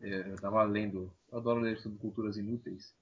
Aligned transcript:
É, 0.00 0.30
eu 0.30 0.36
tava 0.36 0.62
lendo, 0.64 1.12
eu 1.30 1.38
adoro 1.38 1.60
ler 1.60 1.78
sobre 1.78 1.98
culturas 1.98 2.36
inúteis. 2.36 2.94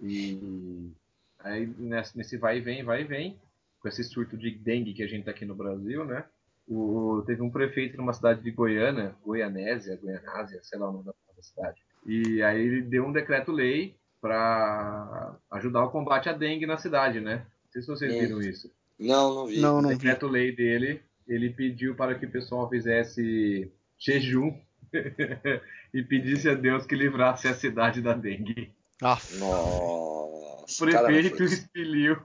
E 0.00 0.90
aí 1.38 1.66
nesse 2.14 2.36
vai 2.36 2.58
e 2.58 2.60
vem, 2.60 2.84
vai 2.84 3.02
e 3.02 3.04
vem, 3.04 3.38
com 3.80 3.88
esse 3.88 4.02
surto 4.04 4.36
de 4.36 4.50
dengue 4.50 4.94
que 4.94 5.02
a 5.02 5.06
gente 5.06 5.24
tá 5.24 5.30
aqui 5.30 5.44
no 5.44 5.54
Brasil, 5.54 6.04
né? 6.04 6.24
O, 6.66 7.22
teve 7.26 7.40
um 7.40 7.50
prefeito 7.50 7.96
numa 7.96 8.12
cidade 8.12 8.42
de 8.42 8.50
Goiânia, 8.50 9.14
Goianésia, 9.24 9.96
Goianásia, 9.96 10.60
sei 10.62 10.78
lá 10.78 10.90
o 10.90 10.92
nome 10.92 11.04
da 11.04 11.42
cidade. 11.42 11.80
E 12.04 12.42
aí 12.42 12.60
ele 12.60 12.82
deu 12.82 13.06
um 13.06 13.12
decreto-lei 13.12 13.96
para 14.20 15.36
ajudar 15.50 15.84
o 15.84 15.90
combate 15.90 16.28
à 16.28 16.32
dengue 16.32 16.66
na 16.66 16.76
cidade, 16.76 17.20
né? 17.20 17.46
Não 17.64 17.72
sei 17.72 17.82
se 17.82 17.88
vocês 17.88 18.12
viram 18.12 18.40
isso. 18.40 18.70
Não, 18.98 19.34
não 19.34 19.46
vi. 19.46 19.60
Não, 19.60 19.80
não 19.80 19.90
o 19.90 19.92
decreto-lei 19.92 20.54
dele, 20.54 21.00
ele 21.26 21.50
pediu 21.50 21.94
para 21.94 22.14
que 22.14 22.26
o 22.26 22.30
pessoal 22.30 22.68
fizesse 22.68 23.70
jejum 23.98 24.54
e 25.92 26.02
pedisse 26.02 26.48
a 26.48 26.54
Deus 26.54 26.86
que 26.86 26.94
livrasse 26.94 27.48
a 27.48 27.54
cidade 27.54 28.00
da 28.00 28.12
dengue. 28.14 28.72
Ah, 29.02 29.18
Nossa, 29.38 30.84
o 30.84 30.86
prefeito 30.86 31.42
expeliu 31.44 32.22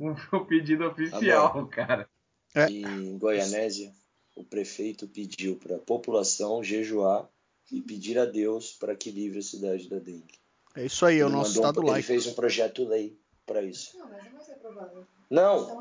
um, 0.00 0.44
pedido 0.44 0.86
oficial, 0.86 1.66
tá 1.66 1.76
cara. 1.76 2.08
É. 2.54 2.66
Em 2.66 3.18
Goianésia, 3.18 3.92
o 4.36 4.44
prefeito 4.44 5.06
pediu 5.08 5.56
para 5.56 5.76
a 5.76 5.80
população 5.80 6.62
jejuar 6.62 7.28
e 7.70 7.80
pedir 7.80 8.18
a 8.18 8.24
Deus 8.24 8.72
para 8.72 8.94
que 8.94 9.10
livre 9.10 9.38
a 9.38 9.42
cidade 9.42 9.88
da 9.88 9.98
dengue. 9.98 10.40
É 10.74 10.86
isso 10.86 11.04
aí, 11.04 11.18
é 11.18 11.26
o 11.26 11.28
nosso 11.28 11.52
estado 11.52 11.80
um, 11.80 11.86
laico. 11.86 11.98
Ele 12.10 12.20
fez 12.20 12.26
um 12.26 12.34
projeto 12.34 12.86
lei 12.86 13.18
para 13.46 13.62
isso. 13.62 13.96
Não, 13.98 14.08
mas 14.08 14.24
não 14.24 14.32
vai 14.32 14.42
ser 14.42 14.52
aprovado. 14.52 15.06
Não, 15.30 15.80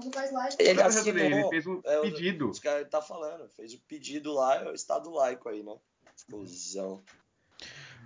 ele 0.60 0.82
assinou. 0.82 1.20
Ele 1.20 1.50
fez 1.50 1.68
um 1.68 1.82
é, 1.84 2.02
pedido. 2.02 2.50
Os 2.50 2.60
caras 2.60 2.88
tá 2.90 3.02
falando, 3.02 3.50
fez 3.50 3.74
o 3.74 3.78
um 3.78 3.82
pedido 3.88 4.32
lá, 4.34 4.64
é 4.64 4.70
o 4.70 4.74
estado 4.74 5.10
laico 5.10 5.50
aí, 5.50 5.62
né? 5.62 5.78
Fusão. 6.30 7.02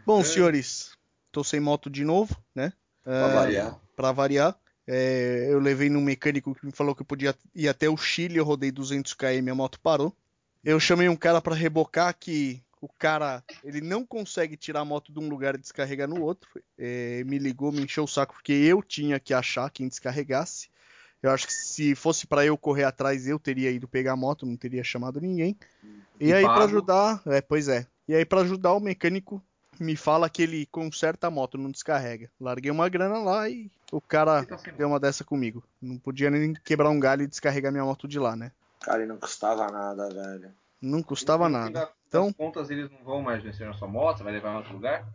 Bom, 0.05 0.21
é. 0.21 0.23
senhores, 0.23 0.91
tô 1.31 1.43
sem 1.43 1.59
moto 1.59 1.89
de 1.89 2.03
novo, 2.03 2.35
né? 2.53 2.73
Pra 3.03 3.13
é, 3.13 3.33
variar. 3.33 3.79
Pra 3.95 4.11
variar. 4.11 4.59
É, 4.87 5.47
eu 5.49 5.59
levei 5.59 5.89
num 5.89 6.01
mecânico 6.01 6.53
que 6.53 6.65
me 6.65 6.71
falou 6.71 6.93
que 6.93 7.01
eu 7.01 7.05
podia 7.05 7.35
ir 7.55 7.67
até 7.67 7.89
o 7.89 7.97
Chile, 7.97 8.37
eu 8.37 8.45
rodei 8.45 8.71
200 8.71 9.13
km, 9.13 9.51
a 9.51 9.55
moto 9.55 9.79
parou. 9.79 10.15
Eu 10.63 10.79
chamei 10.79 11.09
um 11.09 11.15
cara 11.15 11.41
para 11.41 11.55
rebocar 11.55 12.15
que 12.17 12.61
o 12.81 12.87
cara 12.87 13.43
ele 13.63 13.81
não 13.81 14.05
consegue 14.05 14.55
tirar 14.55 14.81
a 14.81 14.85
moto 14.85 15.11
de 15.11 15.19
um 15.19 15.27
lugar 15.27 15.55
e 15.55 15.59
descarregar 15.59 16.07
no 16.07 16.21
outro. 16.21 16.49
É, 16.77 17.23
me 17.23 17.39
ligou, 17.39 17.71
me 17.71 17.81
encheu 17.83 18.03
o 18.03 18.07
saco 18.07 18.35
porque 18.35 18.53
eu 18.53 18.81
tinha 18.83 19.19
que 19.19 19.33
achar 19.33 19.69
quem 19.71 19.87
descarregasse. 19.87 20.69
Eu 21.21 21.31
acho 21.31 21.47
que 21.47 21.53
se 21.53 21.95
fosse 21.95 22.27
para 22.27 22.45
eu 22.45 22.55
correr 22.55 22.83
atrás, 22.83 23.27
eu 23.27 23.39
teria 23.39 23.71
ido 23.71 23.87
pegar 23.87 24.13
a 24.13 24.15
moto, 24.15 24.45
não 24.45 24.55
teria 24.55 24.83
chamado 24.83 25.19
ninguém. 25.19 25.57
E, 26.19 26.27
e 26.27 26.33
aí 26.33 26.43
para 26.43 26.65
ajudar, 26.65 27.21
é, 27.25 27.41
pois 27.41 27.67
é. 27.67 27.87
E 28.07 28.13
aí 28.15 28.25
para 28.25 28.41
ajudar 28.41 28.73
o 28.73 28.79
mecânico 28.79 29.41
me 29.79 29.95
fala 29.95 30.29
que 30.29 30.41
ele 30.43 30.65
conserta 30.67 31.27
a 31.27 31.31
moto, 31.31 31.57
não 31.57 31.71
descarrega. 31.71 32.29
Larguei 32.39 32.71
uma 32.71 32.87
grana 32.87 33.17
lá 33.19 33.49
e 33.49 33.69
o 33.91 33.99
cara 33.99 34.45
tá 34.45 34.57
deu 34.77 34.87
uma 34.87 34.99
dessa 34.99 35.23
comigo. 35.23 35.63
Não 35.81 35.97
podia 35.97 36.29
nem 36.29 36.53
quebrar 36.53 36.89
um 36.89 36.99
galho 36.99 37.23
e 37.23 37.27
descarregar 37.27 37.71
minha 37.71 37.83
moto 37.83 38.07
de 38.07 38.19
lá, 38.19 38.35
né? 38.35 38.51
Cara, 38.81 39.03
e 39.03 39.05
não 39.05 39.17
custava 39.17 39.67
nada, 39.71 40.09
velho. 40.09 40.51
Não 40.81 41.01
custava 41.01 41.49
nada. 41.49 41.89
Então, 42.07 42.31
contas 42.31 42.69
eles 42.69 42.89
não 42.91 43.03
vão 43.03 43.21
mais 43.21 43.43
vencer 43.43 43.67
na 43.67 43.73
sua 43.73 43.87
moto, 43.87 44.17
você 44.17 44.23
vai 44.23 44.33
levar 44.33 44.53
em 44.53 44.57
outro 44.57 44.73
lugar? 44.73 45.05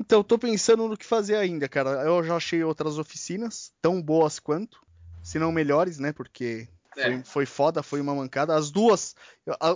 Então, 0.00 0.20
eu 0.20 0.24
tô 0.24 0.38
pensando 0.38 0.88
no 0.88 0.96
que 0.96 1.06
fazer 1.06 1.36
ainda, 1.36 1.68
cara. 1.68 1.90
Eu 2.02 2.22
já 2.22 2.36
achei 2.36 2.62
outras 2.64 2.98
oficinas, 2.98 3.72
tão 3.80 4.00
boas 4.00 4.38
quanto, 4.38 4.80
se 5.22 5.38
não 5.38 5.52
melhores, 5.52 5.98
né? 5.98 6.12
Porque 6.12 6.68
é. 6.96 7.02
foi, 7.02 7.24
foi 7.24 7.46
foda, 7.46 7.82
foi 7.82 8.00
uma 8.00 8.14
mancada. 8.14 8.54
As 8.54 8.70
duas, 8.70 9.14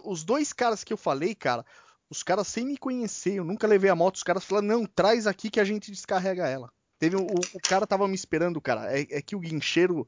os 0.05 0.25
dois 0.25 0.53
caras 0.53 0.83
que 0.83 0.93
eu 0.93 0.97
falei, 0.97 1.35
cara, 1.35 1.65
os 2.11 2.25
caras 2.25 2.49
sem 2.49 2.67
me 2.67 2.77
conhecer, 2.77 3.35
eu 3.35 3.45
nunca 3.45 3.69
levei 3.69 3.89
a 3.89 3.95
moto, 3.95 4.17
os 4.17 4.23
caras 4.25 4.45
falaram, 4.45 4.67
não, 4.67 4.85
traz 4.85 5.29
aqui 5.29 5.49
que 5.49 5.61
a 5.61 5.65
gente 5.65 5.93
descarrega 5.93 6.49
ela. 6.49 6.71
Teve 6.99 7.17
o, 7.17 7.25
o 7.25 7.61
cara 7.63 7.87
tava 7.87 8.07
me 8.07 8.15
esperando, 8.15 8.61
cara. 8.61 8.93
É, 8.93 9.07
é, 9.11 9.23
que 9.23 9.35
o 9.35 9.41
guincheiro. 9.41 10.07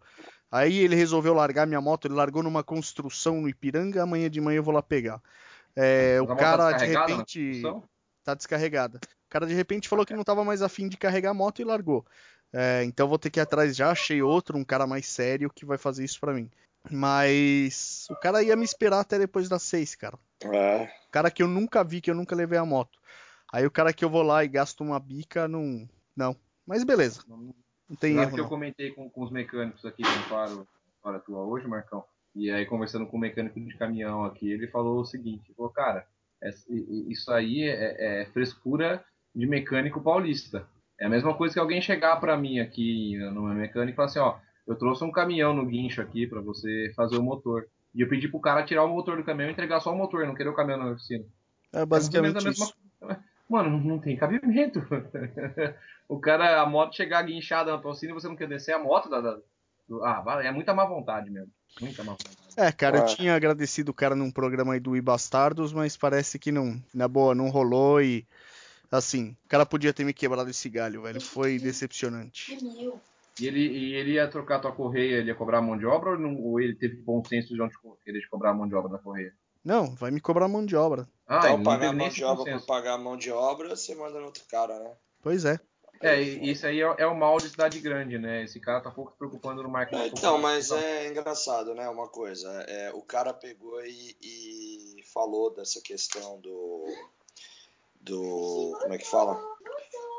Aí 0.50 0.77
ele 0.77 0.94
resolveu 0.94 1.32
largar 1.32 1.66
minha 1.66 1.81
moto, 1.81 2.06
ele 2.06 2.15
largou 2.15 2.43
numa 2.43 2.62
construção 2.62 3.41
no 3.41 3.49
Ipiranga, 3.49 4.03
amanhã 4.03 4.28
de 4.28 4.41
manhã 4.41 4.59
eu 4.59 4.62
vou 4.62 4.75
lá 4.75 4.82
pegar. 4.82 5.22
É, 5.75 6.21
o 6.21 6.37
cara 6.37 6.72
de 6.72 6.84
repente. 6.84 7.62
Tá 8.22 8.34
descarregada. 8.34 8.99
O 9.03 9.31
cara 9.31 9.47
de 9.47 9.55
repente 9.55 9.88
falou 9.88 10.05
que 10.05 10.15
não 10.15 10.22
tava 10.22 10.44
mais 10.44 10.60
afim 10.60 10.88
de 10.88 10.99
carregar 10.99 11.31
a 11.31 11.34
moto 11.34 11.62
e 11.62 11.65
largou. 11.65 12.05
É, 12.53 12.84
então 12.84 13.09
vou 13.09 13.19
ter 13.19 13.31
que 13.31 13.41
ir 13.41 13.43
atrás 13.43 13.75
já. 13.75 13.91
Achei 13.91 14.21
outro, 14.21 14.59
um 14.59 14.65
cara 14.65 14.87
mais 14.87 15.06
sério 15.06 15.50
que 15.50 15.65
vai 15.65 15.78
fazer 15.78 16.05
isso 16.05 16.21
para 16.21 16.34
mim. 16.34 16.50
Mas 16.91 18.06
o 18.10 18.16
cara 18.16 18.43
ia 18.43 18.56
me 18.56 18.65
esperar 18.65 19.00
até 19.00 19.19
depois 19.19 19.48
das 19.48 19.62
seis, 19.62 19.94
cara. 19.94 20.19
É. 20.44 20.91
Cara 21.10 21.31
que 21.31 21.43
eu 21.43 21.48
nunca 21.48 21.84
vi, 21.84 22.00
que 22.00 22.10
eu 22.10 22.15
nunca 22.15 22.34
levei 22.34 22.59
a 22.59 22.65
moto. 22.65 22.98
Aí 23.53 23.66
o 23.66 23.70
cara 23.70 23.93
que 23.93 24.04
eu 24.04 24.10
vou 24.10 24.22
lá 24.22 24.44
e 24.44 24.48
gasto 24.48 24.82
uma 24.82 24.98
bica, 24.98 25.47
não. 25.47 25.88
Não. 26.16 26.37
Mas 26.66 26.84
beleza. 26.84 27.22
Não, 27.28 27.54
não 27.88 27.97
tem 27.97 28.16
erro. 28.16 28.34
que 28.34 28.41
eu 28.41 28.48
comentei 28.48 28.91
com, 28.93 29.09
com, 29.10 29.22
os 29.22 29.31
mecânicos 29.31 29.84
aqui 29.84 30.03
que 30.03 30.28
faro 30.28 30.66
para 31.03 31.20
tua 31.20 31.41
hoje, 31.41 31.66
Marcão. 31.69 32.04
E 32.34 32.50
aí, 32.50 32.65
conversando 32.65 33.06
com 33.06 33.16
o 33.16 33.20
mecânico 33.20 33.60
de 33.60 33.76
caminhão 33.76 34.25
aqui, 34.25 34.50
ele 34.50 34.66
falou 34.69 35.00
o 35.00 35.04
seguinte: 35.04 35.53
falou, 35.54 35.70
cara, 35.70 36.06
é, 36.43 36.50
isso 37.09 37.31
aí 37.31 37.62
é, 37.62 38.22
é, 38.22 38.26
frescura 38.26 39.04
de 39.34 39.47
mecânico 39.47 40.00
paulista. 40.00 40.66
É 40.99 41.06
a 41.06 41.10
mesma 41.10 41.34
coisa 41.34 41.53
que 41.53 41.60
alguém 41.60 41.82
chegar 41.82 42.16
para 42.16 42.37
mim 42.37 42.59
aqui 42.59 43.19
no 43.19 43.43
meu 43.43 43.54
mecânico 43.54 43.94
e 43.94 43.97
falar 43.97 44.06
assim: 44.06 44.19
ó, 44.19 44.38
eu 44.67 44.77
trouxe 44.77 45.05
um 45.05 45.11
caminhão 45.11 45.55
no 45.55 45.67
guincho 45.67 46.00
aqui 46.00 46.27
para 46.27 46.41
você 46.41 46.93
fazer 46.95 47.17
o 47.17 47.23
motor. 47.23 47.67
E 47.95 48.00
eu 48.00 48.09
pedi 48.09 48.28
pro 48.28 48.41
cara 48.41 48.65
tirar 48.65 48.84
o 48.84 48.89
motor 48.89 49.17
do 49.17 49.25
caminhão 49.25 49.50
e 49.50 49.53
entregar 49.53 49.81
só 49.81 49.93
o 49.93 49.97
motor, 49.97 50.27
não 50.27 50.34
querer 50.34 50.49
o 50.49 50.55
caminhão 50.55 50.78
na 50.78 50.91
oficina. 50.93 51.25
É 51.73 51.84
basicamente 51.84 52.39
é 52.39 52.45
mesma... 52.45 52.50
isso. 52.50 52.75
Mano, 53.49 53.78
não 53.84 53.99
tem 53.99 54.17
cabimento. 54.17 54.83
o 56.09 56.19
cara, 56.19 56.62
a 56.62 56.67
moto 56.67 56.97
chegar 56.97 57.23
guinchada 57.23 57.71
na 57.71 57.78
tua 57.78 57.91
oficina 57.91 58.12
e 58.12 58.15
você 58.15 58.28
não 58.28 58.37
quer 58.37 58.49
descer 58.49 58.73
a 58.73 58.78
moto 58.78 59.11
da, 59.11 59.21
da... 59.21 59.39
Ah, 60.05 60.41
é 60.43 60.50
muita 60.50 60.73
má 60.73 60.87
vontade 60.87 61.31
mesmo. 61.31 61.50
Muita 61.81 62.03
má 62.03 62.12
vontade. 62.12 62.39
É, 62.56 62.73
cara, 62.73 62.99
ah. 62.99 63.00
eu 63.03 63.06
tinha 63.06 63.34
agradecido 63.34 63.91
o 63.91 63.94
cara 63.94 64.15
num 64.15 64.31
programa 64.31 64.75
aí 64.75 64.81
do 64.81 64.97
Ibastardos, 64.97 65.73
mas 65.73 65.97
parece 65.97 66.39
que 66.39 66.50
não, 66.50 66.83
na 66.94 67.09
boa, 67.09 67.34
não 67.34 67.50
rolou 67.50 68.00
e 68.00 68.27
assim, 68.91 69.37
o 69.44 69.49
cara 69.49 69.67
podia 69.67 69.93
ter 69.93 70.05
me 70.05 70.12
quebrado 70.12 70.49
esse 70.49 70.69
galho, 70.69 71.03
velho. 71.03 71.21
Foi 71.21 71.59
decepcionante. 71.59 72.59
E 73.41 73.47
ele, 73.47 73.60
e 73.60 73.94
ele 73.94 74.12
ia 74.12 74.28
trocar 74.28 74.56
a 74.56 74.60
tua 74.60 74.72
correia, 74.72 75.16
ele 75.16 75.28
ia 75.28 75.34
cobrar 75.34 75.59
a 75.59 75.62
mão 75.62 75.78
de 75.78 75.87
obra 75.87 76.10
ou, 76.10 76.19
não, 76.19 76.37
ou 76.37 76.60
ele 76.60 76.75
teve 76.75 76.97
bom 76.97 77.25
senso 77.25 77.54
de 77.54 77.62
onde 77.62 77.75
ele 78.06 78.20
de 78.20 78.28
cobrar 78.28 78.50
a 78.50 78.54
mão 78.54 78.69
de 78.69 78.75
obra 78.75 78.93
na 78.93 78.98
correia? 78.98 79.34
Não, 79.65 79.94
vai 79.94 80.10
me 80.10 80.20
cobrar 80.20 80.47
a 80.47 80.48
mão 80.48 80.65
de 80.66 80.76
obra. 80.76 81.09
Ah, 81.26 81.38
então 81.38 81.62
pagar 81.62 81.88
a 81.88 81.93
mão 81.93 82.09
de 82.09 82.25
obra 82.25 82.59
por 82.59 82.66
pagar 82.66 82.94
a 82.94 82.98
mão 82.98 83.16
de 83.16 83.31
obra, 83.31 83.76
você 83.76 83.94
manda 83.94 84.19
no 84.19 84.26
outro 84.26 84.44
cara, 84.50 84.78
né? 84.78 84.91
Pois 85.22 85.44
é. 85.44 85.59
É, 86.03 86.20
isso 86.20 86.66
aí 86.66 86.81
é, 86.81 86.94
é, 86.98 87.06
o 87.06 87.16
mal 87.16 87.38
de 87.38 87.48
cidade 87.48 87.78
grande, 87.78 88.19
né? 88.19 88.43
Esse 88.43 88.59
cara 88.59 88.81
tá 88.81 88.91
pouco 88.91 89.12
se 89.12 89.16
preocupando 89.16 89.62
no 89.62 89.69
marketing. 89.69 90.03
É, 90.03 90.06
então, 90.09 90.37
mas 90.37 90.72
é 90.72 91.09
engraçado, 91.09 91.75
né? 91.76 91.88
Uma 91.88 92.09
coisa. 92.09 92.50
É, 92.66 92.93
o 92.93 93.03
cara 93.03 93.32
pegou 93.32 93.81
e, 93.84 94.16
e 94.20 95.04
falou 95.14 95.54
dessa 95.54 95.81
questão 95.81 96.41
do. 96.41 96.84
Do. 98.00 98.76
Como 98.81 98.93
é 98.93 98.99
que 98.99 99.09
fala? 99.09 99.41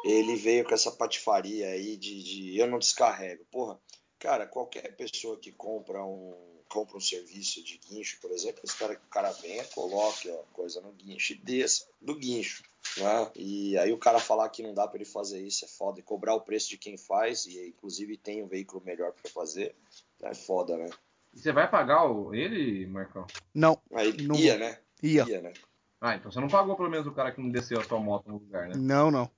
Ele 0.04 0.36
veio 0.36 0.66
com 0.66 0.74
essa 0.74 0.92
patifaria 0.92 1.68
aí 1.68 1.96
de, 1.98 2.24
de 2.24 2.58
eu 2.58 2.68
não 2.68 2.80
descarrego. 2.80 3.46
Porra, 3.52 3.80
cara, 4.20 4.46
qualquer 4.46 4.96
pessoa 4.96 5.38
que 5.38 5.52
compra 5.52 6.04
um 6.04 6.54
compra 6.74 6.98
um 6.98 7.02
serviço 7.02 7.64
de 7.64 7.78
guincho, 7.78 8.20
por 8.20 8.32
exemplo, 8.32 8.62
espera 8.64 8.96
que 8.96 9.06
o 9.06 9.10
cara 9.10 9.32
venha, 9.32 9.64
coloque 9.66 10.32
a 10.32 10.38
coisa 10.54 10.82
no 10.82 10.92
guincho 10.92 11.34
e 11.34 11.36
desça 11.36 11.86
do 12.02 12.16
guincho. 12.16 12.64
Né? 12.98 13.32
E 13.36 13.78
aí 13.78 13.94
o 13.94 13.98
cara 13.98 14.20
falar 14.20 14.50
que 14.50 14.64
não 14.64 14.74
dá 14.74 14.88
para 14.88 14.98
ele 14.98 15.06
fazer 15.06 15.40
isso 15.40 15.66
é 15.66 15.68
foda. 15.68 16.00
E 16.00 16.04
cobrar 16.04 16.34
o 16.34 16.42
preço 16.42 16.70
de 16.70 16.78
quem 16.78 16.98
faz, 16.98 17.46
e 17.46 17.68
inclusive 17.68 18.18
tem 18.18 18.44
um 18.44 18.48
veículo 18.48 18.84
melhor 18.84 19.12
para 19.12 19.30
fazer, 19.30 19.76
é 20.24 20.34
foda, 20.34 20.76
né? 20.76 20.90
E 21.32 21.40
você 21.40 21.52
vai 21.52 21.70
pagar 21.70 22.06
o, 22.06 22.34
ele, 22.34 22.88
Marcão? 22.88 23.28
Não. 23.54 23.80
Aí 23.94 24.16
não 24.24 24.36
ia, 24.36 24.58
né? 24.58 24.80
Ia. 25.02 25.26
ia 25.28 25.42
né? 25.42 25.54
Ah, 26.02 26.16
então 26.16 26.32
você 26.32 26.40
não 26.40 26.48
pagou 26.48 26.76
pelo 26.76 26.90
menos 26.90 27.08
o 27.08 27.14
cara 27.14 27.32
que 27.32 27.42
não 27.42 27.50
desceu 27.50 27.80
a 27.80 27.84
sua 27.84 28.00
moto 28.00 28.28
no 28.28 28.38
lugar, 28.38 28.68
né? 28.68 28.76
Não, 28.76 29.10
não. 29.10 29.30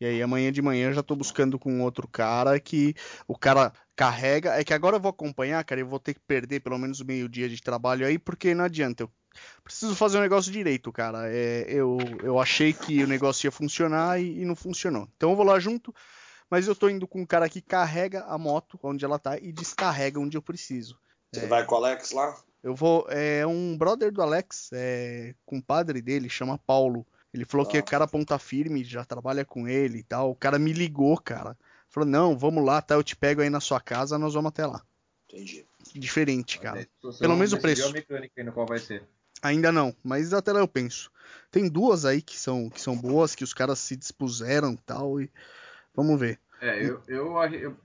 E 0.00 0.06
aí 0.06 0.22
amanhã 0.22 0.50
de 0.50 0.60
manhã 0.60 0.88
eu 0.88 0.94
já 0.94 1.02
tô 1.02 1.14
buscando 1.14 1.58
com 1.58 1.80
outro 1.80 2.08
cara 2.08 2.58
que 2.58 2.94
o 3.28 3.38
cara 3.38 3.72
carrega. 3.94 4.58
É 4.58 4.64
que 4.64 4.74
agora 4.74 4.96
eu 4.96 5.00
vou 5.00 5.10
acompanhar, 5.10 5.62
cara, 5.64 5.80
eu 5.80 5.86
vou 5.86 6.00
ter 6.00 6.14
que 6.14 6.20
perder 6.20 6.60
pelo 6.60 6.78
menos 6.78 7.00
meio 7.02 7.28
dia 7.28 7.48
de 7.48 7.62
trabalho 7.62 8.06
aí, 8.06 8.18
porque 8.18 8.54
não 8.54 8.64
adianta. 8.64 9.04
Eu 9.04 9.10
preciso 9.62 9.94
fazer 9.94 10.16
o 10.16 10.20
um 10.20 10.22
negócio 10.22 10.52
direito, 10.52 10.92
cara. 10.92 11.28
É, 11.28 11.64
eu, 11.68 11.98
eu 12.22 12.38
achei 12.38 12.72
que 12.72 13.02
o 13.02 13.06
negócio 13.06 13.46
ia 13.46 13.52
funcionar 13.52 14.20
e, 14.20 14.40
e, 14.40 14.44
não 14.44 14.54
funcionou. 14.54 15.08
Então 15.16 15.30
eu 15.30 15.36
vou 15.36 15.44
lá 15.44 15.58
junto, 15.58 15.94
mas 16.50 16.68
eu 16.68 16.74
tô 16.74 16.88
indo 16.88 17.06
com 17.06 17.20
um 17.20 17.26
cara 17.26 17.48
que 17.48 17.60
carrega 17.60 18.24
a 18.24 18.38
moto 18.38 18.78
onde 18.82 19.04
ela 19.04 19.18
tá 19.18 19.38
e 19.38 19.52
descarrega 19.52 20.20
onde 20.20 20.36
eu 20.36 20.42
preciso. 20.42 20.98
Você 21.32 21.44
é, 21.44 21.46
vai 21.46 21.64
com 21.64 21.74
o 21.74 21.78
Alex 21.78 22.12
lá? 22.12 22.36
Eu 22.62 22.74
vou. 22.74 23.06
É 23.10 23.46
um 23.46 23.76
brother 23.76 24.10
do 24.10 24.22
Alex, 24.22 24.70
é, 24.72 25.34
compadre 25.44 26.00
dele, 26.00 26.28
chama 26.28 26.58
Paulo. 26.58 27.06
Ele 27.34 27.44
falou 27.44 27.66
ah. 27.66 27.70
que 27.70 27.78
o 27.78 27.84
cara 27.84 28.06
ponta 28.06 28.38
firme, 28.38 28.84
já 28.84 29.04
trabalha 29.04 29.44
com 29.44 29.66
ele 29.66 29.98
e 29.98 30.02
tal. 30.04 30.30
O 30.30 30.36
cara 30.36 30.56
me 30.56 30.72
ligou, 30.72 31.18
cara. 31.18 31.58
Falou, 31.88 32.08
não, 32.08 32.38
vamos 32.38 32.64
lá, 32.64 32.80
tá? 32.80 32.94
Eu 32.94 33.02
te 33.02 33.16
pego 33.16 33.42
aí 33.42 33.50
na 33.50 33.60
sua 33.60 33.80
casa, 33.80 34.16
nós 34.16 34.34
vamos 34.34 34.50
até 34.50 34.64
lá. 34.64 34.80
Entendi. 35.28 35.66
Diferente, 35.94 36.60
cara. 36.60 36.86
Pelo 37.18 37.34
menos 37.34 37.52
o 37.52 37.58
preço. 37.58 37.88
A 37.88 37.92
mecânica 37.92 38.32
aí 38.36 38.44
no 38.44 38.52
qual 38.52 38.66
vai 38.66 38.78
ser. 38.78 39.02
Ainda 39.42 39.72
não, 39.72 39.94
mas 40.02 40.32
até 40.32 40.52
lá 40.52 40.60
eu 40.60 40.68
penso. 40.68 41.10
Tem 41.50 41.68
duas 41.68 42.04
aí 42.04 42.22
que 42.22 42.38
são, 42.38 42.70
que 42.70 42.80
são 42.80 42.96
boas, 42.96 43.34
que 43.34 43.44
os 43.44 43.52
caras 43.52 43.80
se 43.80 43.96
dispuseram 43.96 44.72
e 44.72 44.78
tal, 44.78 45.20
e 45.20 45.30
vamos 45.94 46.18
ver. 46.18 46.38
É, 46.60 46.82
eu, 46.82 47.02
eu, 47.08 47.36
eu, 47.52 47.76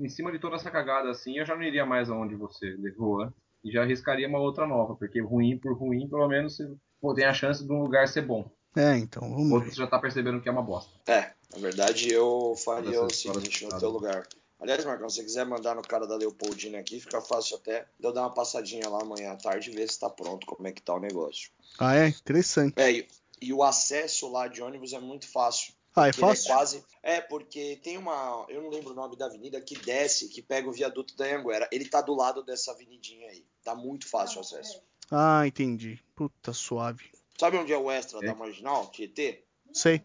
em 0.00 0.08
cima 0.08 0.30
de 0.30 0.38
toda 0.38 0.56
essa 0.56 0.70
cagada 0.70 1.08
assim, 1.08 1.38
eu 1.38 1.46
já 1.46 1.54
não 1.54 1.62
iria 1.62 1.86
mais 1.86 2.10
aonde 2.10 2.34
você 2.34 2.76
levou 2.78 3.22
antes 3.22 3.38
e 3.64 3.70
já 3.70 3.82
arriscaria 3.82 4.28
uma 4.28 4.38
outra 4.38 4.66
nova, 4.66 4.94
porque 4.94 5.20
ruim 5.20 5.56
por 5.58 5.72
ruim, 5.78 6.08
pelo 6.08 6.28
menos 6.28 6.58
pô, 7.00 7.14
tem 7.14 7.24
a 7.24 7.32
chance 7.32 7.64
de 7.64 7.72
um 7.72 7.80
lugar 7.82 8.06
ser 8.08 8.22
bom. 8.22 8.50
É, 8.76 8.96
então, 8.98 9.22
vamos 9.22 9.50
Outro 9.52 9.72
já 9.72 9.86
tá 9.86 9.98
percebendo 9.98 10.40
que 10.40 10.48
é 10.48 10.52
uma 10.52 10.62
bosta. 10.62 10.92
É, 11.10 11.32
na 11.52 11.58
verdade 11.58 12.10
eu 12.10 12.54
faria 12.62 13.02
o 13.02 13.10
seguinte 13.10 13.64
no 13.64 13.78
teu 13.78 13.90
lugar. 13.90 14.28
Aliás, 14.60 14.84
Marcão, 14.84 15.08
se 15.08 15.16
você 15.16 15.24
quiser 15.24 15.46
mandar 15.46 15.74
no 15.74 15.82
cara 15.82 16.06
da 16.06 16.16
Leopoldina 16.16 16.78
aqui, 16.78 17.00
fica 17.00 17.20
fácil 17.20 17.56
até 17.56 17.86
de 17.98 18.06
eu 18.06 18.12
dar 18.12 18.22
uma 18.22 18.34
passadinha 18.34 18.88
lá 18.88 19.02
amanhã 19.02 19.32
à 19.32 19.36
tarde 19.36 19.70
e 19.70 19.74
ver 19.74 19.90
se 19.90 19.98
tá 19.98 20.08
pronto, 20.08 20.46
como 20.46 20.66
é 20.66 20.72
que 20.72 20.82
tá 20.82 20.94
o 20.94 21.00
negócio. 21.00 21.50
Ah, 21.78 21.94
é? 21.94 22.08
Interessante. 22.08 22.74
É, 22.76 22.90
e, 22.90 23.08
e 23.40 23.52
o 23.52 23.62
acesso 23.62 24.30
lá 24.30 24.48
de 24.48 24.62
ônibus 24.62 24.92
é 24.92 24.98
muito 24.98 25.28
fácil. 25.28 25.74
Ah, 25.94 26.08
é 26.08 26.12
fácil? 26.12 26.50
É, 26.50 26.54
quase... 26.54 26.84
é, 27.02 27.20
porque 27.22 27.80
tem 27.82 27.96
uma. 27.96 28.44
Eu 28.50 28.62
não 28.62 28.68
lembro 28.68 28.92
o 28.92 28.94
nome 28.94 29.16
da 29.16 29.26
avenida 29.26 29.60
que 29.60 29.78
desce, 29.78 30.28
que 30.28 30.42
pega 30.42 30.68
o 30.68 30.72
viaduto 30.72 31.16
da 31.16 31.24
Anguera. 31.24 31.68
Ele 31.72 31.88
tá 31.88 32.02
do 32.02 32.14
lado 32.14 32.42
dessa 32.42 32.72
avenidinha 32.72 33.30
aí. 33.30 33.44
Tá 33.64 33.74
muito 33.74 34.06
fácil 34.06 34.38
o 34.38 34.40
acesso. 34.40 34.82
Ah, 35.10 35.46
entendi. 35.46 35.98
Puta 36.14 36.52
suave. 36.52 37.15
Sabe 37.38 37.56
onde 37.56 37.72
é 37.72 37.78
o 37.78 37.90
extra 37.90 38.18
é. 38.18 38.26
da 38.26 38.34
marginal, 38.34 38.90
Tietê? 38.90 39.44
Sei. 39.72 40.02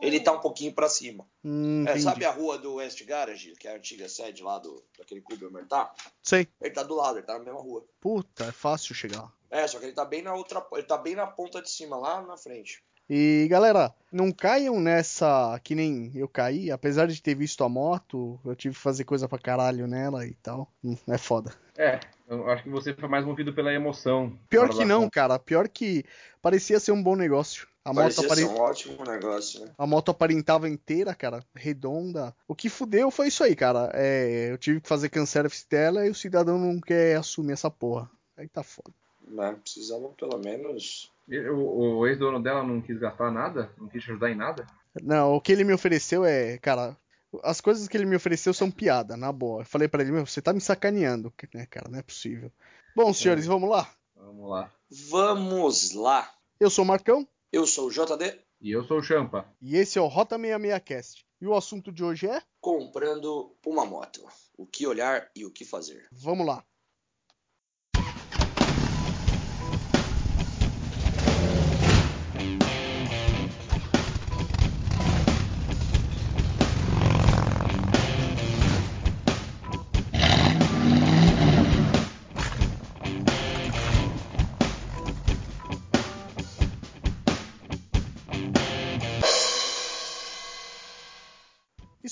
Ele 0.00 0.20
tá 0.20 0.32
um 0.32 0.40
pouquinho 0.40 0.72
para 0.72 0.88
cima. 0.88 1.26
Hum, 1.44 1.84
é, 1.86 1.98
sabe 1.98 2.24
a 2.24 2.30
rua 2.30 2.58
do 2.58 2.74
West 2.74 3.02
Garage, 3.04 3.54
que 3.56 3.66
é 3.66 3.72
a 3.72 3.76
antiga 3.76 4.08
sede 4.08 4.42
lá 4.42 4.58
do, 4.58 4.82
daquele 4.96 5.20
clube 5.20 5.44
Omertá? 5.44 5.92
Sei. 6.22 6.48
Ele 6.60 6.72
tá 6.72 6.82
do 6.82 6.94
lado, 6.94 7.18
ele 7.18 7.26
tá 7.26 7.34
na 7.34 7.44
mesma 7.44 7.60
rua. 7.60 7.84
Puta, 8.00 8.44
é 8.44 8.52
fácil 8.52 8.94
chegar 8.94 9.22
lá. 9.22 9.32
É, 9.50 9.66
só 9.66 9.78
que 9.78 9.86
ele 9.86 9.92
tá 9.92 10.04
bem 10.04 10.22
na 10.22 10.34
outra. 10.34 10.64
Ele 10.72 10.82
tá 10.82 10.96
bem 10.96 11.14
na 11.14 11.26
ponta 11.26 11.60
de 11.60 11.70
cima, 11.70 11.96
lá 11.96 12.22
na 12.22 12.36
frente. 12.36 12.82
E 13.08 13.46
galera, 13.50 13.94
não 14.10 14.32
caiam 14.32 14.80
nessa 14.80 15.60
que 15.62 15.74
nem 15.74 16.10
eu 16.14 16.28
caí, 16.28 16.70
apesar 16.70 17.06
de 17.06 17.20
ter 17.20 17.34
visto 17.34 17.62
a 17.64 17.68
moto, 17.68 18.40
eu 18.44 18.54
tive 18.56 18.74
que 18.74 18.80
fazer 18.80 19.04
coisa 19.04 19.28
pra 19.28 19.38
caralho 19.38 19.86
nela 19.86 20.26
e 20.26 20.34
tal. 20.34 20.72
Hum, 20.82 20.96
é 21.08 21.18
foda. 21.18 21.52
É, 21.76 22.00
eu 22.28 22.48
acho 22.50 22.62
que 22.62 22.70
você 22.70 22.94
foi 22.94 23.08
mais 23.08 23.24
movido 23.24 23.52
pela 23.52 23.72
emoção. 23.72 24.38
Pior 24.48 24.68
que 24.68 24.84
não, 24.84 25.10
cara. 25.10 25.38
Pior 25.38 25.68
que 25.68 26.04
parecia 26.40 26.80
ser 26.80 26.92
um 26.92 27.02
bom 27.02 27.16
negócio. 27.16 27.66
A 27.84 27.92
Parecia 27.92 28.22
moto 28.22 28.32
aparent... 28.32 28.48
ser 28.48 28.54
um 28.54 28.62
ótimo 28.62 29.04
negócio, 29.04 29.60
né? 29.60 29.72
A 29.76 29.86
moto 29.86 30.10
aparentava 30.10 30.66
inteira, 30.70 31.14
cara, 31.14 31.44
redonda. 31.54 32.34
O 32.48 32.54
que 32.54 32.70
fudeu 32.70 33.10
foi 33.10 33.28
isso 33.28 33.44
aí, 33.44 33.54
cara. 33.54 33.90
É, 33.92 34.50
eu 34.50 34.56
tive 34.56 34.80
que 34.80 34.88
fazer 34.88 35.10
canservice 35.10 35.68
dela 35.68 36.06
e 36.06 36.10
o 36.10 36.14
cidadão 36.14 36.58
não 36.58 36.80
quer 36.80 37.16
assumir 37.16 37.52
essa 37.52 37.70
porra. 37.70 38.10
Aí 38.38 38.48
tá 38.48 38.62
foda. 38.62 38.90
Mas 39.28 39.58
precisava 39.58 40.08
pelo 40.10 40.38
menos. 40.38 41.12
O, 41.28 41.98
o 41.98 42.06
ex-dono 42.06 42.42
dela 42.42 42.62
não 42.62 42.80
quis 42.80 42.98
gastar 42.98 43.30
nada? 43.30 43.70
Não 43.78 43.88
quis 43.88 44.02
ajudar 44.04 44.30
em 44.30 44.34
nada? 44.34 44.66
Não, 45.02 45.34
o 45.34 45.40
que 45.40 45.52
ele 45.52 45.64
me 45.64 45.72
ofereceu 45.72 46.24
é, 46.24 46.58
cara, 46.58 46.96
as 47.42 47.60
coisas 47.60 47.88
que 47.88 47.96
ele 47.96 48.06
me 48.06 48.16
ofereceu 48.16 48.52
são 48.52 48.70
piada, 48.70 49.16
na 49.16 49.32
boa. 49.32 49.62
Eu 49.62 49.66
falei 49.66 49.88
para 49.88 50.02
ele, 50.02 50.12
meu, 50.12 50.26
você 50.26 50.40
tá 50.40 50.52
me 50.52 50.60
sacaneando, 50.60 51.32
né, 51.52 51.66
cara? 51.66 51.90
Não 51.90 51.98
é 51.98 52.02
possível. 52.02 52.52
Bom, 52.94 53.12
senhores, 53.12 53.46
é. 53.46 53.48
vamos 53.48 53.68
lá? 53.68 53.90
Vamos 54.14 54.48
lá. 54.48 54.72
Vamos 55.10 55.94
lá. 55.94 56.32
Eu 56.60 56.70
sou 56.70 56.84
o 56.84 56.88
Marcão. 56.88 57.26
Eu 57.52 57.66
sou 57.66 57.88
o 57.88 57.90
JD. 57.90 58.38
E 58.60 58.70
eu 58.70 58.84
sou 58.84 58.98
o 58.98 59.02
Champa. 59.02 59.46
E 59.60 59.76
esse 59.76 59.98
é 59.98 60.00
o 60.00 60.06
Rota 60.06 60.36
66 60.36 60.82
Cast. 60.84 61.26
E 61.40 61.46
o 61.46 61.54
assunto 61.54 61.92
de 61.92 62.02
hoje 62.04 62.26
é? 62.26 62.40
Comprando 62.60 63.54
uma 63.66 63.84
moto. 63.84 64.24
O 64.56 64.66
que 64.66 64.86
olhar 64.86 65.28
e 65.34 65.44
o 65.44 65.50
que 65.50 65.64
fazer. 65.64 66.06
Vamos 66.12 66.46
lá. 66.46 66.64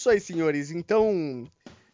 Isso 0.02 0.10
aí, 0.10 0.18
senhores. 0.18 0.72
Então, 0.72 1.46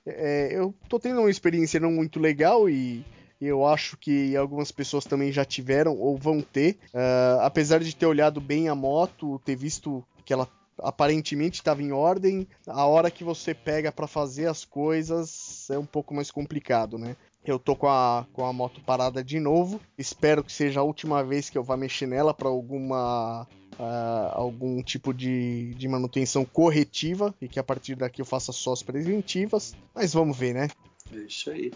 é, 0.06 0.48
eu 0.50 0.74
tô 0.88 0.98
tendo 0.98 1.20
uma 1.20 1.30
experiência 1.30 1.78
não 1.78 1.92
muito 1.92 2.18
legal 2.18 2.66
e 2.66 3.04
eu 3.38 3.66
acho 3.66 3.98
que 3.98 4.34
algumas 4.34 4.72
pessoas 4.72 5.04
também 5.04 5.30
já 5.30 5.44
tiveram 5.44 5.94
ou 5.94 6.16
vão 6.16 6.40
ter. 6.40 6.78
Uh, 6.86 7.40
apesar 7.42 7.80
de 7.80 7.94
ter 7.94 8.06
olhado 8.06 8.40
bem 8.40 8.66
a 8.66 8.74
moto, 8.74 9.38
ter 9.44 9.56
visto 9.56 10.02
que 10.24 10.32
ela 10.32 10.48
aparentemente 10.78 11.60
estava 11.60 11.82
em 11.82 11.92
ordem, 11.92 12.48
a 12.66 12.86
hora 12.86 13.10
que 13.10 13.22
você 13.22 13.52
pega 13.52 13.92
para 13.92 14.06
fazer 14.06 14.46
as 14.46 14.64
coisas 14.64 15.68
é 15.68 15.78
um 15.78 15.84
pouco 15.84 16.14
mais 16.14 16.30
complicado, 16.30 16.96
né? 16.96 17.14
Eu 17.44 17.58
tô 17.58 17.76
com 17.76 17.88
a, 17.88 18.26
com 18.32 18.46
a 18.46 18.52
moto 18.54 18.80
parada 18.86 19.22
de 19.22 19.38
novo. 19.38 19.78
Espero 19.98 20.42
que 20.42 20.52
seja 20.52 20.80
a 20.80 20.82
última 20.82 21.22
vez 21.22 21.50
que 21.50 21.58
eu 21.58 21.62
vá 21.62 21.76
mexer 21.76 22.06
nela 22.06 22.32
para 22.32 22.48
alguma 22.48 23.46
uh, 23.78 24.32
algum 24.32 24.82
tipo 24.82 25.14
de, 25.14 25.74
de 25.74 25.88
manutenção 25.88 26.44
corretiva 26.44 27.34
e 27.40 27.48
que 27.48 27.58
a 27.58 27.64
partir 27.64 27.94
daqui 27.94 28.20
eu 28.20 28.26
faça 28.26 28.52
só 28.52 28.72
as 28.72 28.82
preventivas. 28.82 29.74
Mas 29.94 30.12
vamos 30.12 30.36
ver, 30.36 30.54
né? 30.54 30.68
É 31.12 31.18
isso 31.18 31.50
aí. 31.50 31.72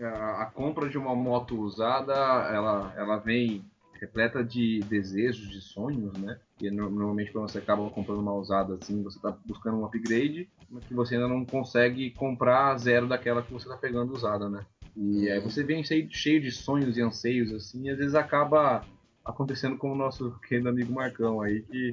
A, 0.00 0.42
a 0.42 0.46
compra 0.46 0.88
de 0.88 0.98
uma 0.98 1.14
moto 1.14 1.58
usada, 1.58 2.12
ela, 2.12 2.92
ela 2.96 3.16
vem 3.18 3.64
repleta 4.00 4.44
de 4.44 4.80
desejos, 4.88 5.48
de 5.48 5.60
sonhos, 5.60 6.12
né? 6.18 6.38
E 6.60 6.70
normalmente 6.70 7.32
quando 7.32 7.50
você 7.50 7.58
acaba 7.58 7.88
comprando 7.90 8.20
uma 8.20 8.34
usada 8.34 8.74
assim, 8.74 9.02
você 9.02 9.16
está 9.16 9.34
buscando 9.46 9.78
um 9.78 9.84
upgrade, 9.84 10.48
mas 10.70 10.84
que 10.84 10.94
você 10.94 11.14
ainda 11.14 11.28
não 11.28 11.44
consegue 11.44 12.10
comprar 12.10 12.76
zero 12.76 13.08
daquela 13.08 13.42
que 13.42 13.52
você 13.52 13.66
está 13.66 13.76
pegando 13.76 14.12
usada, 14.12 14.48
né? 14.48 14.64
E 14.96 15.28
aí 15.28 15.40
você 15.40 15.62
vem 15.62 15.82
cheio, 15.82 16.08
cheio 16.10 16.40
de 16.40 16.52
sonhos 16.52 16.96
e 16.96 17.02
anseios 17.02 17.52
assim, 17.52 17.86
e 17.86 17.90
às 17.90 17.98
vezes 17.98 18.14
acaba 18.14 18.84
acontecendo 19.24 19.76
com 19.76 19.92
o 19.92 19.94
nosso 19.94 20.32
querido 20.46 20.68
amigo 20.68 20.92
Marcão 20.92 21.40
aí, 21.40 21.62
que 21.62 21.92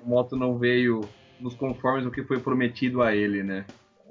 a 0.00 0.06
moto 0.06 0.36
não 0.36 0.56
veio 0.56 1.00
nos 1.40 1.54
conformes 1.54 2.04
do 2.04 2.10
que 2.10 2.22
foi 2.22 2.38
prometido 2.38 3.02
a 3.02 3.14
ele, 3.14 3.42
né? 3.42 3.66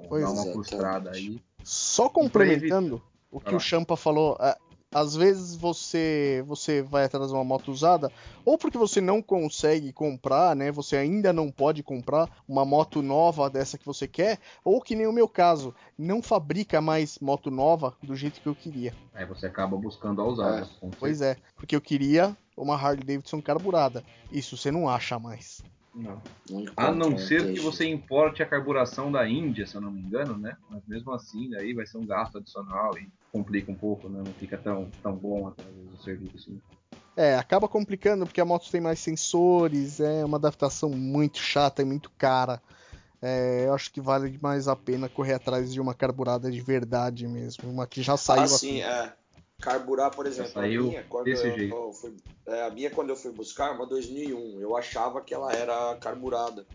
Pois 0.08 0.22
Dá 0.22 0.30
uma 0.30 0.52
frustrada 0.52 1.10
aí. 1.10 1.40
Só 1.62 2.08
complementando 2.08 3.02
o 3.30 3.40
que 3.40 3.54
o 3.54 3.60
Champa 3.60 3.96
falou, 3.96 4.36
é, 4.40 4.56
às 4.92 5.14
vezes 5.14 5.54
você 5.54 6.42
você 6.46 6.82
vai 6.82 7.04
atrás 7.04 7.28
de 7.28 7.34
uma 7.34 7.44
moto 7.44 7.70
usada 7.70 8.10
ou 8.44 8.56
porque 8.56 8.78
você 8.78 9.00
não 9.00 9.20
consegue 9.20 9.92
comprar, 9.92 10.56
né? 10.56 10.72
Você 10.72 10.96
ainda 10.96 11.32
não 11.32 11.50
pode 11.50 11.82
comprar 11.82 12.28
uma 12.48 12.64
moto 12.64 13.02
nova 13.02 13.50
dessa 13.50 13.76
que 13.76 13.84
você 13.84 14.08
quer, 14.08 14.38
ou 14.64 14.80
que 14.80 14.94
nem 14.94 15.06
o 15.06 15.12
meu 15.12 15.28
caso, 15.28 15.74
não 15.98 16.22
fabrica 16.22 16.80
mais 16.80 17.18
moto 17.18 17.50
nova 17.50 17.94
do 18.02 18.16
jeito 18.16 18.40
que 18.40 18.48
eu 18.48 18.54
queria. 18.54 18.94
Aí 19.14 19.26
você 19.26 19.46
acaba 19.46 19.76
buscando 19.76 20.22
a 20.22 20.26
usada. 20.26 20.68
É. 20.82 20.88
Pois 20.98 21.20
é, 21.20 21.36
porque 21.56 21.76
eu 21.76 21.80
queria 21.80 22.36
uma 22.56 22.74
Harley 22.74 23.04
Davidson 23.04 23.42
carburada. 23.42 24.02
Isso 24.32 24.56
você 24.56 24.70
não 24.70 24.88
acha 24.88 25.18
mais. 25.18 25.62
Não. 25.98 26.22
A 26.76 26.92
não 26.92 27.18
ser 27.18 27.52
que 27.52 27.60
você 27.60 27.86
importe 27.86 28.42
a 28.42 28.46
carburação 28.46 29.10
da 29.10 29.28
Índia, 29.28 29.66
se 29.66 29.74
eu 29.74 29.80
não 29.80 29.90
me 29.90 30.00
engano, 30.00 30.38
né? 30.38 30.56
Mas 30.70 30.82
mesmo 30.86 31.12
assim, 31.12 31.54
aí 31.56 31.74
vai 31.74 31.84
ser 31.86 31.98
um 31.98 32.06
gasto 32.06 32.38
adicional 32.38 32.96
e 32.96 33.10
complica 33.32 33.70
um 33.70 33.74
pouco, 33.74 34.08
né? 34.08 34.22
Não 34.22 34.32
fica 34.34 34.56
tão, 34.56 34.90
tão 35.02 35.14
bom 35.14 35.48
até 35.48 35.64
o 35.64 35.98
serviço. 35.98 36.52
Né? 36.52 36.58
É, 37.16 37.34
acaba 37.36 37.68
complicando 37.68 38.24
porque 38.24 38.40
a 38.40 38.44
moto 38.44 38.70
tem 38.70 38.80
mais 38.80 39.00
sensores, 39.00 39.98
é 39.98 40.24
uma 40.24 40.38
adaptação 40.38 40.88
muito 40.90 41.38
chata 41.38 41.82
e 41.82 41.84
muito 41.84 42.10
cara. 42.16 42.62
É, 43.20 43.66
eu 43.66 43.74
acho 43.74 43.92
que 43.92 44.00
vale 44.00 44.38
mais 44.40 44.68
a 44.68 44.76
pena 44.76 45.08
correr 45.08 45.34
atrás 45.34 45.72
de 45.72 45.80
uma 45.80 45.92
carburada 45.92 46.50
de 46.50 46.60
verdade 46.60 47.26
mesmo, 47.26 47.68
uma 47.68 47.86
que 47.86 48.00
já 48.00 48.16
saiu. 48.16 48.44
Ah, 48.44 48.46
sim, 48.46 48.80
é 48.80 49.12
carburar, 49.60 50.10
por 50.10 50.26
exemplo, 50.26 50.62
a 50.62 50.66
minha, 50.66 51.04
quando 51.04 51.28
eu, 51.28 51.92
fui, 51.92 52.16
é, 52.46 52.66
a 52.66 52.70
minha 52.70 52.90
quando 52.90 53.10
eu 53.10 53.16
fui 53.16 53.32
buscar, 53.32 53.72
uma 53.72 53.86
2001, 53.86 54.60
eu 54.60 54.76
achava 54.76 55.20
que 55.20 55.34
ela 55.34 55.52
era 55.52 55.96
carburada, 55.96 56.66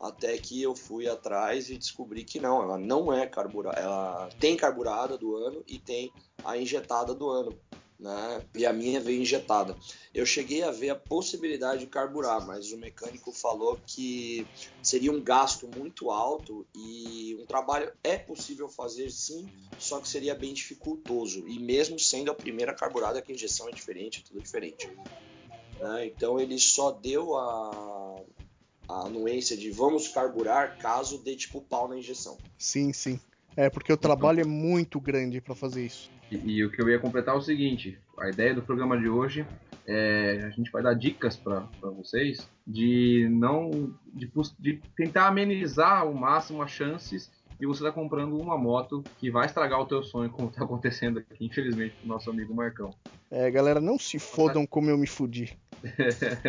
até 0.00 0.38
que 0.38 0.62
eu 0.62 0.74
fui 0.74 1.08
atrás 1.08 1.68
e 1.68 1.76
descobri 1.76 2.24
que 2.24 2.38
não, 2.38 2.62
ela 2.62 2.78
não 2.78 3.12
é 3.12 3.26
carburada, 3.26 3.80
ela 3.80 4.28
tem 4.38 4.56
carburada 4.56 5.18
do 5.18 5.36
ano 5.36 5.64
e 5.66 5.78
tem 5.78 6.12
a 6.44 6.56
injetada 6.56 7.12
do 7.14 7.28
ano 7.28 7.58
né? 7.98 8.42
E 8.54 8.64
a 8.64 8.72
minha 8.72 9.00
veio 9.00 9.20
injetada. 9.20 9.76
Eu 10.14 10.24
cheguei 10.24 10.62
a 10.62 10.70
ver 10.70 10.90
a 10.90 10.94
possibilidade 10.94 11.80
de 11.80 11.86
carburar, 11.86 12.46
mas 12.46 12.72
o 12.72 12.78
mecânico 12.78 13.32
falou 13.32 13.78
que 13.86 14.46
seria 14.82 15.10
um 15.10 15.20
gasto 15.20 15.68
muito 15.76 16.10
alto 16.10 16.66
e 16.74 17.36
um 17.40 17.46
trabalho 17.46 17.92
é 18.04 18.16
possível 18.16 18.68
fazer 18.68 19.10
sim, 19.10 19.48
só 19.78 20.00
que 20.00 20.08
seria 20.08 20.34
bem 20.34 20.54
dificultoso. 20.54 21.46
E 21.48 21.58
mesmo 21.58 21.98
sendo 21.98 22.30
a 22.30 22.34
primeira 22.34 22.72
carburada, 22.72 23.20
que 23.20 23.32
a 23.32 23.34
injeção 23.34 23.68
é 23.68 23.72
diferente, 23.72 24.20
é 24.24 24.28
tudo 24.28 24.40
diferente. 24.40 24.88
Né? 25.80 26.06
Então 26.06 26.38
ele 26.38 26.58
só 26.58 26.92
deu 26.92 27.36
a, 27.36 28.22
a 28.88 29.06
anuência 29.06 29.56
de 29.56 29.70
vamos 29.70 30.06
carburar 30.06 30.78
caso 30.78 31.18
dê 31.18 31.34
tipo 31.34 31.60
pau 31.60 31.88
na 31.88 31.98
injeção. 31.98 32.38
Sim, 32.56 32.92
sim. 32.92 33.18
É 33.56 33.68
porque 33.68 33.92
o 33.92 33.96
trabalho 33.96 34.40
é 34.40 34.44
muito 34.44 35.00
grande 35.00 35.40
para 35.40 35.52
fazer 35.52 35.84
isso. 35.84 36.08
E, 36.30 36.36
e, 36.36 36.64
o 36.64 36.70
que 36.70 36.80
eu 36.80 36.88
ia 36.88 36.98
completar 36.98 37.34
é 37.34 37.38
o 37.38 37.42
seguinte: 37.42 37.98
a 38.18 38.28
ideia 38.28 38.54
do 38.54 38.62
programa 38.62 38.98
de 38.98 39.08
hoje 39.08 39.46
é, 39.86 40.44
a 40.46 40.50
gente 40.50 40.70
vai 40.70 40.82
dar 40.82 40.94
dicas 40.94 41.36
para 41.36 41.66
vocês 41.82 42.48
de 42.66 43.26
não 43.30 43.94
de, 44.12 44.30
de, 44.58 44.82
tentar 44.94 45.28
amenizar 45.28 46.00
ao 46.00 46.12
máximo 46.12 46.62
as 46.62 46.70
chances 46.70 47.30
de 47.58 47.66
você 47.66 47.82
estar 47.82 47.92
tá 47.92 48.00
comprando 48.00 48.38
uma 48.38 48.56
moto 48.56 49.02
que 49.18 49.30
vai 49.30 49.46
estragar 49.46 49.80
o 49.80 49.86
teu 49.86 50.02
sonho, 50.02 50.30
como 50.30 50.48
está 50.48 50.64
acontecendo 50.64 51.18
aqui, 51.18 51.44
infelizmente, 51.44 51.96
com 52.00 52.06
o 52.06 52.08
nosso 52.08 52.30
amigo 52.30 52.54
Marcão. 52.54 52.94
É, 53.30 53.50
galera, 53.50 53.80
não 53.80 53.98
se 53.98 54.18
fodam 54.18 54.64
como 54.64 54.88
eu 54.90 54.96
me 54.96 55.06
fudi. 55.06 55.58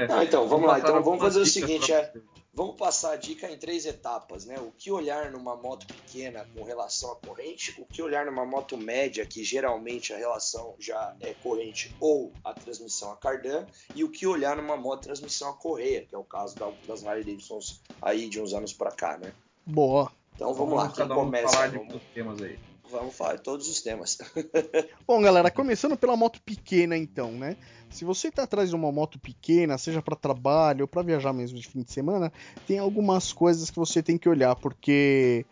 ah, 0.09 0.23
então, 0.23 0.47
vamos 0.47 0.67
lá. 0.67 0.79
Então, 0.79 1.01
vamos 1.01 1.19
fazer 1.19 1.39
o 1.39 1.45
seguinte, 1.45 1.91
é, 1.91 2.13
Vamos 2.53 2.75
passar 2.77 3.13
a 3.13 3.15
dica 3.15 3.49
em 3.49 3.57
três 3.57 3.85
etapas, 3.85 4.45
né? 4.45 4.59
O 4.59 4.71
que 4.71 4.91
olhar 4.91 5.31
numa 5.31 5.55
moto 5.55 5.87
pequena 5.87 6.45
com 6.53 6.63
relação 6.63 7.11
à 7.11 7.15
corrente, 7.15 7.75
o 7.79 7.85
que 7.85 8.01
olhar 8.01 8.25
numa 8.25 8.45
moto 8.45 8.75
média, 8.75 9.25
que 9.25 9.43
geralmente 9.43 10.13
a 10.13 10.17
relação 10.17 10.75
já 10.79 11.15
é 11.21 11.33
corrente 11.35 11.95
ou 11.99 12.33
a 12.43 12.53
transmissão 12.53 13.11
a 13.11 13.17
cardan, 13.17 13.65
e 13.95 14.03
o 14.03 14.09
que 14.09 14.25
olhar 14.25 14.57
numa 14.57 14.75
moto 14.75 15.03
transmissão 15.03 15.49
a 15.49 15.53
correia, 15.53 16.05
que 16.05 16.15
é 16.15 16.17
o 16.17 16.23
caso 16.23 16.57
das 16.85 17.05
Harley 17.05 17.23
Davidsons 17.23 17.81
aí 18.01 18.27
de 18.27 18.41
uns 18.41 18.53
anos 18.53 18.73
para 18.73 18.91
cá, 18.91 19.17
né? 19.17 19.33
Boa. 19.65 20.11
Então 20.35 20.53
vamos, 20.53 20.75
vamos 20.75 20.97
lá, 20.97 21.05
quem 21.05 21.15
começa? 21.15 21.53
Falar 21.53 21.71
vamos... 21.71 22.01
temas 22.13 22.41
aí. 22.41 22.59
Vamos 22.91 23.15
falar 23.15 23.35
de 23.35 23.43
todos 23.43 23.69
os 23.69 23.81
temas. 23.81 24.17
Bom, 25.05 25.21
galera, 25.21 25.51
começando 25.51 25.95
pela 25.95 26.15
moto 26.15 26.41
pequena, 26.41 26.97
então, 26.97 27.31
né? 27.31 27.55
Se 27.89 28.03
você 28.03 28.29
está 28.29 28.43
atrás 28.43 28.69
de 28.69 28.75
uma 28.75 28.91
moto 28.91 29.19
pequena, 29.19 29.77
seja 29.77 30.01
para 30.01 30.15
trabalho 30.15 30.81
ou 30.81 30.87
para 30.87 31.01
viajar 31.01 31.33
mesmo 31.33 31.57
de 31.57 31.67
fim 31.67 31.81
de 31.81 31.91
semana, 31.91 32.31
tem 32.67 32.79
algumas 32.79 33.31
coisas 33.31 33.69
que 33.69 33.77
você 33.77 34.01
tem 34.01 34.17
que 34.17 34.29
olhar, 34.29 34.55
porque 34.55 35.45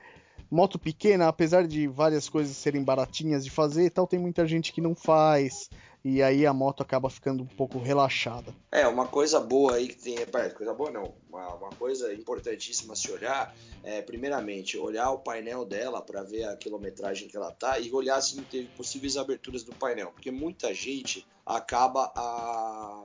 moto 0.49 0.79
pequena, 0.79 1.27
apesar 1.27 1.67
de 1.67 1.87
várias 1.87 2.27
coisas 2.29 2.55
serem 2.55 2.83
baratinhas 2.83 3.43
de 3.43 3.51
fazer 3.51 3.85
e 3.85 3.89
tal, 3.89 4.07
tem 4.07 4.19
muita 4.19 4.47
gente 4.47 4.73
que 4.73 4.81
não 4.81 4.95
faz 4.95 5.69
e 6.03 6.21
aí 6.21 6.45
a 6.45 6.53
moto 6.53 6.81
acaba 6.81 7.09
ficando 7.09 7.43
um 7.43 7.47
pouco 7.47 7.79
relaxada. 7.79 8.53
É, 8.71 8.87
uma 8.87 9.07
coisa 9.07 9.39
boa 9.39 9.75
aí 9.75 9.87
que 9.87 9.95
tem, 9.95 10.15
coisa 10.55 10.73
boa 10.73 10.91
não, 10.91 11.13
uma, 11.29 11.55
uma 11.55 11.69
coisa 11.69 12.13
importantíssima 12.13 12.95
se 12.95 13.11
olhar 13.11 13.53
é, 13.83 14.01
primeiramente, 14.01 14.77
olhar 14.77 15.11
o 15.11 15.19
painel 15.19 15.65
dela 15.65 16.01
para 16.01 16.23
ver 16.23 16.43
a 16.43 16.55
quilometragem 16.55 17.27
que 17.27 17.37
ela 17.37 17.51
tá 17.51 17.79
e 17.79 17.91
olhar 17.91 18.19
se 18.21 18.35
não 18.35 18.43
teve 18.43 18.67
possíveis 18.69 19.17
aberturas 19.17 19.63
do 19.63 19.73
painel, 19.73 20.11
porque 20.11 20.31
muita 20.31 20.73
gente 20.73 21.25
acaba 21.45 22.11
a, 22.15 23.03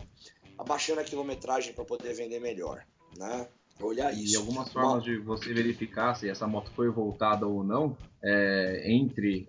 abaixando 0.58 1.00
a 1.00 1.04
quilometragem 1.04 1.72
para 1.72 1.84
poder 1.84 2.14
vender 2.14 2.40
melhor, 2.40 2.84
né? 3.16 3.48
Olhar 3.80 4.12
isso. 4.12 4.34
E 4.34 4.36
algumas 4.36 4.72
formas 4.72 5.02
de 5.02 5.18
você 5.18 5.52
verificar 5.52 6.14
se 6.14 6.28
essa 6.28 6.46
moto 6.46 6.70
foi 6.74 6.88
voltada 6.88 7.46
ou 7.46 7.64
não, 7.64 7.96
é, 8.22 8.84
entre 8.86 9.48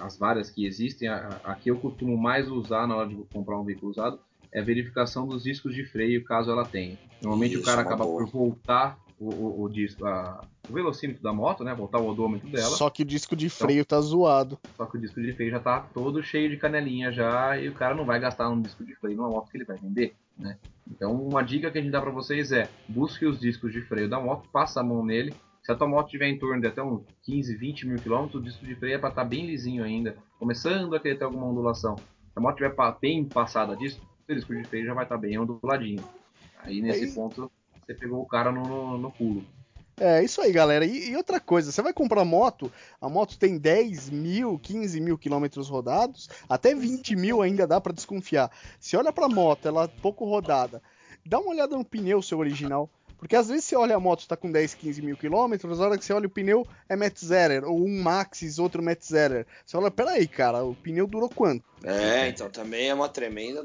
as 0.00 0.18
várias 0.18 0.50
que 0.50 0.66
existem, 0.66 1.08
a, 1.08 1.40
a, 1.44 1.54
que 1.54 1.70
eu 1.70 1.76
costumo 1.78 2.16
mais 2.16 2.48
usar 2.48 2.86
na 2.86 2.96
hora 2.96 3.08
de 3.08 3.16
comprar 3.32 3.58
um 3.58 3.64
veículo 3.64 3.90
usado 3.90 4.18
é 4.52 4.60
a 4.60 4.64
verificação 4.64 5.26
dos 5.26 5.44
discos 5.44 5.74
de 5.74 5.84
freio, 5.84 6.24
caso 6.24 6.50
ela 6.50 6.64
tenha. 6.64 6.98
Normalmente 7.22 7.54
Isso, 7.54 7.62
o 7.62 7.64
cara 7.64 7.82
acaba 7.82 8.04
boa. 8.04 8.18
por 8.18 8.30
voltar 8.30 8.98
o, 9.18 9.28
o, 9.28 9.62
o 9.64 9.68
disco, 9.68 10.04
a, 10.06 10.42
o 10.68 10.72
velocímetro 10.72 11.22
da 11.22 11.32
moto, 11.32 11.62
né? 11.62 11.74
Voltar 11.74 11.98
o 11.98 12.08
odômetro 12.08 12.48
dela. 12.48 12.66
Só 12.66 12.88
que 12.90 13.02
o 13.02 13.06
disco 13.06 13.36
de 13.36 13.46
então, 13.46 13.58
freio 13.58 13.84
tá 13.84 14.00
zoado. 14.00 14.58
Só 14.76 14.86
que 14.86 14.96
o 14.96 15.00
disco 15.00 15.20
de 15.20 15.32
freio 15.34 15.50
já 15.50 15.60
tá 15.60 15.80
todo 15.94 16.22
cheio 16.22 16.48
de 16.48 16.56
canelinha 16.56 17.12
já 17.12 17.56
e 17.58 17.68
o 17.68 17.74
cara 17.74 17.94
não 17.94 18.04
vai 18.04 18.18
gastar 18.18 18.48
um 18.48 18.60
disco 18.60 18.84
de 18.84 18.94
freio 18.96 19.18
numa 19.18 19.28
moto 19.28 19.50
que 19.50 19.58
ele 19.58 19.64
vai 19.64 19.76
vender, 19.76 20.14
né? 20.36 20.56
Então 20.90 21.12
uma 21.12 21.42
dica 21.42 21.70
que 21.70 21.78
a 21.78 21.82
gente 21.82 21.92
dá 21.92 22.00
para 22.00 22.10
vocês 22.10 22.50
é 22.50 22.68
busque 22.88 23.26
os 23.26 23.38
discos 23.38 23.72
de 23.72 23.82
freio 23.82 24.08
da 24.08 24.18
moto, 24.18 24.48
passa 24.50 24.80
a 24.80 24.82
mão 24.82 25.04
nele, 25.04 25.34
se 25.70 25.74
a 25.74 25.76
tua 25.76 25.86
moto 25.86 26.10
tiver 26.10 26.28
em 26.28 26.36
torno 26.36 26.60
de 26.60 26.66
até 26.66 26.82
uns 26.82 27.04
15, 27.22 27.54
20 27.54 27.86
mil 27.86 27.98
quilômetros, 27.98 28.40
o 28.40 28.44
disco 28.44 28.66
de 28.66 28.74
freio 28.74 28.96
é 28.96 28.98
para 28.98 29.10
estar 29.10 29.22
tá 29.22 29.28
bem 29.28 29.46
lisinho 29.46 29.84
ainda, 29.84 30.16
começando 30.36 30.96
a 30.96 31.00
querer 31.00 31.16
ter 31.16 31.24
alguma 31.24 31.46
ondulação. 31.46 31.94
Se 31.96 32.04
a 32.34 32.40
moto 32.40 32.56
tiver 32.56 32.74
bem 33.00 33.24
passada 33.24 33.76
disso, 33.76 34.00
o 34.28 34.34
disco 34.34 34.52
de 34.52 34.64
freio 34.64 34.86
já 34.86 34.94
vai 34.94 35.04
estar 35.04 35.14
tá 35.14 35.20
bem 35.20 35.38
onduladinho. 35.38 36.02
Aí 36.58 36.82
nesse 36.82 37.04
aí... 37.04 37.12
ponto 37.12 37.50
você 37.86 37.94
pegou 37.94 38.20
o 38.20 38.26
cara 38.26 38.50
no, 38.50 38.62
no, 38.64 38.98
no 38.98 39.10
pulo. 39.12 39.44
É, 39.96 40.24
isso 40.24 40.40
aí, 40.40 40.50
galera. 40.50 40.84
E, 40.84 41.10
e, 41.10 41.16
outra 41.16 41.38
coisa, 41.38 41.70
você 41.70 41.82
vai 41.82 41.92
comprar 41.92 42.24
moto, 42.24 42.72
a 43.00 43.08
moto 43.08 43.38
tem 43.38 43.56
10 43.56 44.10
mil, 44.10 44.58
15 44.58 45.00
mil 45.00 45.16
quilômetros 45.16 45.68
rodados, 45.68 46.28
até 46.48 46.74
20 46.74 47.14
mil 47.14 47.42
ainda 47.42 47.64
dá 47.64 47.80
para 47.80 47.92
desconfiar. 47.92 48.50
Se 48.80 48.96
olha 48.96 49.12
pra 49.12 49.28
moto, 49.28 49.68
ela 49.68 49.84
é 49.84 50.00
pouco 50.02 50.24
rodada, 50.24 50.82
dá 51.24 51.38
uma 51.38 51.50
olhada 51.50 51.76
no 51.76 51.84
pneu 51.84 52.20
seu 52.22 52.38
original. 52.38 52.90
Porque 53.20 53.36
às 53.36 53.48
vezes 53.48 53.66
você 53.66 53.76
olha 53.76 53.94
a 53.94 54.00
moto 54.00 54.20
está 54.20 54.34
com 54.34 54.50
10, 54.50 54.74
15 54.74 55.02
mil 55.02 55.16
quilômetros, 55.16 55.78
na 55.78 55.84
hora 55.84 55.98
que 55.98 56.04
você 56.04 56.12
olha 56.12 56.26
o 56.26 56.30
pneu 56.30 56.66
é 56.88 56.96
Metzeler, 56.96 57.64
ou 57.64 57.84
um 57.84 58.02
Maxis, 58.02 58.58
outro 58.58 58.82
Metzeler. 58.82 59.46
Você 59.64 59.76
olha, 59.76 59.90
peraí, 59.90 60.26
cara, 60.26 60.64
o 60.64 60.74
pneu 60.74 61.06
durou 61.06 61.28
quanto? 61.28 61.62
É, 61.84 62.28
então 62.28 62.48
também 62.48 62.88
é 62.88 62.94
uma 62.94 63.10
tremenda 63.10 63.62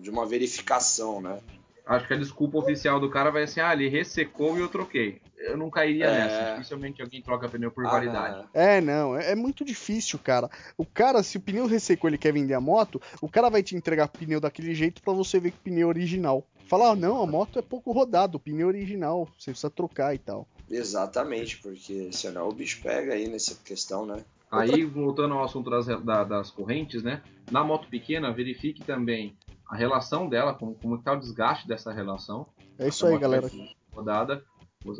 de 0.00 0.08
uma 0.08 0.24
verificação, 0.24 1.20
né? 1.20 1.40
Acho 1.84 2.06
que 2.06 2.14
a 2.14 2.16
desculpa 2.16 2.58
oficial 2.58 3.00
do 3.00 3.10
cara 3.10 3.30
vai 3.30 3.48
ser, 3.48 3.62
ah, 3.62 3.72
ele 3.72 3.88
ressecou 3.88 4.56
e 4.56 4.60
eu 4.60 4.68
troquei. 4.68 5.20
Eu 5.36 5.56
não 5.56 5.68
cairia 5.68 6.04
é... 6.04 6.18
nessa. 6.18 6.52
Dificilmente 6.52 7.02
alguém 7.02 7.20
troca 7.20 7.48
pneu 7.48 7.72
por 7.72 7.84
ah, 7.84 7.90
validade. 7.90 8.46
É, 8.54 8.80
não. 8.80 9.16
É, 9.16 9.32
é, 9.32 9.34
muito 9.34 9.64
difícil, 9.64 10.16
cara. 10.18 10.48
O 10.76 10.86
cara, 10.86 11.22
se 11.24 11.38
o 11.38 11.40
pneu 11.40 11.66
ressecou 11.66 12.08
ele 12.08 12.18
quer 12.18 12.32
vender 12.32 12.54
a 12.54 12.60
moto, 12.60 13.02
o 13.20 13.28
cara 13.28 13.48
vai 13.48 13.64
te 13.64 13.74
entregar 13.74 14.06
pneu 14.06 14.38
daquele 14.38 14.72
jeito 14.74 15.02
para 15.02 15.12
você 15.12 15.40
ver 15.40 15.50
que 15.50 15.56
o 15.56 15.62
pneu 15.62 15.88
é 15.88 15.90
original. 15.90 16.46
Falar, 16.70 16.90
ah, 16.92 16.94
não, 16.94 17.20
a 17.20 17.26
moto 17.26 17.58
é 17.58 17.62
pouco 17.62 17.90
rodada, 17.90 18.36
o 18.36 18.40
pneu 18.40 18.68
é 18.68 18.70
original, 18.70 19.28
você 19.36 19.50
precisa 19.50 19.68
trocar 19.68 20.14
e 20.14 20.18
tal. 20.18 20.46
Exatamente, 20.70 21.58
porque 21.58 22.12
senão 22.12 22.48
o 22.48 22.52
bicho 22.52 22.80
pega 22.80 23.12
aí 23.12 23.26
nessa 23.26 23.56
questão, 23.56 24.06
né? 24.06 24.24
Aí, 24.48 24.84
voltando 24.84 25.34
ao 25.34 25.42
assunto 25.42 25.68
das, 25.68 25.86
da, 25.86 26.22
das 26.22 26.52
correntes, 26.52 27.02
né? 27.02 27.24
Na 27.50 27.64
moto 27.64 27.88
pequena, 27.88 28.32
verifique 28.32 28.84
também 28.84 29.36
a 29.68 29.74
relação 29.74 30.28
dela, 30.28 30.54
como, 30.54 30.76
como 30.76 30.94
está 30.94 31.12
o 31.12 31.18
desgaste 31.18 31.66
dessa 31.66 31.92
relação. 31.92 32.46
É 32.78 32.86
isso 32.86 33.04
aí, 33.04 33.18
galera. 33.18 33.50
Rodada, 33.92 34.44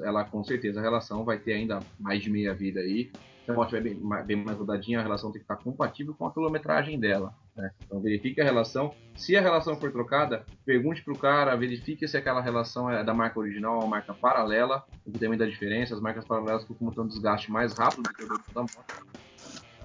ela 0.03 0.25
com 0.25 0.43
certeza 0.43 0.81
a 0.81 0.83
relação 0.83 1.25
vai 1.25 1.39
ter 1.39 1.53
ainda 1.53 1.79
mais 2.01 2.21
de 2.21 2.31
meia 2.31 2.53
vida 2.53 2.81
aí. 2.81 3.13
Se 3.45 3.51
a 3.53 3.55
moto 3.55 3.77
estiver 3.77 3.95
bem, 3.95 4.25
bem, 4.27 4.45
mais 4.45 4.59
rodadinha, 4.59 4.99
a 4.99 5.03
relação 5.05 5.31
tem 5.31 5.41
que 5.41 5.45
estar 5.45 5.63
compatível 5.63 6.15
com 6.15 6.27
a 6.27 6.33
quilometragem 6.33 6.99
dela. 6.99 7.33
Né? 7.61 7.71
Então 7.85 8.01
verifique 8.01 8.41
a 8.41 8.45
relação. 8.45 8.95
Se 9.17 9.37
a 9.37 9.41
relação 9.41 9.77
for 9.77 9.93
trocada, 9.93 10.47
pergunte 10.65 11.03
para 11.03 11.13
o 11.13 11.19
cara, 11.19 11.57
verifique 11.57 12.09
se 12.09 12.17
aquela 12.17 12.41
relação 12.41 12.91
é 12.91 13.05
da 13.05 13.13
marca 13.13 13.39
original 13.39 13.81
ou 13.81 13.87
marca 13.87 14.15
paralela, 14.15 14.85
o 15.05 15.13
que 15.13 15.19
tem 15.19 15.29
muita 15.29 15.49
diferença. 15.49 15.95
As 15.95 16.01
marcas 16.01 16.25
paralelas 16.25 16.65
costumam 16.65 16.93
ter 16.93 17.01
um 17.01 17.07
desgaste 17.07 17.51
mais 17.51 17.75
rápido 17.75 18.03
do 18.03 18.15
que 18.15 18.23
o 18.23 18.55
da 18.55 18.63
moto 18.63 19.11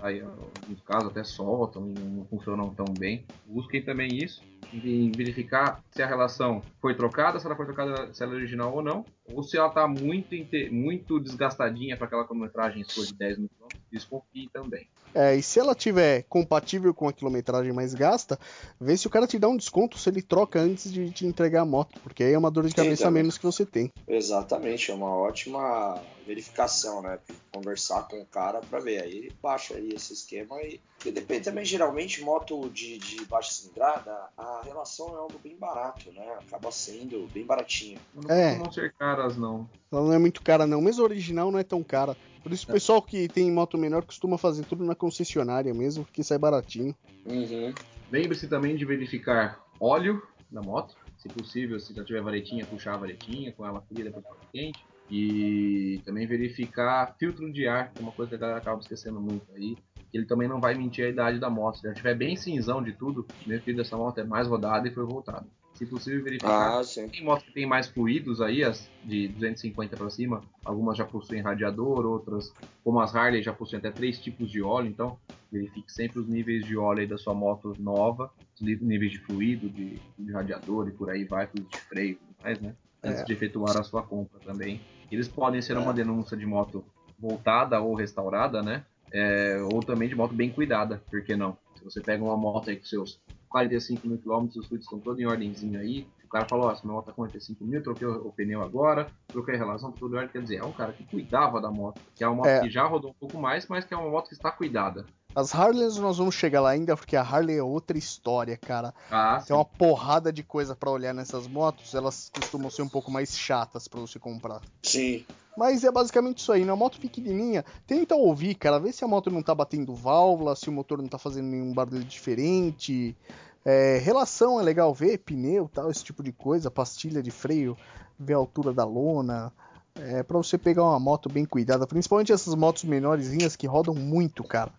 aí 0.06 0.22
alguns 0.22 0.82
casos 0.82 1.10
até 1.10 1.24
soltam, 1.24 1.88
não 1.88 2.26
funcionam 2.26 2.74
tão 2.74 2.86
bem. 2.98 3.26
Busquem 3.46 3.84
também 3.84 4.08
isso, 4.08 4.42
em 4.74 5.12
verificar 5.12 5.84
se 5.90 6.02
a 6.02 6.08
relação 6.08 6.62
foi 6.82 6.96
trocada, 6.96 7.40
se 7.40 7.46
ela 7.46 7.56
foi 7.56 7.66
trocada, 7.66 8.14
se 8.14 8.24
ela 8.24 8.34
é 8.34 8.36
original 8.36 8.74
ou 8.74 8.82
não, 8.82 9.06
ou 9.26 9.44
se 9.44 9.58
ela 9.58 9.68
está 9.68 9.88
muito, 9.88 10.36
muito 10.72 11.20
desgastadinha 11.20 11.98
para 11.98 12.08
aquela 12.08 12.28
quilometragem 12.28 12.84
sua 12.84 13.06
de 13.06 13.14
10 13.14 13.40
mil 13.40 13.50
quilômetros, 13.50 13.84
desconfie 13.92 14.50
também. 14.52 14.88
É, 15.16 15.34
e 15.34 15.42
se 15.42 15.58
ela 15.62 15.74
tiver 15.74 16.24
compatível 16.24 16.94
com 16.94 17.08
a 17.08 17.14
quilometragem 17.14 17.72
mais 17.72 17.94
gasta, 17.94 18.38
vê 18.78 18.98
se 18.98 19.08
o 19.08 19.10
cara 19.10 19.26
te 19.26 19.40
dá 19.40 19.48
um 19.48 19.56
desconto 19.56 19.98
se 19.98 20.10
ele 20.10 20.22
troca 20.22 20.60
antes 20.60 20.92
de 20.92 21.10
te 21.10 21.26
entregar 21.26 21.62
a 21.62 21.66
moto, 21.66 22.02
porque 22.02 22.22
aí 22.22 22.34
é 22.34 22.38
uma 22.38 22.52
dor 22.52 22.68
de 22.68 22.76
cabeça 22.76 23.08
a 23.08 23.12
menos 23.12 23.38
que 23.38 23.46
você 23.46 23.66
tem. 23.66 23.90
Exatamente, 24.06 24.92
é 24.92 24.94
uma 24.94 25.16
ótima 25.16 26.02
verificação, 26.28 27.02
né? 27.02 27.18
Conversar 27.54 28.08
com 28.10 28.20
o 28.20 28.26
cara 28.26 28.60
para 28.60 28.80
ver. 28.80 29.02
Aí 29.02 29.32
baixa 29.42 29.76
aí 29.76 29.94
esse 29.94 30.12
esquema 30.12 30.62
e. 30.62 30.82
Porque 30.98 31.12
depende 31.12 31.44
também, 31.44 31.64
geralmente, 31.64 32.24
moto 32.24 32.70
de, 32.70 32.98
de 32.98 33.26
baixa 33.26 33.52
cilindrada, 33.52 34.12
a 34.38 34.62
relação 34.64 35.10
é 35.10 35.18
algo 35.18 35.40
bem 35.44 35.56
barato, 35.56 36.12
né? 36.12 36.26
Acaba 36.40 36.72
sendo 36.72 37.28
bem 37.32 37.46
baratinho. 37.46 38.00
Não 38.14 38.36
é. 38.36 38.58
não 38.58 38.72
ser 38.72 38.94
caras, 38.94 39.38
não. 39.38 39.70
Ela 39.92 40.02
não 40.02 40.14
é 40.14 40.18
muito 40.18 40.42
cara, 40.42 40.66
não. 40.66 40.82
Mesmo 40.82 41.04
original 41.04 41.52
não 41.52 41.60
é 41.60 41.64
tão 41.64 41.84
cara. 41.84 42.18
Por 42.46 42.54
isso 42.54 42.70
o 42.70 42.74
pessoal 42.74 43.02
que 43.02 43.28
tem 43.28 43.52
moto 43.52 43.76
menor 43.76 44.04
costuma 44.04 44.38
fazer 44.38 44.66
tudo 44.66 44.86
na 44.86 44.94
concessionária 44.94 45.74
mesmo, 45.74 46.06
porque 46.06 46.24
sai 46.24 46.38
baratinho. 46.38 46.96
Uhum. 47.26 47.74
Lembre-se 48.12 48.48
também 48.48 48.76
de 48.76 48.86
verificar 48.86 49.60
óleo 49.80 50.22
na 50.52 50.62
moto. 50.62 50.96
Se 51.18 51.28
possível, 51.28 51.80
se 51.80 51.92
já 51.92 52.04
tiver 52.04 52.22
varetinha, 52.22 52.64
puxar 52.64 52.94
a 52.94 52.98
varetinha 52.98 53.52
com 53.52 53.66
ela 53.66 53.82
fria 53.82 54.04
depois 54.04 54.24
quente 54.54 54.80
e 55.10 56.00
também 56.06 56.28
verificar 56.28 57.16
filtro 57.18 57.52
de 57.52 57.68
ar, 57.68 57.92
que 57.92 57.98
é 57.98 58.04
uma 58.04 58.12
coisa 58.12 58.30
que 58.30 58.36
a 58.36 58.40
galera 58.40 58.60
acaba 58.60 58.80
esquecendo 58.80 59.20
muito 59.20 59.52
aí. 59.56 59.76
Ele 60.14 60.26
também 60.28 60.48
não 60.48 60.62
vai 60.62 60.76
mentir 60.76 61.04
a 61.04 61.10
idade 61.10 61.40
da 61.40 61.50
moto. 61.50 61.80
Se 61.80 61.88
ela 61.88 61.94
estiver 61.94 62.14
bem 62.14 62.36
cinzão 62.36 62.80
de 62.80 62.94
tudo, 62.94 63.26
mesmo 63.48 63.64
que 63.64 63.74
dessa 63.74 63.98
moto 63.98 64.20
é 64.20 64.24
mais 64.24 64.48
rodada 64.48 64.88
e 64.88 64.94
foi 64.94 65.04
voltada. 65.04 65.48
Se 65.76 65.86
possível, 65.86 66.24
verificar. 66.24 66.80
Ah, 66.80 66.82
tem 67.12 67.24
motos 67.24 67.46
que 67.46 67.54
tem 67.54 67.66
mais 67.66 67.88
fluidos 67.88 68.42
aí, 68.42 68.64
as 68.64 68.90
de 69.04 69.28
250 69.28 69.98
para 69.98 70.10
cima. 70.10 70.42
Algumas 70.64 70.98
já 70.98 71.04
possuem 71.04 71.42
radiador, 71.42 72.06
outras, 72.06 72.54
como 72.84 73.02
as 73.02 73.14
Harley, 73.14 73.44
já 73.44 73.52
possuem 73.52 73.80
até 73.80 73.92
três 73.92 74.18
tipos 74.20 74.50
de 74.50 74.62
óleo. 74.62 74.88
Então, 74.88 75.20
verifique 75.52 75.92
sempre 75.92 76.20
os 76.20 76.28
níveis 76.28 76.66
de 76.66 76.78
óleo 76.78 77.08
da 77.08 77.18
sua 77.18 77.34
moto 77.34 77.74
nova, 77.78 78.32
os 78.54 78.62
níveis 78.62 79.12
de 79.12 79.20
fluido, 79.20 79.70
de, 79.70 80.00
de 80.18 80.32
radiador 80.32 80.88
e 80.88 80.92
por 80.92 81.10
aí 81.10 81.26
vai, 81.26 81.48
fluido 81.48 81.70
de 81.70 81.82
freio 81.82 82.12
e 82.12 82.16
tudo 82.16 82.36
mais, 82.42 82.60
né? 82.62 82.76
Antes 83.04 83.22
é. 83.22 83.24
de 83.26 83.34
efetuar 83.34 83.78
a 83.78 83.84
sua 83.84 84.02
compra 84.02 84.40
também. 84.40 84.80
Eles 85.12 85.28
podem 85.28 85.62
ser 85.62 85.78
uma 85.78 85.94
denúncia 85.94 86.38
de 86.38 86.46
moto 86.46 86.84
voltada 87.20 87.80
ou 87.82 87.94
restaurada, 87.96 88.62
né? 88.62 88.86
É, 89.14 89.60
ou 89.62 89.82
também 89.82 90.10
de 90.10 90.16
moto 90.16 90.34
bem 90.34 90.50
cuidada, 90.50 91.04
por 91.10 91.24
que 91.24 91.36
não? 91.36 91.58
Se 91.76 91.84
você 91.84 92.02
pega 92.02 92.24
uma 92.24 92.36
moto 92.36 92.70
aí 92.70 92.78
com 92.78 92.86
seus 92.86 93.22
45 93.50 94.08
mil 94.08 94.18
quilômetros, 94.18 94.58
os 94.58 94.68
fluidos 94.68 94.86
estão 94.86 95.00
todos 95.00 95.20
em 95.20 95.26
ordemzinho 95.26 95.80
aí. 95.80 96.08
O 96.24 96.28
cara 96.28 96.46
falou, 96.50 96.68
ó, 96.68 96.72
essa 96.72 96.82
minha 96.84 96.96
moto 96.96 97.06
tá 97.06 97.14
45 97.14 97.64
mil, 97.64 97.82
troquei 97.82 98.08
o, 98.08 98.28
o, 98.28 98.32
pneu 98.32 98.62
agora, 98.62 99.08
troquei 99.28 99.56
a 99.56 99.58
relação, 99.58 99.92
tudo 99.92 100.16
em 100.16 100.18
ordem. 100.18 100.32
Quer 100.32 100.42
dizer, 100.42 100.56
é 100.58 100.64
um 100.66 100.72
cara 100.72 100.92
que 100.92 101.04
cuidava 101.06 101.62
da 101.62 101.72
moto, 101.72 102.02
que 102.16 102.24
é 102.24 102.28
uma 102.28 102.38
moto 102.38 102.48
é. 102.48 102.62
que 102.62 102.70
já 102.70 102.86
rodou 102.86 103.12
um 103.12 103.14
pouco 103.14 103.38
mais, 103.38 103.68
mas 103.68 103.86
que 103.86 103.94
é 103.94 103.98
uma 103.98 104.10
moto 104.10 104.28
que 104.28 104.34
está 104.34 104.52
cuidada. 104.52 105.06
As 105.36 105.54
Harleys 105.54 105.98
nós 105.98 106.18
vamos 106.18 106.34
chegar 106.34 106.62
lá 106.62 106.70
ainda, 106.70 106.96
porque 106.96 107.16
a 107.16 107.22
Harley 107.22 107.58
é 107.58 107.64
outra 107.64 107.98
história, 107.98 108.56
cara. 108.56 108.94
Ah, 109.12 109.44
Tem 109.46 109.54
uma 109.56 109.66
porrada 109.66 110.32
de 110.32 110.44
coisa 110.44 110.76
para 110.76 110.90
olhar 110.90 111.14
nessas 111.14 111.46
motos, 111.46 111.94
elas 111.94 112.32
costumam 112.34 112.70
ser 112.70 112.82
um 112.84 112.90
pouco 112.90 113.12
mais 113.12 113.38
chatas 113.38 113.88
para 113.88 114.00
você 114.00 114.18
comprar. 114.18 114.62
Sim. 114.82 115.26
Mas 115.58 115.84
é 115.84 115.92
basicamente 115.92 116.40
isso 116.40 116.52
aí. 116.52 116.66
Na 116.66 116.76
moto 116.76 117.00
pequenininha, 117.00 117.64
tenta 117.88 118.16
ouvir, 118.16 118.56
cara, 118.56 118.80
vê 118.80 118.92
se 118.92 119.04
a 119.04 119.08
moto 119.08 119.32
não 119.32 119.42
tá 119.42 119.56
batendo 119.56 119.94
válvula, 119.94 120.56
se 120.56 120.70
o 120.70 120.74
motor 120.74 121.02
não 121.02 121.08
tá 121.08 121.18
fazendo 121.18 121.48
nenhum 121.48 121.74
barulho 121.74 122.04
diferente. 122.04 123.16
É, 123.64 123.98
relação 123.98 124.60
é 124.60 124.64
legal 124.64 124.94
ver, 124.94 125.20
pneu, 125.20 125.70
tal, 125.74 125.90
esse 125.90 126.04
tipo 126.04 126.22
de 126.22 126.32
coisa, 126.32 126.70
pastilha 126.70 127.24
de 127.24 127.32
freio, 127.32 127.78
ver 128.20 128.34
a 128.34 128.38
altura 128.38 128.74
da 128.74 128.84
lona. 128.84 129.52
É 129.96 130.24
para 130.24 130.38
você 130.38 130.58
pegar 130.58 130.84
uma 130.84 131.00
moto 131.00 131.30
bem 131.30 131.46
cuidada, 131.46 131.88
principalmente 131.88 132.32
essas 132.32 132.54
motos 132.54 132.84
menorzinhas 132.84 133.56
que 133.56 133.66
rodam 133.66 133.96
muito, 133.96 134.44
cara 134.44 134.72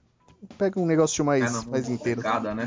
pega 0.59 0.81
um 0.81 0.87
negócio 0.87 1.25
mais, 1.25 1.43
é, 1.43 1.69
mais 1.69 1.88
inteiro. 1.88 2.23
Pegada, 2.23 2.55
né? 2.55 2.66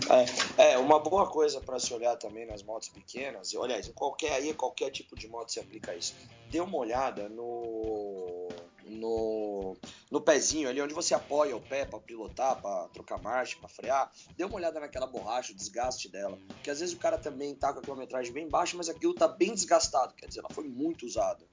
é, 0.58 0.74
é, 0.74 0.78
uma 0.78 1.00
boa 1.00 1.28
coisa 1.30 1.62
para 1.62 1.80
se 1.80 1.94
olhar 1.94 2.16
também 2.18 2.46
nas 2.46 2.64
motos 2.64 2.90
pequenas, 2.90 3.54
e 3.54 3.58
aliás, 3.58 3.88
em 3.88 3.94
qualquer 3.94 4.34
aí, 4.34 4.54
qualquer 4.54 4.90
tipo 4.92 5.16
de 5.16 5.28
moto 5.28 5.52
se 5.52 5.60
aplica 5.60 5.96
isso. 5.96 6.16
Dê 6.50 6.60
uma 6.60 6.78
olhada 6.78 7.30
no 7.30 8.50
no, 8.90 9.78
no 10.10 10.22
pezinho 10.22 10.68
ali, 10.68 10.82
onde 10.82 10.94
você 10.94 11.14
apoia 11.14 11.56
o 11.56 11.62
pé 11.62 11.86
para 11.86 12.00
pilotar, 12.00 12.60
para 12.62 12.88
trocar 12.90 13.22
marcha, 13.22 13.58
para 13.60 13.70
frear, 13.70 14.12
dê 14.36 14.44
uma 14.44 14.56
olhada 14.56 14.80
naquela 14.80 15.06
borracha, 15.06 15.54
o 15.54 15.56
desgaste 15.56 16.10
dela. 16.10 16.38
Porque 16.48 16.70
às 16.70 16.80
vezes 16.80 16.96
o 16.96 16.98
cara 16.98 17.18
também 17.18 17.54
tá 17.56 17.72
com 17.72 17.80
a 17.80 17.82
quilometragem 17.82 18.34
bem 18.34 18.50
baixa, 18.50 18.76
mas 18.76 18.90
aquilo 18.90 19.14
tá 19.14 19.28
bem 19.28 19.54
desgastado, 19.54 20.14
quer 20.16 20.28
dizer, 20.28 20.40
ela 20.40 20.50
foi 20.50 20.68
muito 20.68 21.06
usada, 21.06 21.46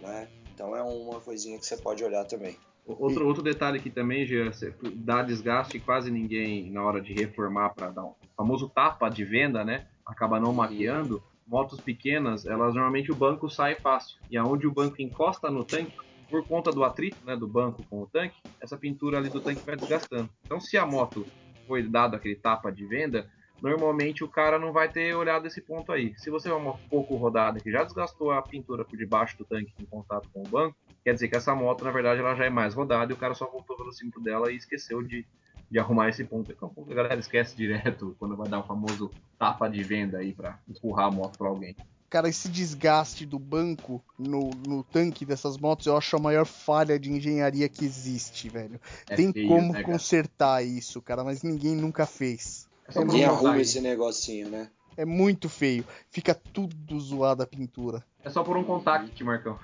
né? 0.00 0.28
Então 0.54 0.76
é 0.76 0.82
uma 0.82 1.20
coisinha 1.20 1.58
que 1.58 1.66
você 1.66 1.76
pode 1.76 2.04
olhar 2.04 2.24
também. 2.24 2.56
Outro, 2.86 3.26
outro 3.26 3.42
detalhe 3.42 3.78
aqui 3.78 3.88
também, 3.88 4.26
Jean, 4.26 4.50
dá 4.94 5.22
desgaste 5.22 5.78
quase 5.78 6.10
ninguém 6.10 6.70
na 6.70 6.82
hora 6.82 7.00
de 7.00 7.14
reformar 7.14 7.70
para 7.70 7.90
dar 7.90 8.04
um 8.04 8.14
famoso 8.36 8.68
tapa 8.68 9.08
de 9.08 9.24
venda, 9.24 9.64
né? 9.64 9.86
Acaba 10.04 10.38
não 10.38 10.52
maquiando. 10.52 11.22
Motos 11.46 11.80
pequenas, 11.80 12.46
elas 12.46 12.74
normalmente 12.74 13.10
o 13.10 13.14
banco 13.14 13.48
sai 13.48 13.74
fácil. 13.74 14.18
E 14.30 14.36
aonde 14.36 14.66
o 14.66 14.72
banco 14.72 15.00
encosta 15.00 15.50
no 15.50 15.64
tanque, 15.64 15.96
por 16.28 16.46
conta 16.46 16.70
do 16.70 16.84
atrito 16.84 17.18
né, 17.24 17.36
do 17.36 17.46
banco 17.46 17.82
com 17.88 18.02
o 18.02 18.06
tanque, 18.06 18.36
essa 18.60 18.76
pintura 18.76 19.18
ali 19.18 19.28
do 19.28 19.40
tanque 19.40 19.64
vai 19.64 19.76
desgastando. 19.76 20.28
Então, 20.44 20.60
se 20.60 20.76
a 20.76 20.86
moto 20.86 21.26
foi 21.66 21.82
dado 21.82 22.16
aquele 22.16 22.34
tapa 22.34 22.70
de 22.70 22.84
venda, 22.84 23.30
normalmente 23.62 24.24
o 24.24 24.28
cara 24.28 24.58
não 24.58 24.72
vai 24.72 24.90
ter 24.90 25.14
olhado 25.14 25.46
esse 25.46 25.60
ponto 25.60 25.92
aí. 25.92 26.14
Se 26.18 26.30
você 26.30 26.50
é 26.50 26.54
uma 26.54 26.76
pouco 26.90 27.14
rodada 27.16 27.60
que 27.60 27.70
já 27.70 27.84
desgastou 27.84 28.30
a 28.30 28.42
pintura 28.42 28.84
por 28.84 28.96
debaixo 28.96 29.38
do 29.38 29.44
tanque 29.44 29.72
em 29.78 29.86
contato 29.86 30.28
com 30.32 30.40
o 30.40 30.48
banco, 30.48 30.76
quer 31.04 31.14
dizer 31.14 31.28
que 31.28 31.36
essa 31.36 31.54
moto, 31.54 31.84
na 31.84 31.90
verdade, 31.90 32.20
ela 32.20 32.34
já 32.34 32.46
é 32.46 32.50
mais 32.50 32.74
rodada 32.74 33.12
e 33.12 33.14
o 33.14 33.18
cara 33.18 33.34
só 33.34 33.46
voltou 33.46 33.76
pelo 33.76 33.92
cinto 33.92 34.20
dela 34.20 34.50
e 34.50 34.56
esqueceu 34.56 35.02
de, 35.02 35.26
de 35.70 35.78
arrumar 35.78 36.08
esse 36.08 36.24
ponto. 36.24 36.50
É 36.50 36.64
um 36.64 36.68
ponto 36.68 36.86
que 36.86 36.92
a 36.92 36.96
galera 36.96 37.20
esquece 37.20 37.54
direto 37.54 38.16
quando 38.18 38.36
vai 38.36 38.48
dar 38.48 38.60
o 38.60 38.64
famoso 38.64 39.10
tapa 39.38 39.68
de 39.68 39.82
venda 39.82 40.18
aí 40.18 40.32
para 40.32 40.58
empurrar 40.66 41.06
a 41.06 41.10
moto 41.10 41.36
para 41.36 41.48
alguém. 41.48 41.76
Cara, 42.08 42.28
esse 42.28 42.48
desgaste 42.48 43.26
do 43.26 43.38
banco 43.38 44.02
no, 44.16 44.50
no 44.66 44.84
tanque 44.84 45.26
dessas 45.26 45.58
motos 45.58 45.86
eu 45.86 45.96
acho 45.96 46.16
a 46.16 46.20
maior 46.20 46.46
falha 46.46 46.98
de 46.98 47.10
engenharia 47.10 47.68
que 47.68 47.84
existe, 47.84 48.48
velho. 48.48 48.80
É 49.08 49.16
Tem 49.16 49.32
feio, 49.32 49.48
como 49.48 49.72
né, 49.72 49.82
consertar 49.82 50.64
isso, 50.64 51.02
cara, 51.02 51.24
mas 51.24 51.42
ninguém 51.42 51.74
nunca 51.74 52.06
fez. 52.06 52.68
É 52.94 53.00
ninguém 53.00 53.24
arruma 53.24 53.60
esse 53.60 53.80
negocinho, 53.80 54.48
né? 54.48 54.70
É 54.96 55.04
muito 55.04 55.48
feio. 55.48 55.84
Fica 56.10 56.34
tudo 56.34 56.98
zoado 57.00 57.42
a 57.42 57.46
pintura. 57.46 58.04
É 58.24 58.30
só 58.30 58.42
por 58.42 58.56
um 58.56 58.64
contact, 58.64 59.22
Marcão. 59.22 59.58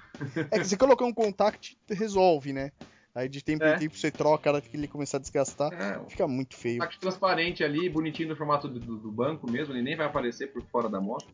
é 0.50 0.58
que 0.58 0.64
você 0.64 0.76
colocar 0.76 1.04
um 1.04 1.12
contact, 1.12 1.78
resolve, 1.88 2.52
né? 2.52 2.72
Aí 3.14 3.28
de 3.28 3.42
tempo 3.42 3.64
é. 3.64 3.74
em 3.74 3.78
tempo 3.78 3.96
você 3.96 4.10
troca, 4.10 4.56
a 4.56 4.60
que 4.60 4.76
ele 4.76 4.86
começar 4.86 5.16
a 5.16 5.20
desgastar, 5.20 5.72
é, 5.72 6.00
fica 6.08 6.28
muito 6.28 6.56
feio. 6.56 6.78
Contact 6.78 7.00
transparente 7.00 7.64
ali, 7.64 7.88
bonitinho 7.88 8.28
no 8.28 8.36
formato 8.36 8.68
do, 8.68 8.78
do, 8.78 9.10
banco 9.10 9.50
mesmo, 9.50 9.74
ele 9.74 9.82
nem 9.82 9.96
vai 9.96 10.06
aparecer 10.06 10.52
por 10.52 10.62
fora 10.62 10.88
da 10.88 11.00
moto. 11.00 11.26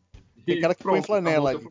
Tem 0.47 0.61
cara 0.61 0.75
que 0.75 0.83
pronto, 0.83 0.97
põe 0.97 1.03
flanela 1.03 1.51
ali. 1.51 1.69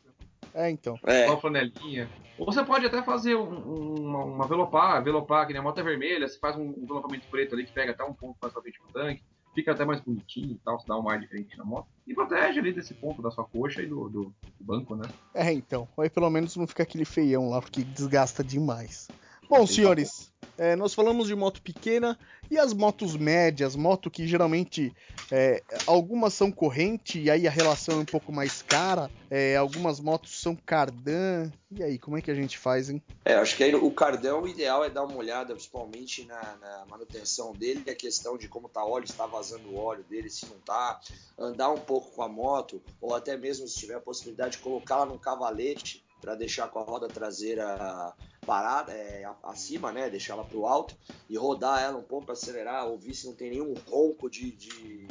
É, 0.53 0.69
então. 0.69 0.99
É. 1.03 1.25
Uma 1.25 1.39
flanelinha. 1.39 2.09
Ou 2.37 2.45
você 2.45 2.63
pode 2.63 2.85
até 2.85 3.01
fazer 3.01 3.35
um, 3.35 3.99
uma, 3.99 4.23
uma 4.25 4.47
velopar, 4.47 5.03
velopar, 5.03 5.47
que 5.47 5.53
nem 5.53 5.59
a 5.59 5.63
moto 5.63 5.79
é 5.79 5.83
vermelha, 5.83 6.27
você 6.27 6.37
faz 6.37 6.55
um, 6.55 6.67
um 6.67 6.85
velopamento 6.85 7.25
preto 7.27 7.55
ali 7.55 7.65
que 7.65 7.71
pega 7.71 7.91
até 7.91 8.03
um 8.03 8.13
ponto 8.13 8.37
mais 8.41 8.53
pra 8.53 8.61
frente 8.61 8.79
do 8.79 8.93
tanque 8.93 9.23
fica 9.55 9.71
até 9.71 9.85
mais 9.85 10.01
bonitinho 10.01 10.51
e 10.51 10.59
tal, 10.63 10.79
se 10.79 10.87
dá 10.87 10.99
um 10.99 11.09
ar 11.09 11.19
diferente 11.19 11.57
na 11.57 11.63
moto. 11.63 11.87
E 12.05 12.13
protege 12.13 12.59
ali 12.59 12.73
desse 12.73 12.93
ponto 12.93 13.21
da 13.21 13.31
sua 13.31 13.45
coxa 13.45 13.81
e 13.81 13.87
do, 13.87 14.09
do, 14.09 14.23
do 14.25 14.63
banco, 14.63 14.95
né? 14.95 15.07
É, 15.33 15.51
então. 15.51 15.87
Aí 15.97 16.09
pelo 16.09 16.29
menos 16.29 16.55
não 16.57 16.67
fica 16.67 16.83
aquele 16.83 17.05
feião 17.05 17.49
lá, 17.49 17.61
porque 17.61 17.83
desgasta 17.83 18.43
demais. 18.43 19.07
Bom, 19.49 19.67
senhores, 19.67 20.31
é, 20.57 20.75
nós 20.75 20.93
falamos 20.93 21.27
de 21.27 21.35
moto 21.35 21.61
pequena 21.61 22.17
e 22.49 22.57
as 22.57 22.73
motos 22.73 23.17
médias, 23.17 23.75
moto 23.75 24.09
que 24.09 24.27
geralmente 24.27 24.93
é, 25.29 25.61
algumas 25.85 26.33
são 26.33 26.51
corrente 26.51 27.19
e 27.19 27.29
aí 27.29 27.47
a 27.47 27.51
relação 27.51 27.95
é 27.95 28.01
um 28.01 28.05
pouco 28.05 28.31
mais 28.31 28.61
cara, 28.61 29.11
é, 29.29 29.57
algumas 29.57 29.99
motos 29.99 30.39
são 30.39 30.55
cardan. 30.55 31.51
E 31.71 31.83
aí, 31.83 31.99
como 31.99 32.17
é 32.17 32.21
que 32.21 32.31
a 32.31 32.35
gente 32.35 32.57
faz, 32.57 32.89
hein? 32.89 33.03
É, 33.25 33.33
acho 33.35 33.57
que 33.57 33.63
aí 33.63 33.75
o 33.75 33.91
cardan 33.91 34.37
o 34.37 34.47
ideal 34.47 34.83
é 34.83 34.89
dar 34.89 35.03
uma 35.03 35.17
olhada, 35.17 35.53
principalmente 35.53 36.23
na, 36.25 36.55
na 36.61 36.85
manutenção 36.87 37.51
dele, 37.51 37.83
a 37.89 37.95
questão 37.95 38.37
de 38.37 38.47
como 38.47 38.69
tá 38.69 38.85
o 38.85 38.91
óleo, 38.91 39.07
se 39.07 39.13
tá 39.13 39.25
vazando 39.25 39.67
o 39.69 39.77
óleo 39.77 40.05
dele, 40.09 40.29
se 40.29 40.45
não 40.45 40.57
tá, 40.59 41.01
andar 41.37 41.69
um 41.71 41.79
pouco 41.79 42.11
com 42.11 42.21
a 42.21 42.29
moto, 42.29 42.81
ou 43.01 43.13
até 43.13 43.35
mesmo 43.35 43.67
se 43.67 43.75
tiver 43.75 43.95
a 43.95 43.99
possibilidade 43.99 44.57
de 44.57 44.63
colocá-la 44.63 45.05
num 45.05 45.17
cavalete 45.17 46.04
para 46.21 46.35
deixar 46.35 46.67
com 46.69 46.79
a 46.79 46.83
roda 46.83 47.07
traseira 47.07 48.13
parada, 48.45 48.91
é, 48.91 49.29
acima, 49.43 49.91
né? 49.91 50.09
Deixar 50.09 50.33
ela 50.33 50.45
pro 50.45 50.65
alto 50.65 50.95
e 51.29 51.37
rodar 51.37 51.81
ela 51.81 51.97
um 51.97 52.03
pouco, 52.03 52.31
acelerar, 52.31 52.87
ouvir 52.87 53.13
se 53.15 53.25
não 53.25 53.33
tem 53.33 53.49
nenhum 53.49 53.73
ronco 53.87 54.29
de, 54.29 54.51
de, 54.51 55.07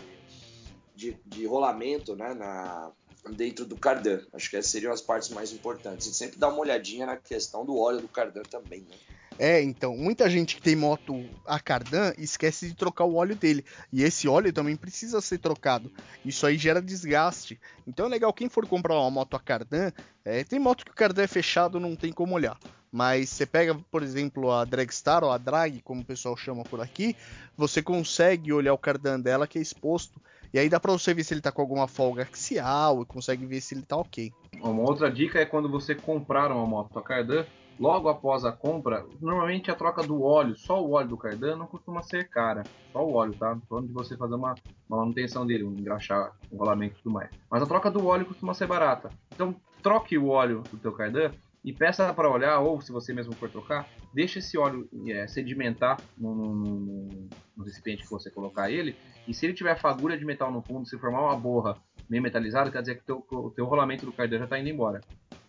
de, 0.94 1.16
de 1.26 1.46
rolamento, 1.46 2.14
né? 2.14 2.32
Na, 2.34 2.92
dentro 3.32 3.64
do 3.64 3.76
cardan. 3.76 4.20
Acho 4.32 4.50
que 4.50 4.56
essas 4.56 4.70
seriam 4.70 4.92
as 4.92 5.00
partes 5.00 5.30
mais 5.30 5.52
importantes. 5.52 6.06
E 6.06 6.14
sempre 6.14 6.38
dar 6.38 6.48
uma 6.48 6.60
olhadinha 6.60 7.06
na 7.06 7.16
questão 7.16 7.64
do 7.64 7.76
óleo 7.76 8.00
do 8.00 8.08
cardan 8.08 8.42
também, 8.42 8.82
né? 8.82 8.96
É, 9.38 9.60
então, 9.60 9.96
muita 9.96 10.30
gente 10.30 10.54
que 10.54 10.62
tem 10.62 10.76
moto 10.76 11.24
a 11.44 11.58
cardan 11.58 12.12
esquece 12.18 12.68
de 12.68 12.74
trocar 12.74 13.04
o 13.04 13.16
óleo 13.16 13.34
dele. 13.34 13.64
E 13.92 14.02
esse 14.02 14.28
óleo 14.28 14.52
também 14.52 14.76
precisa 14.76 15.20
ser 15.20 15.38
trocado. 15.38 15.90
Isso 16.24 16.46
aí 16.46 16.56
gera 16.56 16.80
desgaste. 16.80 17.58
Então 17.86 18.06
é 18.06 18.08
legal 18.08 18.32
quem 18.32 18.48
for 18.48 18.66
comprar 18.66 18.94
uma 18.94 19.10
moto 19.10 19.34
a 19.34 19.40
cardan, 19.40 19.90
é, 20.24 20.44
tem 20.44 20.58
moto 20.58 20.84
que 20.84 20.90
o 20.90 20.94
cardan 20.94 21.22
é 21.22 21.26
fechado, 21.26 21.80
não 21.80 21.96
tem 21.96 22.12
como 22.12 22.34
olhar. 22.34 22.56
Mas 22.90 23.30
você 23.30 23.44
pega, 23.44 23.74
por 23.90 24.04
exemplo, 24.04 24.52
a 24.52 24.64
Dragstar 24.64 25.24
ou 25.24 25.32
a 25.32 25.36
Drag, 25.36 25.80
como 25.82 26.02
o 26.02 26.04
pessoal 26.04 26.36
chama 26.36 26.62
por 26.62 26.80
aqui, 26.80 27.16
você 27.56 27.82
consegue 27.82 28.52
olhar 28.52 28.72
o 28.72 28.78
cardan 28.78 29.18
dela 29.18 29.48
que 29.48 29.58
é 29.58 29.62
exposto. 29.62 30.20
E 30.52 30.60
aí 30.60 30.68
dá 30.68 30.78
pra 30.78 30.92
você 30.92 31.12
ver 31.12 31.24
se 31.24 31.34
ele 31.34 31.40
tá 31.40 31.50
com 31.50 31.60
alguma 31.60 31.88
folga 31.88 32.22
axial 32.22 33.02
e 33.02 33.04
consegue 33.04 33.44
ver 33.44 33.60
se 33.60 33.74
ele 33.74 33.82
tá 33.82 33.96
ok. 33.96 34.32
Uma 34.60 34.82
outra 34.82 35.10
dica 35.10 35.40
é 35.40 35.44
quando 35.44 35.68
você 35.68 35.92
comprar 35.92 36.52
uma 36.52 36.64
moto 36.64 36.96
a 36.96 37.02
cardan, 37.02 37.44
logo 37.78 38.08
após 38.08 38.44
a 38.44 38.52
compra, 38.52 39.04
normalmente 39.20 39.70
a 39.70 39.74
troca 39.74 40.02
do 40.02 40.22
óleo, 40.22 40.56
só 40.56 40.82
o 40.82 40.92
óleo 40.92 41.08
do 41.08 41.16
cardan, 41.16 41.56
não 41.56 41.66
costuma 41.66 42.02
ser 42.02 42.28
cara. 42.28 42.62
Só 42.92 43.04
o 43.04 43.14
óleo, 43.14 43.34
tá? 43.34 43.58
Falando 43.68 43.88
de 43.88 43.92
você 43.92 44.16
fazer 44.16 44.34
uma, 44.34 44.54
uma 44.88 44.98
manutenção 44.98 45.46
dele, 45.46 45.64
um 45.64 45.72
engraxar, 45.72 46.32
um 46.52 46.56
rolamento 46.56 46.94
e 46.98 47.02
tudo 47.02 47.12
mais. 47.12 47.30
Mas 47.50 47.62
a 47.62 47.66
troca 47.66 47.90
do 47.90 48.06
óleo 48.06 48.26
costuma 48.26 48.54
ser 48.54 48.66
barata. 48.66 49.10
Então 49.32 49.54
troque 49.82 50.16
o 50.16 50.28
óleo 50.28 50.62
do 50.70 50.78
teu 50.78 50.92
cardan 50.92 51.30
e 51.64 51.72
peça 51.72 52.12
para 52.12 52.30
olhar, 52.30 52.60
ou 52.60 52.80
se 52.80 52.92
você 52.92 53.12
mesmo 53.14 53.32
for 53.34 53.50
trocar, 53.50 53.88
deixa 54.12 54.38
esse 54.38 54.58
óleo 54.58 54.86
é, 55.08 55.26
sedimentar 55.26 55.98
no, 56.16 56.34
no, 56.34 57.28
no, 57.56 57.64
recipiente 57.64 58.02
que 58.02 58.10
você 58.10 58.30
colocar 58.30 58.70
ele, 58.70 58.94
e 59.26 59.32
se 59.32 59.46
ele 59.46 59.54
tiver 59.54 59.74
fagulha 59.76 60.18
de 60.18 60.26
metal 60.26 60.52
no 60.52 60.60
fundo, 60.60 60.86
se 60.86 60.98
formar 60.98 61.22
uma 61.22 61.36
borra 61.36 61.76
meio 62.08 62.22
metalizada, 62.22 62.70
quer 62.70 62.82
dizer 62.82 63.02
que 63.02 63.12
o 63.12 63.50
teu 63.50 63.64
rolamento 63.64 64.04
do 64.04 64.12
cardan 64.12 64.38
já 64.38 64.44
está 64.44 64.58
indo 64.58 64.68
embora. 64.68 65.00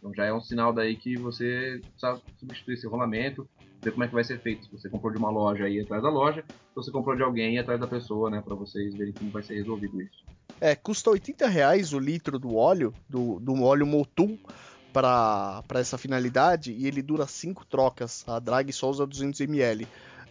Então 0.05 0.13
já 0.13 0.25
é 0.25 0.31
um 0.31 0.39
sinal 0.39 0.71
daí 0.71 0.95
que 0.95 1.17
você 1.17 1.81
precisa 1.81 2.21
substituir 2.37 2.75
esse 2.75 2.85
rolamento, 2.85 3.49
ver 3.81 3.89
como 3.89 4.03
é 4.03 4.07
que 4.07 4.13
vai 4.13 4.23
ser 4.23 4.39
feito. 4.39 4.65
Se 4.65 4.71
você 4.71 4.87
comprou 4.87 5.11
de 5.11 5.17
uma 5.17 5.31
loja 5.31 5.65
aí 5.65 5.79
atrás 5.79 6.03
da 6.03 6.09
loja, 6.09 6.43
se 6.47 6.75
você 6.75 6.91
comprou 6.91 7.15
de 7.15 7.23
alguém 7.23 7.57
atrás 7.57 7.79
da 7.79 7.87
pessoa, 7.87 8.29
né, 8.29 8.39
para 8.39 8.53
vocês 8.53 8.93
verem 8.93 9.13
como 9.13 9.31
vai 9.31 9.41
ser 9.41 9.55
resolvido 9.55 9.99
isso. 9.99 10.23
É, 10.61 10.75
custa 10.75 11.09
80 11.09 11.47
reais 11.47 11.91
o 11.91 11.97
litro 11.97 12.37
do 12.37 12.55
óleo, 12.55 12.93
do, 13.09 13.39
do 13.39 13.63
óleo 13.63 13.87
Motul, 13.87 14.37
para 14.93 15.63
essa 15.73 15.97
finalidade 15.97 16.71
e 16.71 16.85
ele 16.85 17.01
dura 17.01 17.25
5 17.25 17.65
trocas. 17.65 18.23
A 18.27 18.37
drag 18.37 18.71
só 18.71 18.91
usa 18.91 19.07
200 19.07 19.41
ml. 19.41 19.87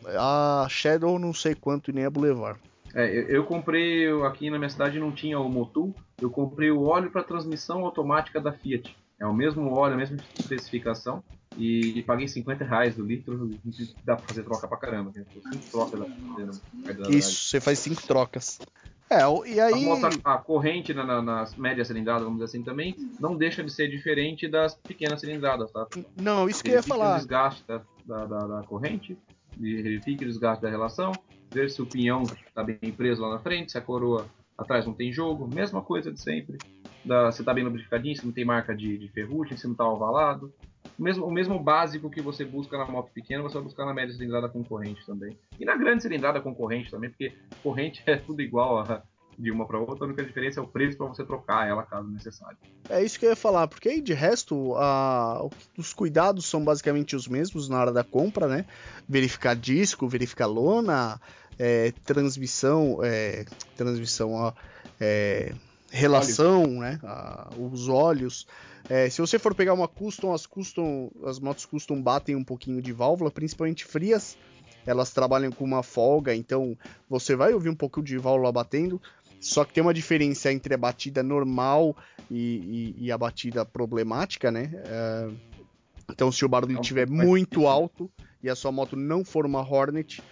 A 0.07 0.69
Shadow 0.71 1.19
não 1.19 1.35
sei 1.35 1.57
quanto 1.57 1.91
e 1.91 1.95
nem 1.95 2.05
a 2.05 2.11
Boulevard. 2.11 2.61
É, 2.95 3.09
eu, 3.09 3.23
eu, 3.29 3.45
comprei 3.45 4.09
aqui 4.23 4.49
na 4.51 4.57
minha 4.57 4.71
cidade 4.71 5.01
não 5.01 5.11
tinha 5.11 5.37
o 5.41 5.49
Motul, 5.49 5.93
eu 6.21 6.31
comprei 6.31 6.71
o 6.71 6.85
óleo 6.85 7.11
para 7.11 7.25
transmissão 7.25 7.85
automática 7.85 8.41
da 8.41 8.53
Fiat. 8.53 8.95
É 9.20 9.27
o 9.27 9.33
mesmo 9.33 9.70
óleo, 9.72 9.94
a 9.94 9.96
mesma 9.96 10.16
especificação. 10.38 11.22
E, 11.57 11.98
e 11.98 12.03
paguei 12.03 12.27
50 12.27 12.64
reais 12.64 12.96
do 12.96 13.05
litro. 13.05 13.59
Dá 14.05 14.16
pra 14.16 14.27
fazer 14.27 14.42
troca 14.42 14.66
pra 14.66 14.77
caramba. 14.77 15.12
Cinco 15.12 15.70
trocas 15.70 16.00
da, 16.00 17.11
Isso, 17.11 17.48
você 17.48 17.61
faz 17.61 17.79
cinco 17.79 18.03
trocas. 18.03 18.59
É, 19.09 19.20
e 19.46 19.61
aí. 19.61 19.87
A, 20.24 20.35
a 20.35 20.38
corrente 20.38 20.92
na, 20.92 21.05
na, 21.05 21.22
nas 21.22 21.55
médias 21.55 21.87
cilindradas, 21.87 22.24
vamos 22.24 22.38
dizer 22.40 22.57
assim, 22.57 22.64
também 22.64 22.96
não 23.20 23.37
deixa 23.37 23.62
de 23.62 23.70
ser 23.70 23.88
diferente 23.88 24.48
das 24.48 24.74
pequenas 24.74 25.20
cilindradas, 25.20 25.70
tá? 25.70 25.87
Não, 26.16 26.48
isso 26.48 26.64
que 26.64 26.70
eu 26.70 26.74
ia 26.74 26.83
falar. 26.83 27.14
O 27.14 27.18
desgaste 27.18 27.64
da, 27.66 27.83
da, 28.05 28.27
da, 28.27 28.46
da 28.46 28.62
corrente, 28.64 29.16
verifique 29.57 30.24
o 30.24 30.29
desgaste 30.29 30.62
da 30.62 30.70
relação, 30.70 31.12
ver 31.53 31.70
se 31.70 31.81
o 31.81 31.87
pinhão 31.87 32.22
está 32.22 32.64
bem 32.64 32.92
preso 32.96 33.22
lá 33.22 33.31
na 33.31 33.38
frente, 33.38 33.72
se 33.72 33.79
a 33.79 33.81
coroa 33.81 34.27
atrás 34.59 34.87
não 34.87 34.94
tem 34.94 35.12
jogo, 35.12 35.46
mesma 35.46 35.83
coisa 35.83 36.11
de 36.11 36.20
sempre. 36.20 36.59
Da, 37.05 37.31
se 37.31 37.43
está 37.43 37.53
bem 37.53 37.64
lubrificadinho, 37.64 38.17
se 38.17 38.25
não 38.25 38.33
tem 38.33 38.45
marca 38.45 38.75
de, 38.75 38.97
de 38.97 39.09
ferrugem, 39.09 39.57
se 39.57 39.64
não 39.64 39.73
está 39.73 39.87
ovalado. 39.87 40.53
O 40.99 41.03
mesmo, 41.03 41.27
o 41.27 41.31
mesmo 41.31 41.59
básico 41.59 42.11
que 42.11 42.21
você 42.21 42.45
busca 42.45 42.79
na 42.79 42.87
moto 42.87 43.11
pequena, 43.12 43.43
você 43.43 43.55
vai 43.55 43.64
buscar 43.64 43.85
na 43.85 43.93
média 43.93 44.14
cilindrada 44.14 44.49
concorrente 44.49 45.05
também. 45.05 45.37
E 45.59 45.64
na 45.64 45.77
grande 45.77 46.03
cilindrada 46.03 46.40
concorrente 46.40 46.90
também, 46.90 47.11
porque 47.11 47.33
corrente 47.62 48.03
é 48.07 48.17
tudo 48.17 48.40
igual 48.40 48.79
a, 48.79 49.03
de 49.38 49.51
uma 49.51 49.67
para 49.67 49.79
outra, 49.79 50.05
a 50.05 50.07
única 50.07 50.25
diferença 50.25 50.61
é 50.61 50.62
o 50.62 50.67
preço 50.67 50.97
para 50.97 51.07
você 51.07 51.25
trocar 51.25 51.69
ela 51.69 51.83
caso 51.83 52.09
necessário. 52.09 52.57
É 52.88 53.03
isso 53.03 53.19
que 53.19 53.27
eu 53.27 53.31
ia 53.31 53.37
falar, 53.37 53.67
porque 53.67 53.88
aí 53.88 54.01
de 54.01 54.14
resto 54.14 54.75
a, 54.77 55.47
os 55.77 55.93
cuidados 55.93 56.47
são 56.47 56.64
basicamente 56.64 57.17
os 57.17 57.27
mesmos 57.27 57.69
na 57.69 57.81
hora 57.81 57.93
da 57.93 58.05
compra, 58.05 58.47
né? 58.47 58.64
Verificar 59.09 59.57
disco, 59.57 60.09
verificar 60.09 60.47
lona, 60.47 61.21
é, 61.59 61.93
transmissão, 62.05 62.99
é, 63.03 63.45
transmissão, 63.77 64.33
ó, 64.33 64.53
é, 65.01 65.55
relação, 65.94 66.66
né? 66.66 66.98
A, 67.02 67.48
os 67.59 67.88
olhos. 67.88 68.46
É, 68.88 69.09
se 69.09 69.20
você 69.20 69.38
for 69.38 69.54
pegar 69.54 69.72
uma 69.72 69.88
custom, 69.88 70.33
as 70.33 70.44
custom, 70.44 71.11
as 71.24 71.38
motos 71.38 71.64
custom 71.64 72.00
batem 72.02 72.37
um 72.37 72.44
pouquinho 72.44 72.83
de 72.83 72.92
válvula, 72.92 73.30
principalmente 73.30 73.85
frias. 73.85 74.37
Elas 74.87 75.12
trabalham 75.12 75.50
com 75.50 75.64
uma 75.64 75.83
folga, 75.83 76.35
então 76.35 76.76
você 77.09 77.35
vai 77.35 77.54
ouvir 77.54 77.70
um 77.70 77.74
pouco 77.74 78.02
de 78.02 78.18
válvula 78.18 78.52
batendo. 78.52 79.00
Só 79.40 79.64
que 79.64 79.72
tem 79.72 79.83
uma 79.83 79.94
diferença 79.94 80.52
entre 80.52 80.74
a 80.74 80.78
batida 80.78 81.22
normal 81.22 81.96
e, 82.30 82.94
e, 82.98 83.07
e 83.07 83.12
a 83.12 83.16
batida 83.16 83.64
problemática, 83.64 84.50
né? 84.50 84.70
É, 84.74 85.30
então, 86.11 86.30
se 86.30 86.44
o 86.44 86.48
barulho 86.48 86.80
estiver 86.80 87.09
muito 87.09 87.66
alto 87.66 88.11
e 88.42 88.50
a 88.50 88.54
sua 88.54 88.70
moto 88.70 88.96
não 88.96 89.24
for 89.24 89.46
uma 89.46 89.61
Hornet, 89.61 90.22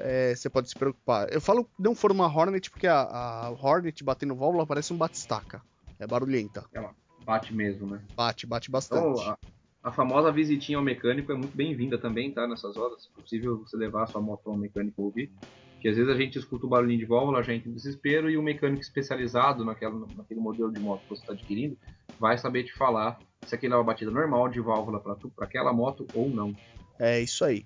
é, 0.00 0.34
você 0.34 0.48
pode 0.48 0.68
se 0.68 0.74
preocupar. 0.74 1.32
Eu 1.32 1.40
falo 1.40 1.68
não 1.78 1.94
for 1.94 2.10
uma 2.12 2.26
Hornet 2.26 2.70
porque 2.70 2.86
a, 2.86 3.00
a 3.00 3.50
Hornet 3.50 4.02
batendo 4.02 4.34
válvula 4.34 4.66
parece 4.66 4.92
um 4.92 4.96
batistaca. 4.96 5.62
É 5.98 6.06
barulhenta. 6.06 6.64
Ela 6.72 6.94
bate 7.24 7.52
mesmo, 7.52 7.86
né? 7.86 8.02
Bate, 8.14 8.46
bate 8.46 8.70
bastante. 8.70 9.20
Então, 9.20 9.30
a, 9.30 9.38
a, 9.82 9.92
famosa 9.92 10.30
visitinha 10.30 10.78
ao 10.78 10.84
mecânico 10.84 11.32
é 11.32 11.34
muito 11.34 11.56
bem-vinda 11.56 11.98
também, 11.98 12.30
tá? 12.30 12.46
Nessas 12.46 12.76
horas. 12.76 13.02
Se 13.02 13.10
possível, 13.10 13.58
você 13.58 13.76
levar 13.76 14.04
a 14.04 14.06
sua 14.06 14.20
moto 14.20 14.48
ao 14.48 14.56
mecânico 14.56 15.02
ouvir. 15.02 15.32
Que 15.80 15.88
às 15.88 15.96
vezes 15.96 16.10
a 16.10 16.16
gente 16.16 16.38
escuta 16.38 16.66
o 16.66 16.68
barulhinho 16.68 16.98
de 16.98 17.06
válvula, 17.06 17.38
a 17.38 17.42
gente 17.42 17.68
em 17.68 17.72
desespero, 17.72 18.28
e 18.28 18.36
o 18.36 18.42
mecânico 18.42 18.82
especializado 18.82 19.64
naquela, 19.64 20.06
naquele 20.16 20.40
modelo 20.40 20.72
de 20.72 20.80
moto 20.80 21.02
que 21.02 21.10
você 21.10 21.22
está 21.22 21.32
adquirindo 21.32 21.76
vai 22.18 22.36
saber 22.36 22.64
te 22.64 22.72
falar 22.72 23.18
se 23.46 23.54
aquilo 23.54 23.74
é 23.74 23.76
uma 23.76 23.84
batida 23.84 24.10
normal 24.10 24.48
de 24.48 24.60
válvula 24.60 24.98
para 24.98 25.16
aquela 25.40 25.72
moto 25.72 26.06
ou 26.14 26.28
não. 26.28 26.54
É 26.98 27.20
isso 27.20 27.44
aí. 27.44 27.64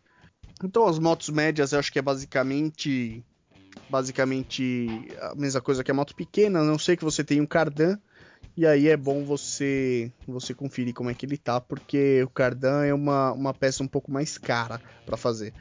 Então 0.62 0.87
as 0.87 0.98
motos 0.98 1.29
médias 1.29 1.72
eu 1.72 1.79
acho 1.79 1.92
que 1.92 1.98
é 1.98 2.03
basicamente 2.03 3.25
basicamente 3.88 4.88
a 5.20 5.35
mesma 5.35 5.61
coisa 5.61 5.83
que 5.83 5.90
a 5.90 5.94
moto 5.94 6.14
pequena, 6.14 6.61
a 6.61 6.64
não 6.64 6.79
sei 6.79 6.96
que 6.96 7.05
você 7.05 7.25
tem 7.25 7.40
um 7.40 7.46
cardan 7.46 7.98
e 8.57 8.66
aí 8.66 8.88
é 8.88 8.96
bom 8.96 9.25
você 9.25 10.12
você 10.27 10.55
conferir 10.55 10.94
como 10.94 11.11
é 11.11 11.14
que 11.14 11.27
ele 11.27 11.38
tá, 11.38 11.61
porque 11.61 12.22
o 12.22 12.29
cardan 12.29 12.85
é 12.85 12.94
uma, 12.94 13.33
uma 13.33 13.55
peça 13.55 13.83
um 13.83 13.88
pouco 13.88 14.11
mais 14.11 14.38
cara 14.38 14.81
para 15.07 15.16
fazer. 15.16 15.53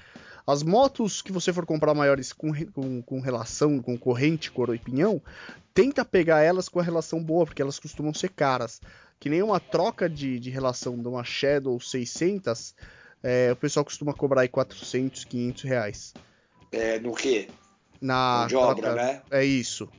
As 0.46 0.64
motos 0.64 1.22
que 1.22 1.32
você 1.32 1.54
for 1.54 1.66
comprar 1.66 1.94
maiores 1.94 2.34
com, 2.34 2.52
com, 2.72 3.02
com, 3.02 3.20
relação, 3.22 3.80
com 3.80 3.98
corrente, 3.98 4.52
coroa 4.52 4.76
e 4.76 4.80
pinhão, 4.80 5.22
tenta 5.74 6.04
pegar 6.04 6.42
elas 6.42 6.68
com 6.68 6.80
a 6.80 6.84
relação 6.84 7.24
boa, 7.24 7.46
porque 7.46 7.62
elas 7.62 7.80
costumam 7.80 8.14
ser 8.14 8.30
caras. 8.30 8.82
Que 9.20 9.30
nem 9.30 9.44
uma 9.44 9.60
troca 9.60 10.10
de, 10.10 10.40
de 10.40 10.50
relação 10.50 10.98
de 10.98 11.08
uma 11.08 11.24
Shadow 11.24 11.80
600, 11.80 12.74
é, 13.24 13.52
o 13.52 13.56
pessoal 13.56 13.86
costuma 13.86 14.14
cobrar 14.14 14.42
aí 14.42 14.48
400, 14.48 15.26
500 15.26 15.64
reais. 15.64 16.14
É, 16.72 17.00
no 17.00 17.14
quê? 17.14 17.50
Na 18.00 18.40
mão 18.40 18.48
de 18.48 18.56
obra, 18.56 18.96
né? 18.96 19.22
É 19.30 19.44
isso. 19.44 19.90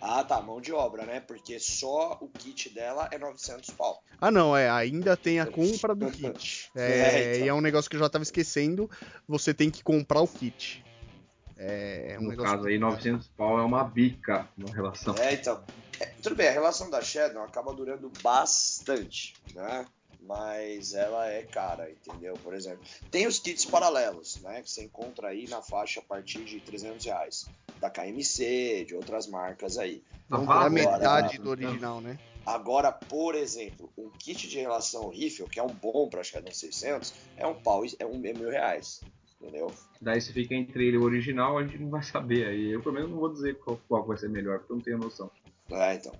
Ah, 0.00 0.22
tá, 0.22 0.40
mão 0.42 0.60
de 0.60 0.70
obra, 0.70 1.06
né? 1.06 1.20
Porque 1.20 1.58
só 1.58 2.18
o 2.20 2.28
kit 2.28 2.68
dela 2.68 3.08
é 3.10 3.18
900 3.18 3.70
pau. 3.70 4.02
Ah, 4.20 4.30
não, 4.30 4.54
é, 4.54 4.68
ainda 4.68 5.16
tem 5.16 5.40
a 5.40 5.46
compra 5.50 5.94
do 5.94 6.10
kit. 6.10 6.70
É, 6.76 6.90
é 6.90 7.34
então. 7.36 7.46
E 7.46 7.48
é 7.48 7.54
um 7.54 7.60
negócio 7.60 7.88
que 7.88 7.96
eu 7.96 8.00
já 8.00 8.08
tava 8.08 8.22
esquecendo, 8.22 8.90
você 9.26 9.54
tem 9.54 9.70
que 9.70 9.82
comprar 9.82 10.20
o 10.20 10.28
kit. 10.28 10.84
É, 11.56 12.12
é 12.12 12.18
um 12.18 12.24
no 12.24 12.30
negócio 12.30 12.52
caso 12.52 12.66
aí, 12.66 12.78
900 12.78 13.28
pau 13.28 13.58
é 13.58 13.62
uma 13.62 13.84
bica 13.84 14.48
na 14.58 14.72
relação. 14.72 15.14
É, 15.16 15.34
então. 15.34 15.64
É, 16.00 16.06
tudo 16.20 16.34
bem, 16.34 16.48
a 16.48 16.52
relação 16.52 16.90
da 16.90 17.00
Shadow 17.00 17.42
acaba 17.42 17.72
durando 17.72 18.10
bastante, 18.22 19.34
né? 19.54 19.86
Mas 20.26 20.94
ela 20.94 21.28
é 21.28 21.42
cara, 21.42 21.90
entendeu? 21.90 22.34
Por 22.42 22.54
exemplo, 22.54 22.80
tem 23.10 23.26
os 23.26 23.38
kits 23.38 23.64
paralelos, 23.64 24.40
né? 24.42 24.62
Que 24.62 24.70
você 24.70 24.84
encontra 24.84 25.28
aí 25.28 25.46
na 25.48 25.62
faixa 25.62 26.00
a 26.00 26.02
partir 26.02 26.44
de 26.44 26.60
300 26.60 27.04
reais. 27.04 27.46
Da 27.80 27.90
KMC, 27.90 28.84
de 28.86 28.94
outras 28.94 29.26
marcas 29.26 29.76
aí. 29.76 30.02
Não 30.28 30.50
a 30.50 30.70
metade 30.70 31.38
do 31.38 31.50
original, 31.50 32.00
né? 32.00 32.18
Agora, 32.46 32.92
por 32.92 33.34
exemplo, 33.34 33.90
um 33.96 34.10
kit 34.10 34.48
de 34.48 34.58
relação 34.58 35.08
rifle, 35.08 35.48
que 35.48 35.58
é 35.58 35.62
um 35.62 35.72
bom 35.72 36.08
para 36.08 36.22
Shadow 36.22 36.52
600, 36.52 37.12
é 37.36 37.46
um 37.46 37.54
pau, 37.54 37.82
é 37.98 38.06
um 38.06 38.24
é 38.24 38.32
mil 38.32 38.50
reais. 38.50 39.00
Entendeu? 39.40 39.70
Daí 40.00 40.20
se 40.20 40.32
fica 40.32 40.54
entre 40.54 40.86
ele 40.88 40.96
e 40.96 40.98
o 41.00 41.02
original, 41.02 41.58
a 41.58 41.62
gente 41.66 41.78
não 41.78 41.90
vai 41.90 42.02
saber 42.02 42.46
aí. 42.46 42.70
Eu 42.70 42.82
pelo 42.82 42.94
menos 42.94 43.10
não 43.10 43.18
vou 43.18 43.32
dizer 43.32 43.58
qual, 43.58 43.78
qual 43.88 44.06
vai 44.06 44.16
ser 44.16 44.28
melhor, 44.28 44.58
porque 44.58 44.72
eu 44.72 44.76
não 44.76 44.82
tenho 44.82 44.98
noção. 44.98 45.30
É, 45.70 45.94
então. 45.94 46.12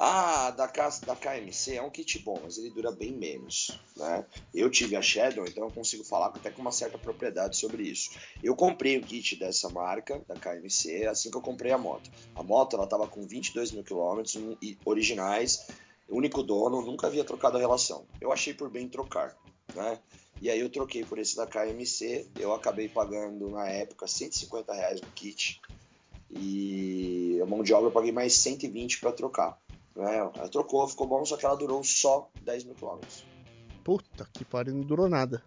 Ah, 0.00 0.52
da, 0.52 0.66
da 0.66 1.16
KMC 1.16 1.74
é 1.74 1.82
um 1.82 1.90
kit 1.90 2.20
bom, 2.20 2.38
mas 2.40 2.56
ele 2.56 2.70
dura 2.70 2.92
bem 2.92 3.10
menos. 3.10 3.76
Né? 3.96 4.24
Eu 4.54 4.70
tive 4.70 4.94
a 4.94 5.02
Shadow, 5.02 5.44
então 5.44 5.64
eu 5.64 5.72
consigo 5.72 6.04
falar 6.04 6.26
até 6.26 6.52
com 6.52 6.62
uma 6.62 6.70
certa 6.70 6.96
propriedade 6.96 7.56
sobre 7.56 7.82
isso. 7.82 8.10
Eu 8.40 8.54
comprei 8.54 8.96
o 8.96 9.02
kit 9.02 9.34
dessa 9.34 9.68
marca, 9.68 10.22
da 10.28 10.36
KMC, 10.36 11.04
assim 11.06 11.32
que 11.32 11.36
eu 11.36 11.40
comprei 11.40 11.72
a 11.72 11.78
moto. 11.78 12.08
A 12.36 12.44
moto 12.44 12.76
ela 12.76 12.84
estava 12.84 13.08
com 13.08 13.26
22 13.26 13.72
mil 13.72 13.82
quilômetros 13.82 14.38
originais, 14.84 15.66
único 16.08 16.44
dono, 16.44 16.80
nunca 16.80 17.08
havia 17.08 17.24
trocado 17.24 17.56
a 17.56 17.60
relação. 17.60 18.06
Eu 18.20 18.30
achei 18.30 18.54
por 18.54 18.70
bem 18.70 18.88
trocar. 18.88 19.36
Né? 19.74 19.98
E 20.40 20.48
aí 20.48 20.60
eu 20.60 20.70
troquei 20.70 21.04
por 21.04 21.18
esse 21.18 21.34
da 21.34 21.44
KMC, 21.44 22.28
eu 22.38 22.54
acabei 22.54 22.88
pagando 22.88 23.50
na 23.50 23.68
época 23.68 24.06
150 24.06 24.72
reais 24.72 25.00
no 25.00 25.08
kit. 25.08 25.60
E 26.30 27.40
a 27.42 27.46
mão 27.46 27.64
de 27.64 27.72
obra 27.72 27.88
eu 27.88 27.92
paguei 27.92 28.12
mais 28.12 28.34
120 28.34 29.00
para 29.00 29.10
trocar. 29.10 29.58
Né? 29.98 30.16
Ela 30.16 30.48
trocou, 30.48 30.86
ficou 30.86 31.08
bom, 31.08 31.24
só 31.24 31.36
que 31.36 31.44
ela 31.44 31.56
durou 31.56 31.82
só 31.82 32.30
10 32.42 32.64
mil 32.64 32.74
quilômetros. 32.76 33.24
Puta 33.82 34.28
que 34.32 34.44
pariu, 34.44 34.74
não 34.74 34.82
durou 34.82 35.08
nada. 35.08 35.42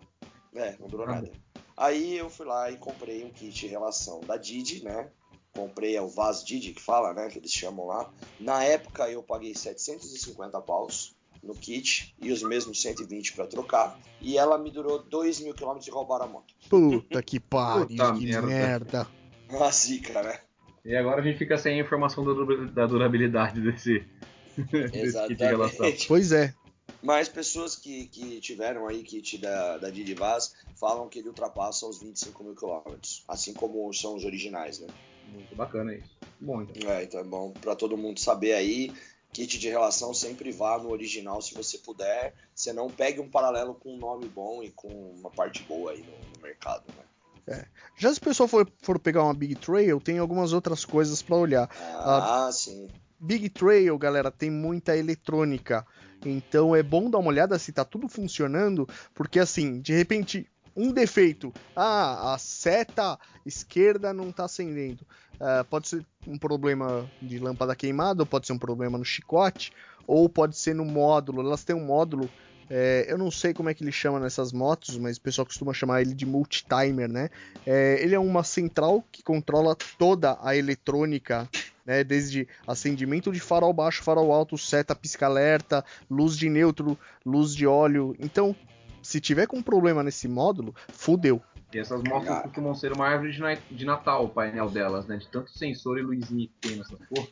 É, 0.54 0.76
não 0.78 0.88
durou 0.88 1.08
nada. 1.08 1.32
Aí 1.78 2.18
eu 2.18 2.30
fui 2.30 2.46
lá 2.46 2.70
e 2.70 2.78
comprei 2.78 3.24
um 3.24 3.30
kit 3.32 3.52
de 3.52 3.68
relação 3.68 4.20
da 4.20 4.36
Didi, 4.36 4.84
né? 4.84 5.10
Comprei 5.54 5.98
o 6.00 6.08
Vaz 6.08 6.44
Didi 6.44 6.74
que 6.74 6.82
fala, 6.82 7.14
né? 7.14 7.30
Que 7.30 7.40
eles 7.40 7.52
chamam 7.52 7.88
lá. 7.88 8.12
Na 8.40 8.64
época 8.64 9.10
eu 9.10 9.24
paguei 9.24 9.56
750 9.56 10.60
paus 10.62 11.16
no 11.42 11.56
kit 11.56 12.14
e 12.22 12.32
os 12.32 12.44
mesmos 12.44 12.82
120 12.82 13.34
para 13.34 13.48
trocar. 13.48 13.98
E 14.20 14.38
ela 14.38 14.58
me 14.58 14.70
durou 14.70 15.02
2 15.02 15.40
mil 15.40 15.54
quilômetros 15.54 15.88
e 15.88 15.92
roubaram 15.92 16.26
a 16.26 16.28
moto. 16.28 16.54
Puta 16.70 17.22
que 17.24 17.40
pariu, 17.40 17.88
Puta 17.88 18.14
que 18.14 18.26
merda. 18.26 18.48
merda. 18.48 19.08
Uma 19.50 19.72
zica, 19.72 20.22
né? 20.22 20.40
E 20.84 20.96
agora 20.96 21.22
a 21.22 21.24
gente 21.24 21.38
fica 21.38 21.58
sem 21.58 21.80
a 21.80 21.84
informação 21.84 22.24
da 22.74 22.86
durabilidade 22.88 23.62
desse, 23.62 24.04
de 24.58 25.44
relação. 25.44 25.86
Pois 26.08 26.32
é. 26.32 26.54
Mas 27.02 27.28
pessoas 27.28 27.76
que, 27.76 28.08
que 28.08 28.40
tiveram 28.42 28.88
aí 28.88 29.02
kit 29.04 29.38
da, 29.38 29.78
da 29.78 29.90
Didi 29.90 30.14
Vaz 30.14 30.54
falam 30.76 31.10
que 31.10 31.20
ele 31.20 31.30
ultrapassa 31.30 31.88
os 31.88 32.00
25 32.00 32.44
mil 32.44 32.56
quilômetros, 32.56 33.24
assim 33.28 33.54
como 33.54 33.92
são 33.94 34.16
os 34.16 34.24
originais, 34.24 34.80
né? 34.80 34.88
Muito 35.32 35.56
bacana 35.56 35.96
isso. 35.96 36.10
Bom, 36.40 36.62
então. 36.62 36.92
É, 36.92 37.04
então 37.04 37.20
é 37.20 37.24
bom 37.24 37.52
para 37.52 37.76
todo 37.76 37.98
mundo 37.98 38.20
saber 38.20 38.54
aí. 38.54 38.94
Kit 39.34 39.58
de 39.58 39.70
relação 39.70 40.14
sempre 40.14 40.52
vá 40.52 40.78
no 40.78 40.92
original 40.92 41.42
se 41.42 41.54
você 41.54 41.78
puder. 41.78 42.34
Você 42.54 42.74
não 42.74 42.90
pegue 42.90 43.22
um 43.22 43.30
paralelo 43.30 43.74
com 43.74 43.96
um 43.96 43.98
nome 43.98 44.28
bom 44.28 44.62
e 44.62 44.70
com 44.72 44.90
uma 44.90 45.32
parte 45.32 45.64
boa 45.64 45.92
aí 45.92 46.04
no, 46.04 46.12
no 46.12 46.42
mercado, 46.42 46.84
né? 46.90 47.04
É. 47.48 47.66
Já 47.98 48.14
se 48.14 48.20
o 48.20 48.24
pessoal 48.24 48.48
for, 48.48 48.70
for, 48.82 49.00
pegar 49.00 49.24
uma 49.24 49.34
Big 49.34 49.56
Trail, 49.56 50.00
tem 50.00 50.20
algumas 50.20 50.54
outras 50.54 50.86
coisas 50.86 51.22
para 51.22 51.36
olhar. 51.36 51.70
Ah, 51.96 52.48
a 52.48 52.52
sim. 52.52 52.88
Big 53.22 53.50
Trail, 53.50 53.96
galera, 54.00 54.32
tem 54.32 54.50
muita 54.50 54.98
eletrônica. 54.98 55.86
Então 56.26 56.76
é 56.76 56.82
bom 56.82 57.08
dar 57.10 57.20
uma 57.20 57.30
olhada 57.30 57.60
se 57.60 57.72
tá 57.72 57.86
tudo 57.86 58.08
funcionando, 58.08 58.90
porque 59.14 59.40
assim, 59.40 59.80
de 59.80 59.94
repente, 59.94 60.48
um 60.76 60.92
defeito. 60.92 61.54
Ah, 61.76 62.34
a 62.34 62.38
seta 62.40 63.20
esquerda 63.46 64.12
não 64.12 64.32
tá 64.32 64.46
acendendo. 64.46 65.06
Uh, 65.36 65.64
pode 65.70 65.88
ser 65.88 66.06
um 66.28 66.38
problema 66.38 67.10
de 67.22 67.38
lâmpada 67.38 67.76
queimada, 67.76 68.24
ou 68.24 68.26
pode 68.26 68.48
ser 68.48 68.54
um 68.54 68.60
problema 68.60 68.98
no 68.98 69.06
chicote, 69.06 69.72
ou 70.08 70.28
pode 70.28 70.58
ser 70.58 70.74
no 70.74 70.86
módulo. 70.86 71.42
Elas 71.42 71.64
têm 71.64 71.76
um 71.76 71.86
módulo 71.86 72.28
é, 72.74 73.06
eu 73.10 73.18
não 73.18 73.30
sei 73.30 73.54
como 73.54 73.68
é 73.68 73.74
que 73.74 73.84
ele 73.84 73.92
chama 73.92 74.18
nessas 74.18 74.54
motos, 74.54 74.98
mas 74.98 75.18
o 75.18 75.22
pessoal 75.22 75.46
costuma 75.46 75.74
chamar 75.74 76.02
ele 76.02 76.14
de 76.14 76.26
multitimer, 76.26 77.10
né? 77.10 77.30
É, 77.66 78.02
ele 78.02 78.16
é 78.16 78.20
uma 78.20 78.46
central 78.46 79.04
que 79.12 79.22
controla 79.22 79.76
toda 79.98 80.38
a 80.42 80.56
eletrônica 80.56 81.50
né? 81.86 82.04
Desde 82.04 82.48
acendimento 82.68 83.32
de 83.32 83.40
farol 83.40 83.74
baixo, 83.74 84.04
farol 84.04 84.32
alto, 84.32 84.58
seta 84.58 84.96
pisca-alerta, 84.96 85.84
luz 86.10 86.38
de 86.38 86.50
neutro, 86.50 86.98
luz 87.26 87.56
de 87.56 87.66
óleo. 87.66 88.16
Então, 88.20 88.56
se 89.02 89.20
tiver 89.20 89.48
com 89.48 89.62
problema 89.62 90.04
nesse 90.04 90.28
módulo, 90.28 90.76
fudeu. 90.90 91.42
E 91.74 91.80
essas 91.80 92.02
motos 92.04 92.30
ah. 92.30 92.42
costumam 92.42 92.76
ser 92.76 92.92
uma 92.92 93.08
árvore 93.08 93.32
de 93.72 93.86
Natal, 93.86 94.26
o 94.26 94.30
painel 94.30 94.70
delas, 94.70 95.08
né? 95.08 95.18
De 95.18 95.28
tanto 95.28 95.52
sensor 95.52 95.98
e 95.98 96.02
luzinha 96.02 96.48
que 96.48 96.70
tem 96.70 96.78
nessa 96.78 96.98
porra. 96.98 97.28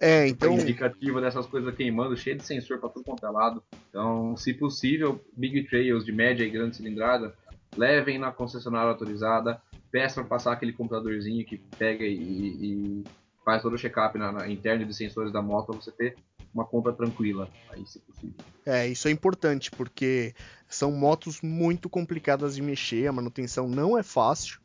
É, 0.00 0.28
então. 0.28 0.54
Indicativa 0.54 1.20
dessas 1.20 1.46
coisas 1.46 1.74
queimando, 1.74 2.16
cheio 2.16 2.36
de 2.36 2.44
sensor 2.44 2.78
para 2.78 2.88
tudo 2.88 3.04
quanto 3.04 3.26
é 3.26 3.30
lado. 3.30 3.62
Então, 3.88 4.36
se 4.36 4.54
possível, 4.54 5.20
Big 5.36 5.64
Trails 5.64 6.04
de 6.04 6.12
média 6.12 6.44
e 6.44 6.50
grande 6.50 6.76
cilindrada, 6.76 7.34
levem 7.76 8.18
na 8.18 8.30
concessionária 8.30 8.90
autorizada, 8.90 9.60
peçam 9.90 10.24
passar 10.24 10.52
aquele 10.52 10.72
computadorzinho 10.72 11.44
que 11.44 11.58
pega 11.78 12.04
e, 12.04 12.14
e 12.14 13.04
faz 13.48 13.62
todo 13.62 13.72
o 13.72 13.78
check-up 13.78 14.18
na, 14.18 14.30
na, 14.30 14.46
interno 14.46 14.84
de 14.84 14.92
sensores 14.92 15.32
da 15.32 15.40
moto 15.40 15.68
para 15.68 15.76
você 15.76 15.90
ter 15.90 16.16
uma 16.52 16.66
compra 16.66 16.92
tranquila, 16.92 17.48
aí 17.70 17.86
se 17.86 17.98
possível. 18.00 18.34
É, 18.66 18.86
isso 18.86 19.08
é 19.08 19.10
importante 19.10 19.70
porque 19.70 20.34
são 20.68 20.92
motos 20.92 21.40
muito 21.40 21.88
complicadas 21.88 22.56
de 22.56 22.60
mexer, 22.60 23.06
a 23.06 23.12
manutenção 23.12 23.66
não 23.66 23.96
é 23.96 24.02
fácil. 24.02 24.60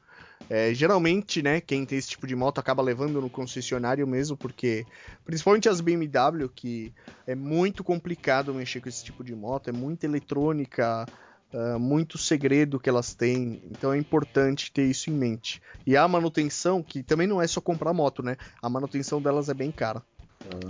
É, 0.49 0.73
geralmente, 0.73 1.41
né, 1.41 1.61
quem 1.61 1.85
tem 1.85 1.97
esse 1.97 2.09
tipo 2.09 2.27
de 2.27 2.35
moto 2.35 2.59
acaba 2.59 2.83
levando 2.83 3.21
no 3.21 3.29
concessionário 3.29 4.05
mesmo, 4.05 4.35
porque 4.35 4.85
principalmente 5.23 5.69
as 5.69 5.79
BMW, 5.79 6.49
que 6.53 6.93
é 7.25 7.35
muito 7.35 7.85
complicado 7.85 8.53
mexer 8.53 8.81
com 8.81 8.89
esse 8.89 9.05
tipo 9.05 9.23
de 9.23 9.33
moto, 9.33 9.69
é 9.69 9.71
muita 9.71 10.05
eletrônica, 10.05 11.05
uh, 11.53 11.79
muito 11.79 12.17
segredo 12.17 12.79
que 12.79 12.89
elas 12.89 13.13
têm, 13.13 13.61
então 13.71 13.93
é 13.93 13.97
importante 13.97 14.71
ter 14.71 14.85
isso 14.85 15.09
em 15.09 15.13
mente. 15.13 15.61
E 15.85 15.95
a 15.95 16.07
manutenção, 16.07 16.81
que 16.81 17.03
também 17.03 17.27
não 17.27 17.41
é 17.41 17.47
só 17.47 17.61
comprar 17.61 17.93
moto, 17.93 18.23
né, 18.23 18.37
a 18.61 18.69
manutenção 18.69 19.21
delas 19.21 19.49
é 19.49 19.53
bem 19.53 19.71
cara. 19.71 20.01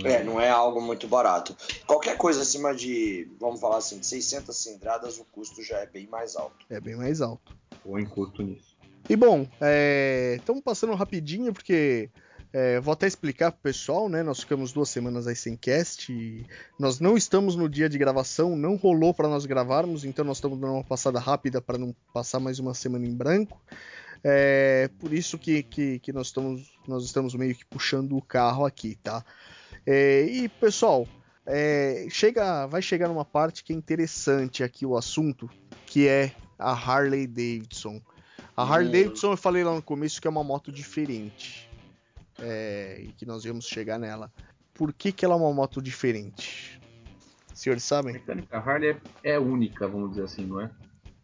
É, 0.04 0.22
não 0.22 0.40
é 0.40 0.48
algo 0.48 0.80
muito 0.80 1.08
barato. 1.08 1.56
Qualquer 1.86 2.16
coisa 2.16 2.42
acima 2.42 2.74
de, 2.74 3.28
vamos 3.40 3.60
falar 3.60 3.78
assim, 3.78 3.98
de 3.98 4.06
600 4.06 4.56
cilindradas, 4.56 5.18
o 5.18 5.24
custo 5.24 5.62
já 5.62 5.78
é 5.78 5.86
bem 5.86 6.06
mais 6.06 6.36
alto. 6.36 6.64
É 6.70 6.80
bem 6.80 6.94
mais 6.94 7.20
alto. 7.20 7.56
Ou 7.84 7.98
em 7.98 8.06
custo 8.06 8.42
nisso. 8.42 8.76
E 9.08 9.16
bom, 9.16 9.46
estamos 10.38 10.60
é, 10.60 10.64
passando 10.64 10.94
rapidinho 10.94 11.52
porque 11.52 12.08
é, 12.54 12.78
vou 12.78 12.92
até 12.92 13.04
explicar 13.08 13.50
pro 13.50 13.62
pessoal, 13.62 14.08
né? 14.08 14.22
Nós 14.22 14.38
ficamos 14.38 14.72
duas 14.72 14.88
semanas 14.88 15.26
aí 15.26 15.34
sem 15.34 15.56
cast 15.56 16.14
nós 16.78 17.00
não 17.00 17.16
estamos 17.16 17.56
no 17.56 17.68
dia 17.68 17.88
de 17.88 17.98
gravação, 17.98 18.56
não 18.56 18.76
rolou 18.76 19.12
para 19.12 19.26
nós 19.26 19.44
gravarmos, 19.44 20.04
então 20.04 20.24
nós 20.24 20.36
estamos 20.36 20.60
dando 20.60 20.74
uma 20.74 20.84
passada 20.84 21.18
rápida 21.18 21.60
para 21.60 21.76
não 21.76 21.92
passar 22.12 22.38
mais 22.38 22.60
uma 22.60 22.72
semana 22.72 23.04
em 23.06 23.12
branco. 23.12 23.60
É 24.22 24.88
por 25.00 25.12
isso 25.12 25.36
que, 25.36 25.64
que, 25.64 25.98
que, 25.98 26.12
nós, 26.12 26.28
estamos, 26.28 26.78
nós 26.86 27.04
estamos 27.04 27.34
meio 27.34 27.56
que 27.56 27.64
puxando 27.64 28.16
o 28.16 28.22
carro 28.22 28.64
aqui, 28.64 28.96
tá? 29.02 29.24
É, 29.84 30.22
e 30.22 30.48
pessoal, 30.48 31.08
é, 31.44 32.06
chega, 32.08 32.66
vai 32.66 32.80
chegar 32.80 33.08
numa 33.08 33.24
parte 33.24 33.64
que 33.64 33.72
é 33.72 33.76
interessante 33.76 34.62
aqui 34.62 34.86
o 34.86 34.96
assunto, 34.96 35.50
que 35.86 36.06
é 36.06 36.30
a 36.56 36.70
Harley 36.70 37.26
Davidson. 37.26 38.00
A 38.56 38.62
Harley 38.62 38.92
Davidson 38.92 39.32
eu 39.32 39.36
falei 39.36 39.64
lá 39.64 39.74
no 39.74 39.82
começo 39.82 40.20
que 40.20 40.28
é 40.28 40.30
uma 40.30 40.44
moto 40.44 40.70
diferente. 40.70 41.63
É, 42.38 42.98
e 43.00 43.12
que 43.12 43.24
nós 43.24 43.44
íamos 43.44 43.66
chegar 43.66 43.98
nela. 43.98 44.32
Por 44.72 44.92
que, 44.92 45.12
que 45.12 45.24
ela 45.24 45.34
é 45.34 45.38
uma 45.38 45.52
moto 45.52 45.80
diferente? 45.80 46.80
Os 47.52 47.60
senhores 47.60 47.84
sabem? 47.84 48.20
A 48.50 48.58
Harley 48.58 48.96
é, 49.22 49.32
é 49.32 49.38
única, 49.38 49.86
vamos 49.86 50.10
dizer 50.10 50.24
assim, 50.24 50.44
não 50.44 50.60
é? 50.60 50.70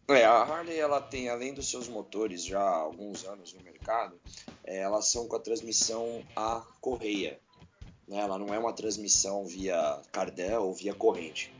É, 0.08 0.24
a 0.24 0.42
Harley 0.42 0.78
ela 0.78 1.00
tem, 1.00 1.28
além 1.28 1.54
dos 1.54 1.70
seus 1.70 1.88
motores 1.88 2.44
já 2.44 2.60
há 2.60 2.76
alguns 2.76 3.24
anos 3.24 3.52
no 3.52 3.62
mercado, 3.62 4.20
é, 4.64 4.78
elas 4.78 5.10
são 5.10 5.26
com 5.26 5.36
a 5.36 5.40
transmissão 5.40 6.22
a 6.34 6.64
correia. 6.80 7.38
Né? 8.06 8.18
Ela 8.18 8.38
não 8.38 8.52
é 8.54 8.58
uma 8.58 8.72
transmissão 8.72 9.44
via 9.44 10.00
cardel 10.12 10.62
ou 10.62 10.74
via 10.74 10.94
corrente. 10.94 11.52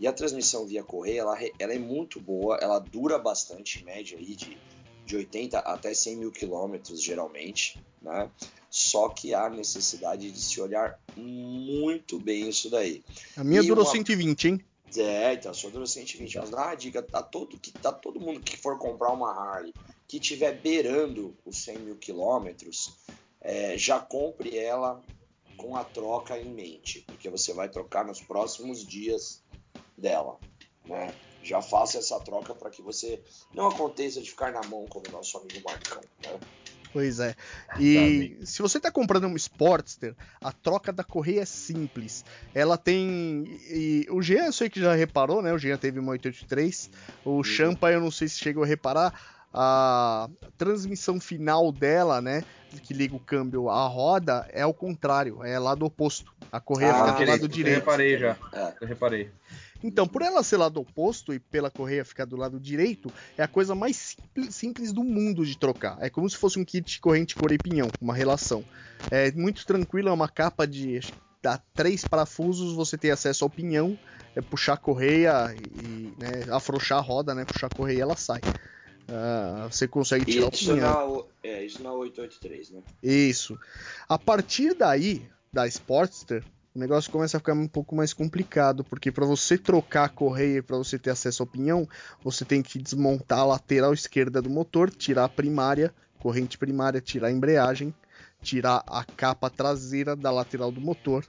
E 0.00 0.06
a 0.06 0.12
transmissão 0.12 0.66
via 0.66 0.82
correia, 0.82 1.20
ela, 1.20 1.38
ela 1.58 1.72
é 1.72 1.78
muito 1.78 2.20
boa, 2.20 2.58
ela 2.60 2.78
dura 2.78 3.18
bastante, 3.18 3.84
média 3.84 4.18
aí 4.18 4.34
de 4.34 4.58
de 5.04 5.16
80 5.16 5.58
até 5.58 5.92
100 5.92 6.16
mil 6.16 6.32
quilômetros, 6.32 7.02
geralmente, 7.02 7.82
né? 8.00 8.30
Só 8.74 9.08
que 9.08 9.32
há 9.32 9.48
necessidade 9.48 10.32
de 10.32 10.40
se 10.40 10.60
olhar 10.60 10.98
muito 11.16 12.18
bem 12.18 12.48
isso 12.48 12.68
daí. 12.68 13.04
A 13.36 13.44
minha 13.44 13.60
e 13.60 13.66
durou 13.68 13.84
uma... 13.84 13.92
120, 13.92 14.48
hein? 14.48 14.64
É, 14.96 15.34
então 15.34 15.52
a 15.52 15.54
sua 15.54 15.70
durou 15.70 15.86
120. 15.86 16.38
Mas 16.38 16.50
dá 16.50 16.56
uma 16.56 16.74
dica, 16.74 17.00
tá 17.00 17.22
todo, 17.22 17.56
que, 17.56 17.70
tá 17.70 17.92
todo 17.92 18.18
mundo 18.18 18.40
que 18.40 18.56
for 18.56 18.76
comprar 18.76 19.12
uma 19.12 19.30
Harley 19.30 19.72
que 20.08 20.18
tiver 20.18 20.60
beirando 20.60 21.36
os 21.46 21.56
100 21.58 21.78
mil 21.78 21.94
quilômetros, 21.94 22.92
é, 23.40 23.78
já 23.78 24.00
compre 24.00 24.58
ela 24.58 25.00
com 25.56 25.76
a 25.76 25.84
troca 25.84 26.36
em 26.36 26.52
mente, 26.52 27.04
porque 27.06 27.30
você 27.30 27.52
vai 27.52 27.68
trocar 27.68 28.04
nos 28.04 28.20
próximos 28.20 28.84
dias 28.84 29.40
dela, 29.96 30.36
né? 30.84 31.14
já 31.44 31.62
faça 31.62 31.98
essa 31.98 32.18
troca 32.18 32.56
para 32.56 32.70
que 32.70 32.82
você 32.82 33.22
não 33.52 33.68
aconteça 33.68 34.20
de 34.20 34.30
ficar 34.30 34.50
na 34.50 34.62
mão 34.64 34.84
como 34.88 35.04
nosso 35.12 35.38
amigo 35.38 35.62
Marcão. 35.64 36.02
Né? 36.24 36.40
Pois 36.94 37.18
é. 37.18 37.34
E 37.80 38.38
se 38.44 38.62
você 38.62 38.78
está 38.78 38.88
comprando 38.88 39.26
um 39.26 39.34
Sportster, 39.34 40.14
a 40.40 40.52
troca 40.52 40.92
da 40.92 41.02
correia 41.02 41.40
é 41.40 41.44
simples. 41.44 42.24
Ela 42.54 42.78
tem. 42.78 43.58
E, 43.68 44.06
o 44.10 44.22
Jean, 44.22 44.44
eu 44.44 44.52
sei 44.52 44.70
que 44.70 44.78
já 44.78 44.94
reparou, 44.94 45.42
né? 45.42 45.52
O 45.52 45.58
Jean 45.58 45.76
teve 45.76 45.98
uma 45.98 46.12
883. 46.12 46.90
O 47.24 47.30
uhum. 47.30 47.42
Champa, 47.42 47.90
eu 47.90 48.00
não 48.00 48.12
sei 48.12 48.28
se 48.28 48.38
chegou 48.38 48.62
a 48.62 48.66
reparar. 48.66 49.12
A 49.54 50.28
transmissão 50.58 51.20
final 51.20 51.70
dela, 51.70 52.20
né? 52.20 52.42
Que 52.82 52.92
liga 52.92 53.14
o 53.14 53.20
câmbio 53.20 53.70
à 53.70 53.86
roda, 53.86 54.48
é 54.52 54.66
o 54.66 54.74
contrário, 54.74 55.44
é 55.44 55.56
lado 55.60 55.84
oposto. 55.84 56.34
A 56.50 56.58
correia 56.58 56.92
ah, 56.92 57.12
fica 57.12 57.24
do 57.24 57.30
lado 57.30 57.48
direito. 57.48 57.76
Eu 57.76 57.80
reparei 57.80 58.18
já. 58.18 58.36
É. 58.52 58.74
Eu 58.80 58.88
reparei. 58.88 59.30
Então, 59.82 60.08
por 60.08 60.22
ela 60.22 60.42
ser 60.42 60.56
lado 60.56 60.80
oposto 60.80 61.32
e 61.34 61.38
pela 61.38 61.70
correia 61.70 62.04
ficar 62.04 62.24
do 62.24 62.36
lado 62.36 62.58
direito, 62.58 63.12
é 63.36 63.42
a 63.42 63.48
coisa 63.48 63.74
mais 63.74 63.96
simples, 63.96 64.54
simples 64.54 64.92
do 64.92 65.04
mundo 65.04 65.44
de 65.44 65.58
trocar. 65.58 65.98
É 66.00 66.08
como 66.08 66.28
se 66.28 66.36
fosse 66.36 66.58
um 66.58 66.64
kit 66.64 67.00
corrente 67.00 67.36
cor 67.36 67.52
e 67.52 67.58
pinhão, 67.58 67.88
uma 68.00 68.14
relação. 68.14 68.64
É 69.10 69.30
muito 69.32 69.64
tranquilo, 69.66 70.08
é 70.08 70.12
uma 70.12 70.28
capa 70.28 70.66
de 70.66 71.00
dá 71.42 71.60
três 71.74 72.02
parafusos, 72.06 72.74
você 72.74 72.96
tem 72.96 73.10
acesso 73.10 73.44
ao 73.44 73.50
pinhão, 73.50 73.98
é 74.34 74.40
puxar 74.40 74.72
a 74.72 74.78
correia 74.78 75.54
e 75.54 76.14
né, 76.18 76.46
afrouxar 76.50 76.98
a 76.98 77.02
roda, 77.02 77.34
né, 77.34 77.44
puxar 77.44 77.66
a 77.66 77.76
correia 77.76 77.98
e 77.98 78.00
ela 78.00 78.16
sai. 78.16 78.40
Uh, 79.08 79.70
você 79.70 79.86
consegue 79.86 80.24
tirar 80.24 80.52
isso 80.52 80.72
o 80.72 80.74
pinhão. 80.74 81.16
Na, 81.16 81.22
é, 81.42 81.64
isso 81.64 81.82
na 81.82 81.92
883, 81.92 82.70
né? 82.70 82.82
Isso. 83.02 83.58
A 84.08 84.18
partir 84.18 84.74
daí, 84.74 85.22
da 85.52 85.66
Sportster, 85.66 86.42
o 86.74 86.78
negócio 86.78 87.12
começa 87.12 87.36
a 87.36 87.40
ficar 87.40 87.52
um 87.52 87.68
pouco 87.68 87.94
mais 87.94 88.12
complicado, 88.12 88.82
porque 88.82 89.12
para 89.12 89.24
você 89.24 89.56
trocar 89.56 90.04
a 90.04 90.08
correia, 90.08 90.62
para 90.62 90.76
você 90.76 90.98
ter 90.98 91.10
acesso 91.10 91.42
ao 91.42 91.46
pinhão, 91.46 91.88
você 92.22 92.44
tem 92.44 92.62
que 92.62 92.78
desmontar 92.78 93.40
a 93.40 93.44
lateral 93.44 93.94
esquerda 93.94 94.42
do 94.42 94.50
motor, 94.50 94.90
tirar 94.90 95.24
a 95.24 95.28
primária, 95.28 95.94
corrente 96.18 96.58
primária, 96.58 97.00
tirar 97.00 97.28
a 97.28 97.32
embreagem, 97.32 97.94
tirar 98.42 98.82
a 98.86 99.04
capa 99.04 99.48
traseira 99.48 100.16
da 100.16 100.30
lateral 100.30 100.72
do 100.72 100.80
motor. 100.80 101.24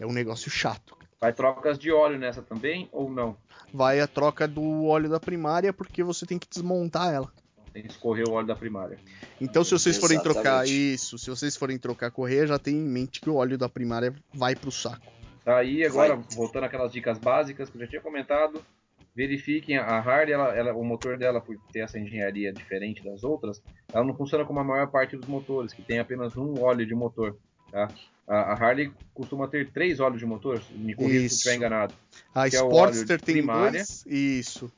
É 0.00 0.06
um 0.06 0.12
negócio 0.12 0.50
chato. 0.50 0.97
Vai 1.20 1.32
trocas 1.32 1.78
de 1.78 1.90
óleo 1.90 2.18
nessa 2.18 2.42
também 2.42 2.88
ou 2.92 3.10
não? 3.10 3.36
Vai 3.74 4.00
a 4.00 4.06
troca 4.06 4.46
do 4.46 4.84
óleo 4.84 5.10
da 5.10 5.18
primária 5.18 5.72
porque 5.72 6.02
você 6.02 6.24
tem 6.24 6.38
que 6.38 6.48
desmontar 6.48 7.12
ela. 7.12 7.32
Tem 7.72 7.82
que 7.82 7.90
escorrer 7.90 8.28
o 8.28 8.32
óleo 8.32 8.46
da 8.46 8.56
primária. 8.56 8.98
Então, 9.40 9.64
se 9.64 9.72
vocês 9.72 9.98
forem 9.98 10.16
Exatamente. 10.16 10.42
trocar 10.42 10.66
isso, 10.66 11.18
se 11.18 11.28
vocês 11.28 11.56
forem 11.56 11.78
trocar 11.78 12.10
correia, 12.10 12.46
já 12.46 12.58
tem 12.58 12.74
em 12.74 12.88
mente 12.88 13.20
que 13.20 13.28
o 13.28 13.34
óleo 13.34 13.58
da 13.58 13.68
primária 13.68 14.14
vai 14.32 14.54
pro 14.54 14.70
saco. 14.70 15.06
Tá 15.44 15.58
aí, 15.58 15.84
agora, 15.84 16.16
vai. 16.16 16.24
voltando 16.34 16.64
aquelas 16.64 16.92
dicas 16.92 17.18
básicas 17.18 17.68
que 17.68 17.76
eu 17.76 17.80
já 17.80 17.86
tinha 17.88 18.00
comentado, 18.00 18.62
verifiquem 19.14 19.76
a 19.76 19.98
Harley, 19.98 20.32
ela, 20.32 20.54
ela, 20.54 20.72
o 20.74 20.84
motor 20.84 21.18
dela, 21.18 21.40
por 21.40 21.56
ter 21.72 21.80
essa 21.80 21.98
engenharia 21.98 22.52
diferente 22.52 23.02
das 23.02 23.24
outras, 23.24 23.60
ela 23.92 24.04
não 24.04 24.14
funciona 24.14 24.44
como 24.44 24.60
a 24.60 24.64
maior 24.64 24.86
parte 24.90 25.16
dos 25.16 25.26
motores, 25.26 25.72
que 25.72 25.82
tem 25.82 25.98
apenas 25.98 26.36
um 26.36 26.62
óleo 26.62 26.86
de 26.86 26.94
motor. 26.94 27.36
Tá? 27.70 27.88
A, 28.26 28.52
a 28.52 28.52
Harley 28.52 28.92
costuma 29.14 29.48
ter 29.48 29.70
três 29.70 30.00
óleos 30.00 30.20
de 30.20 30.26
motor, 30.26 30.60
me 30.72 30.94
corrija 30.94 31.28
se 31.28 31.36
estiver 31.36 31.56
enganado. 31.56 31.94
A 32.34 32.46
é 32.46 32.50
Sportster 32.50 33.16
é 33.16 33.18
tem 33.18 33.36
primária, 33.36 33.70
dois? 33.72 34.04
Isso. 34.06 34.70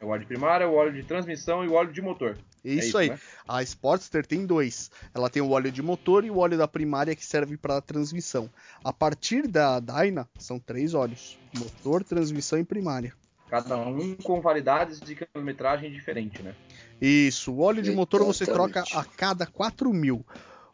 É 0.00 0.04
o 0.04 0.08
óleo 0.08 0.20
de 0.20 0.26
primária, 0.26 0.68
o 0.68 0.74
óleo 0.74 0.92
de 0.92 1.02
transmissão 1.04 1.64
e 1.64 1.68
o 1.68 1.72
óleo 1.74 1.92
de 1.92 2.02
motor. 2.02 2.36
É 2.64 2.68
isso, 2.68 2.80
é 2.80 2.86
isso 2.86 2.98
aí. 2.98 3.10
Né? 3.10 3.18
A 3.46 3.62
Sportster 3.62 4.26
tem 4.26 4.44
dois. 4.44 4.90
Ela 5.14 5.30
tem 5.30 5.40
o 5.40 5.50
óleo 5.50 5.70
de 5.70 5.82
motor 5.82 6.24
e 6.24 6.30
o 6.30 6.38
óleo 6.38 6.58
da 6.58 6.66
primária 6.66 7.14
que 7.14 7.24
serve 7.24 7.56
para 7.56 7.80
transmissão. 7.80 8.50
A 8.82 8.92
partir 8.92 9.46
da 9.46 9.78
Dyna, 9.78 10.28
são 10.38 10.58
três 10.58 10.94
óleos: 10.94 11.38
motor, 11.56 12.02
transmissão 12.02 12.58
e 12.58 12.64
primária. 12.64 13.12
Cada 13.48 13.76
um 13.76 14.16
com 14.16 14.40
validades 14.40 14.98
de 14.98 15.14
quilometragem 15.14 15.92
diferente, 15.92 16.42
né? 16.42 16.54
Isso. 17.00 17.52
O 17.52 17.60
óleo 17.60 17.82
de 17.82 17.92
motor 17.92 18.24
você 18.24 18.44
troca 18.44 18.82
a 18.92 19.04
cada 19.04 19.46
4 19.46 19.92
mil. 19.92 20.24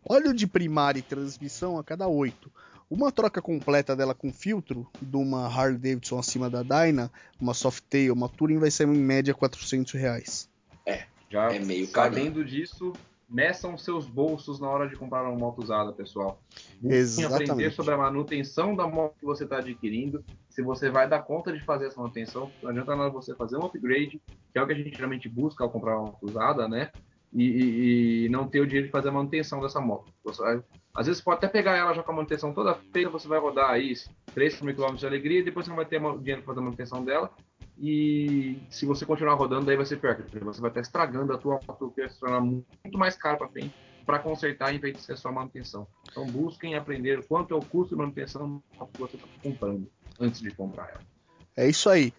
Óleo 0.08 0.32
de 0.32 0.46
primária 0.46 0.98
e 0.98 1.02
transmissão 1.02 1.78
a 1.78 1.84
cada 1.84 2.08
8. 2.08 2.50
Uma 2.90 3.12
troca 3.12 3.40
completa 3.40 3.94
dela 3.94 4.14
com 4.14 4.32
filtro, 4.32 4.86
de 5.00 5.16
uma 5.16 5.46
Harley 5.46 5.78
Davidson 5.78 6.18
acima 6.18 6.50
da 6.50 6.62
Dyna, 6.62 7.10
uma 7.40 7.54
Softail, 7.54 8.12
uma 8.12 8.28
Touring, 8.28 8.58
vai 8.58 8.70
ser 8.70 8.88
em 8.88 8.98
média 8.98 9.32
400 9.32 9.92
reais. 9.92 10.48
É, 10.84 11.04
já 11.30 11.52
é 11.52 11.60
meio 11.60 11.86
sabendo 11.86 12.44
disso, 12.44 12.92
meçam 13.28 13.78
seus 13.78 14.08
bolsos 14.08 14.58
na 14.58 14.68
hora 14.68 14.88
de 14.88 14.96
comprar 14.96 15.22
uma 15.22 15.38
moto 15.38 15.62
usada, 15.62 15.92
pessoal. 15.92 16.42
Busquem 16.80 17.26
aprender 17.26 17.70
sobre 17.70 17.94
a 17.94 17.96
manutenção 17.96 18.74
da 18.74 18.88
moto 18.88 19.14
que 19.20 19.24
você 19.24 19.44
está 19.44 19.58
adquirindo. 19.58 20.24
Se 20.48 20.60
você 20.60 20.90
vai 20.90 21.08
dar 21.08 21.20
conta 21.20 21.52
de 21.52 21.60
fazer 21.60 21.86
essa 21.86 22.00
manutenção, 22.00 22.50
não 22.60 22.70
adianta 22.70 22.96
nada 22.96 23.10
você 23.10 23.36
fazer 23.36 23.56
um 23.56 23.66
upgrade, 23.66 24.20
que 24.52 24.58
é 24.58 24.62
o 24.62 24.66
que 24.66 24.72
a 24.72 24.76
gente 24.76 24.96
geralmente 24.96 25.28
busca 25.28 25.62
ao 25.62 25.70
comprar 25.70 25.96
uma 25.96 26.06
moto 26.06 26.26
usada, 26.26 26.66
né? 26.66 26.90
E, 27.32 28.24
e, 28.24 28.28
não 28.28 28.48
ter 28.48 28.60
o 28.60 28.66
dinheiro 28.66 28.86
de 28.86 28.92
fazer 28.92 29.08
a 29.08 29.12
manutenção 29.12 29.60
dessa 29.60 29.80
moto. 29.80 30.12
Vai, 30.24 30.60
às 30.92 31.06
vezes 31.06 31.22
pode 31.22 31.38
até 31.38 31.46
pegar 31.46 31.76
ela 31.76 31.94
já 31.94 32.02
com 32.02 32.10
a 32.10 32.16
manutenção 32.16 32.52
toda 32.52 32.74
feita, 32.74 33.08
você 33.08 33.28
vai 33.28 33.38
rodar 33.38 33.70
aí 33.70 33.94
3 34.34 34.60
mil 34.62 34.74
km 34.74 34.96
de 34.96 35.06
alegria, 35.06 35.44
depois 35.44 35.64
você 35.64 35.70
não 35.70 35.76
vai 35.76 35.86
ter 35.86 36.00
dinheiro 36.00 36.42
para 36.42 36.46
fazer 36.46 36.58
a 36.58 36.62
manutenção 36.64 37.04
dela, 37.04 37.30
e 37.78 38.58
se 38.68 38.84
você 38.84 39.06
continuar 39.06 39.34
rodando, 39.34 39.66
daí 39.66 39.76
vai 39.76 39.86
ser 39.86 39.98
pior, 39.98 40.20
você 40.42 40.60
vai 40.60 40.70
estar 40.70 40.80
estragando 40.80 41.32
a 41.32 41.38
tua 41.38 41.60
moto, 41.66 41.92
que 41.92 42.00
vai 42.00 42.10
se 42.10 42.18
tornar 42.18 42.40
muito 42.40 42.98
mais 42.98 43.16
caro 43.16 43.38
para 43.38 43.48
frente 43.48 43.74
para 44.04 44.18
consertar 44.18 44.74
em 44.74 44.78
vez 44.78 44.96
de 44.96 45.02
ser 45.02 45.16
só 45.16 45.30
manutenção. 45.30 45.86
Então 46.10 46.26
busquem 46.26 46.74
aprender 46.74 47.24
quanto 47.28 47.54
é 47.54 47.56
o 47.56 47.60
custo 47.60 47.94
de 47.94 48.00
manutenção 48.00 48.60
que 48.92 49.00
você 49.00 49.16
está 49.16 49.28
comprando 49.40 49.88
antes 50.18 50.40
de 50.40 50.50
comprar 50.50 50.88
ela. 50.90 51.09
É 51.56 51.68
isso 51.68 51.88
aí. 51.88 52.12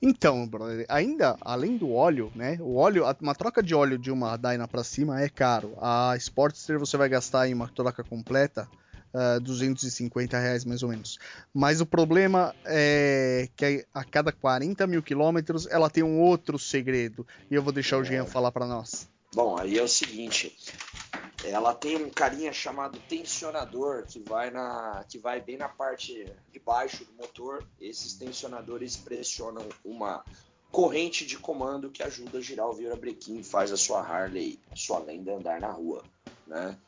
Então, 0.00 0.46
brother, 0.48 0.84
ainda 0.88 1.36
além 1.40 1.76
do 1.76 1.92
óleo, 1.92 2.32
né? 2.34 2.58
O 2.60 2.74
óleo, 2.74 3.04
uma 3.20 3.36
troca 3.36 3.62
de 3.62 3.72
óleo 3.72 3.96
de 3.96 4.10
uma 4.10 4.36
Dyna 4.36 4.66
para 4.66 4.82
cima 4.82 5.22
é 5.22 5.28
caro. 5.28 5.74
A 5.80 6.16
Sportster 6.16 6.78
você 6.78 6.96
vai 6.96 7.08
gastar 7.08 7.48
em 7.48 7.54
uma 7.54 7.68
troca 7.68 8.02
completa 8.02 8.68
uh, 9.14 9.36
ah, 9.36 9.38
250 9.38 10.36
reais 10.36 10.64
mais 10.64 10.82
ou 10.82 10.88
menos. 10.88 11.18
Mas 11.54 11.80
o 11.80 11.86
problema 11.86 12.52
é 12.64 13.48
que 13.54 13.86
a 13.94 14.02
cada 14.02 14.32
40 14.32 14.84
mil 14.88 15.04
quilômetros 15.04 15.68
ela 15.68 15.88
tem 15.88 16.02
um 16.02 16.20
outro 16.20 16.58
segredo. 16.58 17.24
E 17.48 17.54
eu 17.54 17.62
vou 17.62 17.72
deixar 17.72 17.98
o 17.98 18.04
Jean 18.04 18.26
falar 18.26 18.50
para 18.50 18.66
nós. 18.66 19.08
Bom, 19.32 19.56
aí 19.56 19.78
é 19.78 19.82
o 19.82 19.88
seguinte. 19.88 20.52
Ela 21.44 21.74
tem 21.74 21.96
um 21.96 22.08
carinha 22.08 22.52
chamado 22.52 22.98
tensionador 23.08 24.04
que 24.06 24.20
vai 24.20 24.50
na 24.50 25.04
que 25.08 25.18
vai 25.18 25.40
bem 25.40 25.56
na 25.56 25.68
parte 25.68 26.24
de 26.52 26.58
baixo 26.60 27.04
do 27.04 27.12
motor. 27.14 27.66
Esses 27.80 28.14
tensionadores 28.14 28.96
pressionam 28.96 29.68
uma 29.84 30.24
corrente 30.70 31.26
de 31.26 31.36
comando 31.36 31.90
que 31.90 32.02
ajuda 32.02 32.38
a 32.38 32.40
girar 32.40 32.68
o 32.68 32.72
virabrequim 32.72 33.38
e 33.38 33.44
faz 33.44 33.72
a 33.72 33.76
sua 33.76 34.00
Harley, 34.00 34.58
sua 34.74 34.98
lenda 35.00 35.34
andar 35.34 35.60
na 35.60 35.70
rua, 35.70 36.02
né? 36.46 36.78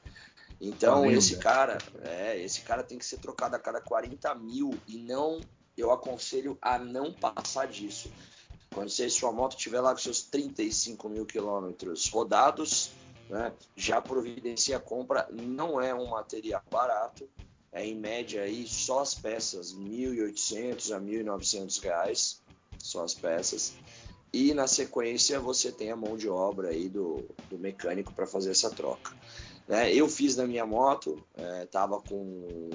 Então, 0.61 1.05
esse 1.11 1.37
cara, 1.37 1.77
é, 2.03 2.41
esse 2.41 2.63
cara 2.63 2.83
tem 2.83 2.97
que 2.97 3.05
ser 3.05 3.19
trocado 3.19 3.55
a 3.57 3.59
cada 3.59 3.81
40 3.81 4.35
mil 4.37 4.79
e 4.87 4.97
não, 4.97 5.41
eu 5.77 5.91
aconselho 5.91 6.57
a 6.63 6.79
não 6.79 7.13
passar 7.13 7.67
disso. 7.67 8.11
Quando 8.73 8.89
você, 8.89 9.11
sua 9.11 9.31
moto 9.31 9.57
tiver 9.57 9.81
lá 9.81 9.93
com 9.93 9.99
seus 9.99 10.23
35 10.23 11.09
mil 11.09 11.27
quilômetros 11.27 12.09
rodados, 12.09 12.93
né, 13.29 13.53
já 13.77 14.01
providencia 14.01 14.77
a 14.77 14.81
compra. 14.81 15.29
Não 15.31 15.81
é 15.81 15.95
um 15.95 16.07
material 16.11 16.63
barato, 16.71 17.29
é 17.73 17.85
em 17.85 17.95
média 17.95 18.43
aí 18.43 18.67
só 18.67 19.01
as 19.01 19.15
peças 19.15 19.75
1.800 19.75 20.97
a 20.97 21.01
1.900 21.01 21.83
reais, 21.83 22.43
só 22.79 23.03
as 23.05 23.15
peças. 23.15 23.75
E 24.33 24.53
na 24.53 24.67
sequência 24.67 25.39
você 25.39 25.71
tem 25.71 25.91
a 25.91 25.97
mão 25.97 26.17
de 26.17 26.29
obra 26.29 26.71
aí 26.71 26.89
do, 26.89 27.25
do 27.49 27.59
mecânico 27.59 28.13
para 28.13 28.27
fazer 28.27 28.51
essa 28.51 28.71
troca. 28.71 29.13
Né? 29.67 29.93
Eu 29.95 30.09
fiz 30.09 30.37
na 30.37 30.47
minha 30.47 30.67
moto, 30.67 31.25
estava 31.63 31.97
é, 31.97 32.09
com 32.09 32.71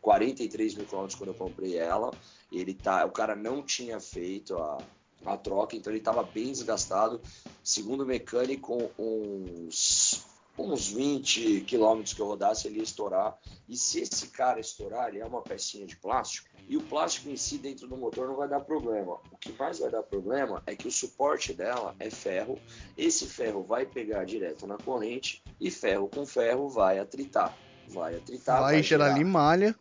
43 0.00 0.74
mil 0.74 0.86
quilômetros 0.86 1.18
quando 1.18 1.30
eu 1.30 1.34
comprei 1.34 1.76
ela. 1.76 2.12
Ele 2.52 2.74
tá, 2.74 3.04
o 3.04 3.10
cara 3.10 3.34
não 3.34 3.62
tinha 3.62 4.00
feito 4.00 4.56
a, 4.56 4.78
a 5.26 5.36
troca, 5.36 5.76
então 5.76 5.92
ele 5.92 5.98
estava 5.98 6.22
bem 6.22 6.52
desgastado. 6.52 7.20
Segundo 7.62 8.02
o 8.02 8.06
mecânico, 8.06 8.90
uns 8.98 10.26
uns 10.58 10.88
20 10.88 11.60
quilômetros 11.62 12.12
que 12.12 12.20
eu 12.20 12.26
rodasse, 12.26 12.66
ele 12.66 12.78
ia 12.78 12.82
estourar. 12.82 13.38
E 13.68 13.76
se 13.76 14.00
esse 14.00 14.28
cara 14.28 14.58
estourar, 14.58 15.08
ele 15.08 15.20
é 15.20 15.24
uma 15.24 15.40
pecinha 15.40 15.86
de 15.86 15.96
plástico, 15.96 16.48
e 16.68 16.76
o 16.76 16.82
plástico 16.82 17.30
em 17.30 17.36
si 17.36 17.58
dentro 17.58 17.86
do 17.86 17.96
motor 17.96 18.28
não 18.28 18.36
vai 18.36 18.48
dar 18.48 18.60
problema. 18.60 19.18
O 19.30 19.36
que 19.38 19.52
mais 19.52 19.78
vai 19.78 19.90
dar 19.90 20.02
problema 20.02 20.62
é 20.66 20.74
que 20.74 20.88
o 20.88 20.90
suporte 20.90 21.54
dela 21.54 21.94
é 21.98 22.10
ferro, 22.10 22.58
esse 22.96 23.26
ferro 23.26 23.62
vai 23.62 23.86
pegar 23.86 24.24
direto 24.24 24.66
na 24.66 24.76
corrente, 24.76 25.42
e 25.60 25.70
ferro 25.70 26.08
com 26.08 26.26
ferro 26.26 26.68
vai 26.68 26.98
atritar. 26.98 27.56
Vai 27.88 28.16
atritar. 28.16 28.60
Vai, 28.60 28.74
vai 28.74 28.82
gerar 28.82 29.16
limalha. 29.16 29.74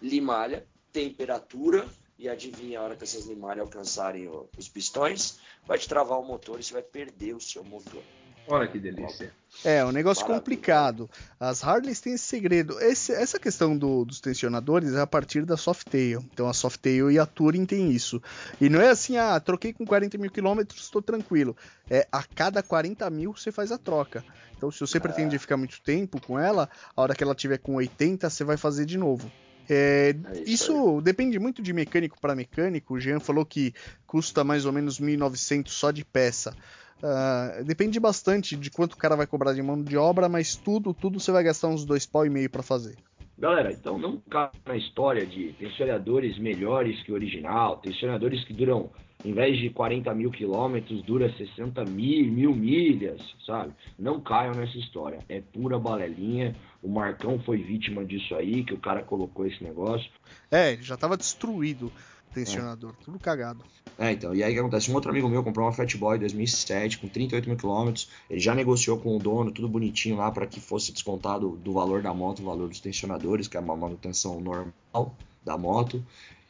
Limalha, 0.00 0.66
temperatura, 0.92 1.88
e 2.18 2.28
adivinha 2.28 2.78
a 2.78 2.82
hora 2.84 2.96
que 2.96 3.02
essas 3.02 3.26
limalhas 3.26 3.64
alcançarem 3.64 4.30
os 4.56 4.68
pistões, 4.68 5.40
vai 5.66 5.78
te 5.78 5.88
travar 5.88 6.18
o 6.18 6.24
motor 6.24 6.58
e 6.60 6.62
você 6.62 6.72
vai 6.72 6.82
perder 6.82 7.34
o 7.34 7.40
seu 7.40 7.64
motor. 7.64 8.02
Olha 8.48 8.66
que 8.66 8.78
delícia. 8.78 9.32
É, 9.64 9.84
um 9.84 9.92
negócio 9.92 10.22
Maravilha. 10.22 10.40
complicado. 10.40 11.10
As 11.38 11.62
Harleys 11.62 12.00
têm 12.00 12.14
esse 12.14 12.24
segredo. 12.24 12.78
Esse, 12.80 13.12
essa 13.12 13.38
questão 13.38 13.76
do, 13.76 14.04
dos 14.04 14.20
tensionadores 14.20 14.94
é 14.94 15.00
a 15.00 15.06
partir 15.06 15.44
da 15.44 15.56
Softail. 15.56 16.24
Então 16.32 16.48
a 16.48 16.52
Softail 16.52 17.10
e 17.10 17.18
a 17.18 17.26
Touring 17.26 17.64
tem 17.64 17.90
isso. 17.90 18.20
E 18.60 18.68
não 18.68 18.80
é 18.80 18.90
assim, 18.90 19.16
ah, 19.16 19.38
troquei 19.38 19.72
com 19.72 19.86
40 19.86 20.18
mil 20.18 20.30
quilômetros, 20.30 20.82
estou 20.82 21.00
tranquilo. 21.00 21.56
É 21.88 22.06
a 22.10 22.22
cada 22.24 22.62
40 22.62 23.08
mil 23.10 23.32
você 23.32 23.52
faz 23.52 23.70
a 23.70 23.78
troca. 23.78 24.24
Então 24.56 24.70
se 24.70 24.80
você 24.80 24.96
é. 24.96 25.00
pretende 25.00 25.38
ficar 25.38 25.56
muito 25.56 25.80
tempo 25.80 26.20
com 26.20 26.38
ela, 26.38 26.68
a 26.96 27.02
hora 27.02 27.14
que 27.14 27.22
ela 27.22 27.34
tiver 27.34 27.58
com 27.58 27.76
80, 27.76 28.28
você 28.28 28.42
vai 28.42 28.56
fazer 28.56 28.84
de 28.84 28.98
novo. 28.98 29.30
É, 29.68 30.14
é 30.24 30.38
isso, 30.40 30.72
isso 30.72 31.00
depende 31.00 31.38
muito 31.38 31.62
de 31.62 31.72
mecânico 31.72 32.20
para 32.20 32.34
mecânico. 32.34 32.94
O 32.94 33.00
Jean 33.00 33.20
falou 33.20 33.44
que 33.44 33.74
custa 34.06 34.44
mais 34.44 34.64
ou 34.64 34.72
menos 34.72 35.00
1.900 35.00 35.68
só 35.68 35.90
de 35.90 36.04
peça. 36.04 36.54
Uh, 37.02 37.64
depende 37.64 37.98
bastante 37.98 38.56
de 38.56 38.70
quanto 38.70 38.92
o 38.92 38.96
cara 38.96 39.16
vai 39.16 39.26
cobrar 39.26 39.52
de 39.52 39.62
mão 39.62 39.82
de 39.82 39.96
obra, 39.96 40.28
mas 40.28 40.54
tudo, 40.54 40.94
tudo 40.94 41.18
você 41.18 41.32
vai 41.32 41.42
gastar 41.42 41.66
uns 41.66 41.84
dois 41.84 42.06
pau 42.06 42.24
e 42.24 42.30
meio 42.30 42.48
para 42.48 42.62
fazer. 42.62 42.96
Galera, 43.42 43.72
então 43.72 43.98
não 43.98 44.18
cai 44.30 44.50
na 44.64 44.76
história 44.76 45.26
de 45.26 45.52
tensionadores 45.54 46.38
melhores 46.38 47.02
que 47.02 47.10
o 47.10 47.14
original, 47.16 47.78
tensionadores 47.78 48.44
que 48.44 48.52
duram, 48.52 48.88
em 49.24 49.32
vez 49.32 49.58
de 49.58 49.68
40 49.68 50.14
mil 50.14 50.30
quilômetros, 50.30 51.02
dura 51.02 51.28
60 51.36 51.84
mil, 51.86 52.30
mil 52.30 52.54
milhas, 52.54 53.20
sabe? 53.44 53.72
Não 53.98 54.20
caiam 54.20 54.54
nessa 54.54 54.78
história. 54.78 55.18
É 55.28 55.40
pura 55.40 55.76
balelinha. 55.76 56.54
O 56.80 56.88
Marcão 56.88 57.36
foi 57.40 57.58
vítima 57.58 58.04
disso 58.04 58.32
aí, 58.36 58.62
que 58.62 58.74
o 58.74 58.78
cara 58.78 59.02
colocou 59.02 59.44
esse 59.44 59.60
negócio. 59.64 60.08
É, 60.48 60.74
ele 60.74 60.82
já 60.82 60.94
estava 60.94 61.16
destruído 61.16 61.90
tensionador, 62.32 62.94
é. 63.00 63.04
tudo 63.04 63.18
cagado. 63.18 63.64
É, 63.98 64.12
então, 64.12 64.34
e 64.34 64.42
aí 64.42 64.52
o 64.52 64.54
que 64.54 64.60
acontece? 64.60 64.90
Um 64.90 64.94
outro 64.94 65.10
amigo 65.10 65.28
meu 65.28 65.42
comprou 65.42 65.66
uma 65.66 65.72
Fatboy 65.72 66.18
2007 66.18 66.98
com 66.98 67.08
38 67.08 67.48
mil 67.48 67.58
quilômetros, 67.58 68.08
ele 68.28 68.40
já 68.40 68.54
negociou 68.54 68.98
com 68.98 69.16
o 69.16 69.18
dono, 69.18 69.50
tudo 69.50 69.68
bonitinho 69.68 70.16
lá 70.16 70.30
para 70.30 70.46
que 70.46 70.60
fosse 70.60 70.92
descontado 70.92 71.50
do 71.56 71.72
valor 71.72 72.02
da 72.02 72.12
moto, 72.14 72.40
o 72.40 72.44
valor 72.44 72.68
dos 72.68 72.80
tensionadores, 72.80 73.48
que 73.48 73.56
é 73.56 73.60
uma 73.60 73.76
manutenção 73.76 74.40
normal 74.40 75.14
da 75.44 75.58
moto. 75.58 76.04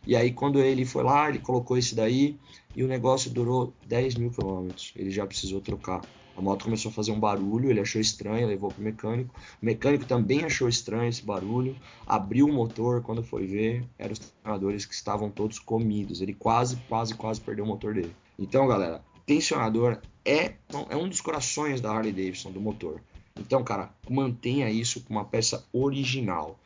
E 0.07 0.17
aí 0.17 0.33
quando 0.33 0.61
ele 0.61 0.85
foi 0.85 1.03
lá, 1.03 1.29
ele 1.29 1.39
colocou 1.39 1.77
esse 1.77 1.95
daí 1.95 2.37
e 2.75 2.83
o 2.83 2.89
negócio 2.89 3.31
durou 3.31 3.73
10 3.87 4.17
mil 4.17 4.31
quilômetros, 4.31 4.93
ele 4.97 5.11
já 5.11 5.27
precisou 5.27 5.61
trocar. 5.61 6.01
A 6.37 6.41
moto 6.41 6.65
começou 6.65 6.91
a 6.91 6.95
fazer 6.95 7.13
um 7.13 7.21
barulho, 7.21 7.71
ele 7.71 7.81
achou 7.81 8.01
estranho, 8.01 8.47
levou 8.47 8.71
pro 8.71 8.83
mecânico. 8.83 9.35
O 9.61 9.65
mecânico 9.65 10.05
também 10.05 10.45
achou 10.45 10.69
estranho 10.69 11.09
esse 11.09 11.23
barulho, 11.23 11.77
abriu 12.07 12.47
o 12.47 12.53
motor, 12.53 13.03
quando 13.03 13.23
foi 13.23 13.47
ver, 13.47 13.85
eram 13.99 14.13
os 14.13 14.19
tensionadores 14.19 14.87
que 14.87 14.95
estavam 14.95 15.31
todos 15.31 15.59
comidos. 15.59 16.21
Ele 16.21 16.33
quase, 16.33 16.77
quase, 16.89 17.15
quase 17.15 17.41
perdeu 17.41 17.65
o 17.65 17.69
motor 17.69 17.95
dele. 17.95 18.15
Então, 18.39 18.67
galera, 18.67 19.05
tensionador 19.27 19.99
é, 20.25 20.55
é 20.89 20.97
um 20.97 21.09
dos 21.09 21.21
corações 21.21 21.81
da 21.81 21.91
Harley 21.91 22.13
Davidson, 22.13 22.51
do 22.51 22.61
motor. 22.61 23.01
Então, 23.39 23.63
cara, 23.63 23.91
mantenha 24.09 24.71
isso 24.71 25.03
com 25.03 25.15
uma 25.15 25.25
peça 25.25 25.67
original. 25.73 26.59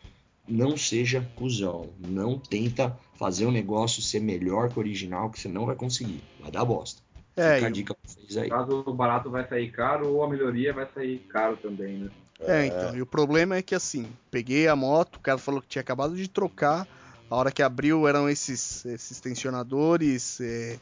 Não 0.49 0.77
seja 0.77 1.29
cuzão. 1.35 1.91
Não 1.99 2.39
tenta 2.39 2.99
fazer 3.15 3.47
o 3.47 3.53
negócio 3.53 4.03
ser 4.03 4.21
melhor 4.21 4.69
que 4.69 4.79
o 4.79 4.81
original, 4.81 5.31
que 5.31 5.41
você 5.41 5.49
não 5.49 5.67
vai 5.67 5.75
conseguir. 5.75 6.23
Vai 6.41 6.51
dar 6.51 6.65
bosta. 6.65 7.06
É, 7.37 7.57
Fica 7.57 7.67
a 7.67 7.71
dica 7.71 7.95
pra 7.95 8.11
vocês 8.11 8.37
aí. 8.37 8.49
Caso 8.49 8.83
o 8.87 8.95
barato 8.95 9.31
vai 9.31 9.47
sair 9.47 9.71
caro 9.71 10.09
ou 10.09 10.25
a 10.25 10.29
melhoria 10.29 10.73
vai 10.73 10.89
sair 10.95 11.19
caro 11.29 11.57
também, 11.59 11.99
né? 11.99 12.11
É, 12.41 12.67
então. 12.67 12.97
E 12.97 13.03
o 13.03 13.07
problema 13.07 13.57
é 13.57 13.63
que 13.63 13.75
assim, 13.75 14.09
peguei 14.31 14.69
a 14.69 14.77
moto, 14.77 15.17
o 15.17 15.21
cara 15.21 15.39
falou 15.39 15.61
que 15.61 15.69
tinha 15.69 15.83
acabado 15.83 16.17
de 16.17 16.29
trocar. 16.29 16.89
A 17.29 17.37
hora 17.37 17.51
que 17.51 17.63
abriu 17.63 18.07
eram 18.07 18.29
esses, 18.29 18.85
esses 18.87 19.21
tensionadores. 19.21 20.41
É, 20.41 20.79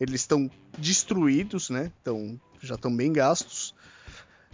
eles 0.00 0.20
estão 0.20 0.50
destruídos, 0.78 1.70
né? 1.70 1.90
Então 2.00 2.38
já 2.60 2.74
estão 2.74 2.94
bem 2.94 3.12
gastos. 3.12 3.74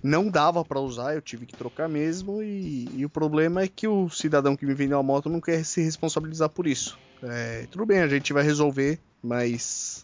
Não 0.03 0.29
dava 0.29 0.65
para 0.65 0.81
usar, 0.81 1.15
eu 1.15 1.23
tive 1.23 1.47
que 1.47 1.57
trocar 1.57 1.89
mesmo. 1.89 2.43
E, 2.43 2.89
e, 2.97 3.05
o 3.05 3.11
problema 3.11 3.63
é 3.63 3.69
que 3.69 3.87
o 3.87 4.09
cidadão 4.09 4.57
que 4.57 4.67
me 4.67 4.75
vendeu 4.75 4.99
a 4.99 5.03
moto 5.03 5.29
não 5.29 5.41
quer 5.41 5.65
se 5.65 5.81
responsabilizar 5.81 6.49
por 6.49 6.67
isso. 6.67 6.99
É, 7.23 7.67
tudo 7.71 7.87
bem, 7.87 8.01
a 8.01 8.09
gente 8.09 8.33
vai 8.33 8.43
resolver, 8.43 8.99
mas 9.23 10.03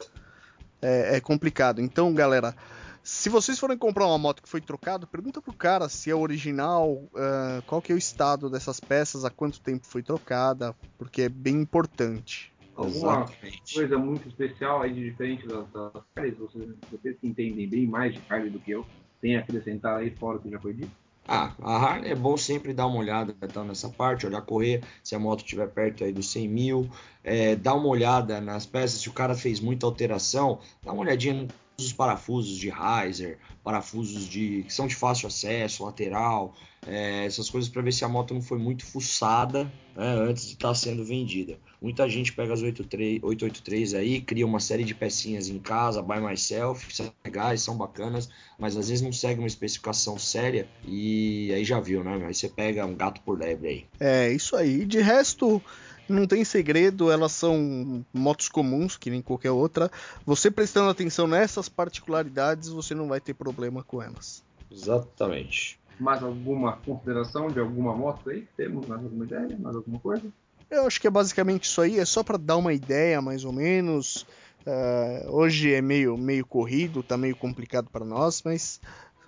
é, 0.81 1.16
é 1.16 1.20
complicado. 1.20 1.81
Então, 1.81 2.12
galera, 2.12 2.55
se 3.03 3.29
vocês 3.29 3.59
forem 3.59 3.79
comprar 3.79 4.07
uma 4.07 4.18
moto 4.18 4.43
que 4.43 4.49
foi 4.49 4.61
trocada, 4.61 5.07
pergunta 5.07 5.41
pro 5.41 5.53
cara 5.53 5.89
se 5.89 6.11
é 6.11 6.14
original, 6.14 6.93
uh, 6.93 7.62
qual 7.66 7.81
que 7.81 7.91
é 7.91 7.95
o 7.95 7.99
estado 7.99 8.51
dessas 8.51 8.81
peças, 8.81 9.24
há 9.24 9.31
quanto 9.31 9.61
tempo 9.61 9.87
foi 9.87 10.03
trocada, 10.03 10.74
porque 10.99 11.22
é 11.22 11.29
bem 11.29 11.57
importante. 11.57 12.53
Alguma 12.76 13.24
Exatamente. 13.24 13.74
coisa 13.74 13.99
muito 13.99 14.29
especial 14.29 14.83
aí 14.83 14.93
de 14.93 15.11
diferente 15.11 15.47
das, 15.49 15.66
das 15.70 15.93
vocês, 16.39 16.68
vocês 16.93 17.16
que 17.18 17.26
entendem 17.26 17.68
bem 17.68 17.87
mais 17.87 18.14
de 18.14 18.20
carne 18.20 18.51
do 18.51 18.61
que 18.61 18.70
eu, 18.70 18.87
tem 19.20 19.37
a 19.37 19.41
acrescentar 19.41 19.97
aí 19.97 20.11
fora 20.11 20.39
o 20.39 20.41
que 20.41 20.51
já 20.51 20.61
foi 20.61 20.74
dito? 20.74 20.93
Ah, 21.31 21.53
a 21.61 21.76
Harley 21.76 22.11
é 22.11 22.14
bom 22.14 22.39
sempre 22.39 22.72
dar 22.72 22.87
uma 22.87 22.99
olhada 22.99 23.37
então, 23.43 23.62
nessa 23.62 23.91
parte, 23.91 24.26
olhar 24.26 24.41
correr, 24.41 24.83
se 25.05 25.14
a 25.14 25.18
moto 25.18 25.41
estiver 25.41 25.68
perto 25.68 26.03
aí 26.03 26.11
dos 26.11 26.31
100 26.31 26.49
mil, 26.49 26.91
é, 27.22 27.55
dá 27.55 27.74
uma 27.74 27.89
olhada 27.89 28.41
nas 28.41 28.64
peças, 28.64 29.03
se 29.03 29.11
o 29.11 29.12
cara 29.12 29.35
fez 29.35 29.61
muita 29.61 29.85
alteração, 29.85 30.59
dá 30.83 30.91
uma 30.91 31.03
olhadinha 31.03 31.47
nos 31.79 31.93
parafusos 31.93 32.59
de 32.59 32.70
riser, 32.70 33.39
parafusos 33.62 34.29
de 34.29 34.64
que 34.64 34.72
são 34.72 34.89
de 34.89 34.97
fácil 34.97 35.29
acesso, 35.29 35.85
lateral, 35.85 36.55
é, 36.85 37.24
essas 37.24 37.49
coisas 37.49 37.70
para 37.70 37.83
ver 37.83 37.93
se 37.93 38.05
a 38.05 38.09
moto 38.09 38.35
não 38.35 38.43
foi 38.43 38.59
muito 38.59 38.85
fuçada 38.85 39.64
né, 39.95 40.14
antes 40.29 40.47
de 40.47 40.55
estar 40.55 40.68
tá 40.68 40.74
sendo 40.74 41.05
vendida. 41.05 41.57
Muita 41.81 42.09
gente 42.09 42.33
pega 42.33 42.53
as 42.53 42.62
83, 42.62 43.22
883 43.22 43.95
aí, 43.95 44.20
cria 44.20 44.45
uma 44.45 44.59
série 44.59 44.83
de 44.83 44.93
pecinhas 44.93 45.49
em 45.49 45.61
casa, 45.61 46.03
by 46.03 46.18
myself, 46.20 46.93
são 46.93 47.12
legais, 47.24 47.62
são 47.62 47.76
bacanas, 47.76 48.29
mas 48.59 48.76
às 48.76 48.89
vezes 48.89 49.03
não 49.03 49.12
segue 49.12 49.39
uma 49.39 49.47
especificação 49.47 50.18
séria 50.18 50.68
e 50.85 51.53
aí 51.55 51.64
já 51.64 51.79
viu, 51.79 52.03
né? 52.03 52.24
Aí 52.26 52.35
você 52.35 52.49
pega 52.49 52.85
um 52.85 52.97
gato 52.97 53.20
por 53.20 53.39
lebre 53.39 53.68
aí. 53.68 53.87
É, 54.01 54.33
isso 54.33 54.57
aí. 54.57 54.85
De 54.85 55.01
resto, 55.01 55.62
não 56.09 56.26
tem 56.26 56.44
segredo, 56.44 57.11
elas 57.11 57.32
são 57.32 58.04
motos 58.12 58.48
comuns, 58.48 58.96
que 58.96 59.11
nem 59.11 59.22
qualquer 59.22 59.50
outra. 59.50 59.90
Você 60.24 60.50
prestando 60.50 60.90
atenção 60.90 61.26
nessas 61.26 61.68
particularidades, 61.68 62.68
você 62.68 62.94
não 62.94 63.09
vai 63.09 63.20
ter 63.20 63.34
problema 63.34 63.82
com 63.82 64.02
elas. 64.02 64.42
Exatamente. 64.70 65.78
Mais 65.98 66.22
alguma 66.22 66.76
consideração 66.76 67.48
de 67.48 67.59
alguma 67.59 67.94
moto 67.94 68.30
aí? 68.30 68.46
Temos 68.56 68.86
mais 68.86 69.02
alguma 69.02 69.24
ideia? 69.24 69.59
Mais 69.59 69.76
alguma 69.76 69.98
coisa? 69.98 70.24
Eu 70.70 70.86
acho 70.86 71.00
que 71.00 71.06
é 71.06 71.11
basicamente 71.11 71.64
isso 71.64 71.80
aí, 71.80 71.98
é 71.98 72.04
só 72.04 72.22
para 72.22 72.36
dar 72.36 72.56
uma 72.56 72.72
ideia 72.72 73.20
mais 73.22 73.44
ou 73.44 73.52
menos. 73.52 74.26
Uh, 74.66 75.30
hoje 75.30 75.72
é 75.72 75.80
meio, 75.80 76.16
meio 76.16 76.44
corrido, 76.44 77.02
tá 77.02 77.16
meio 77.16 77.34
complicado 77.34 77.88
para 77.90 78.04
nós, 78.04 78.42
mas 78.44 78.80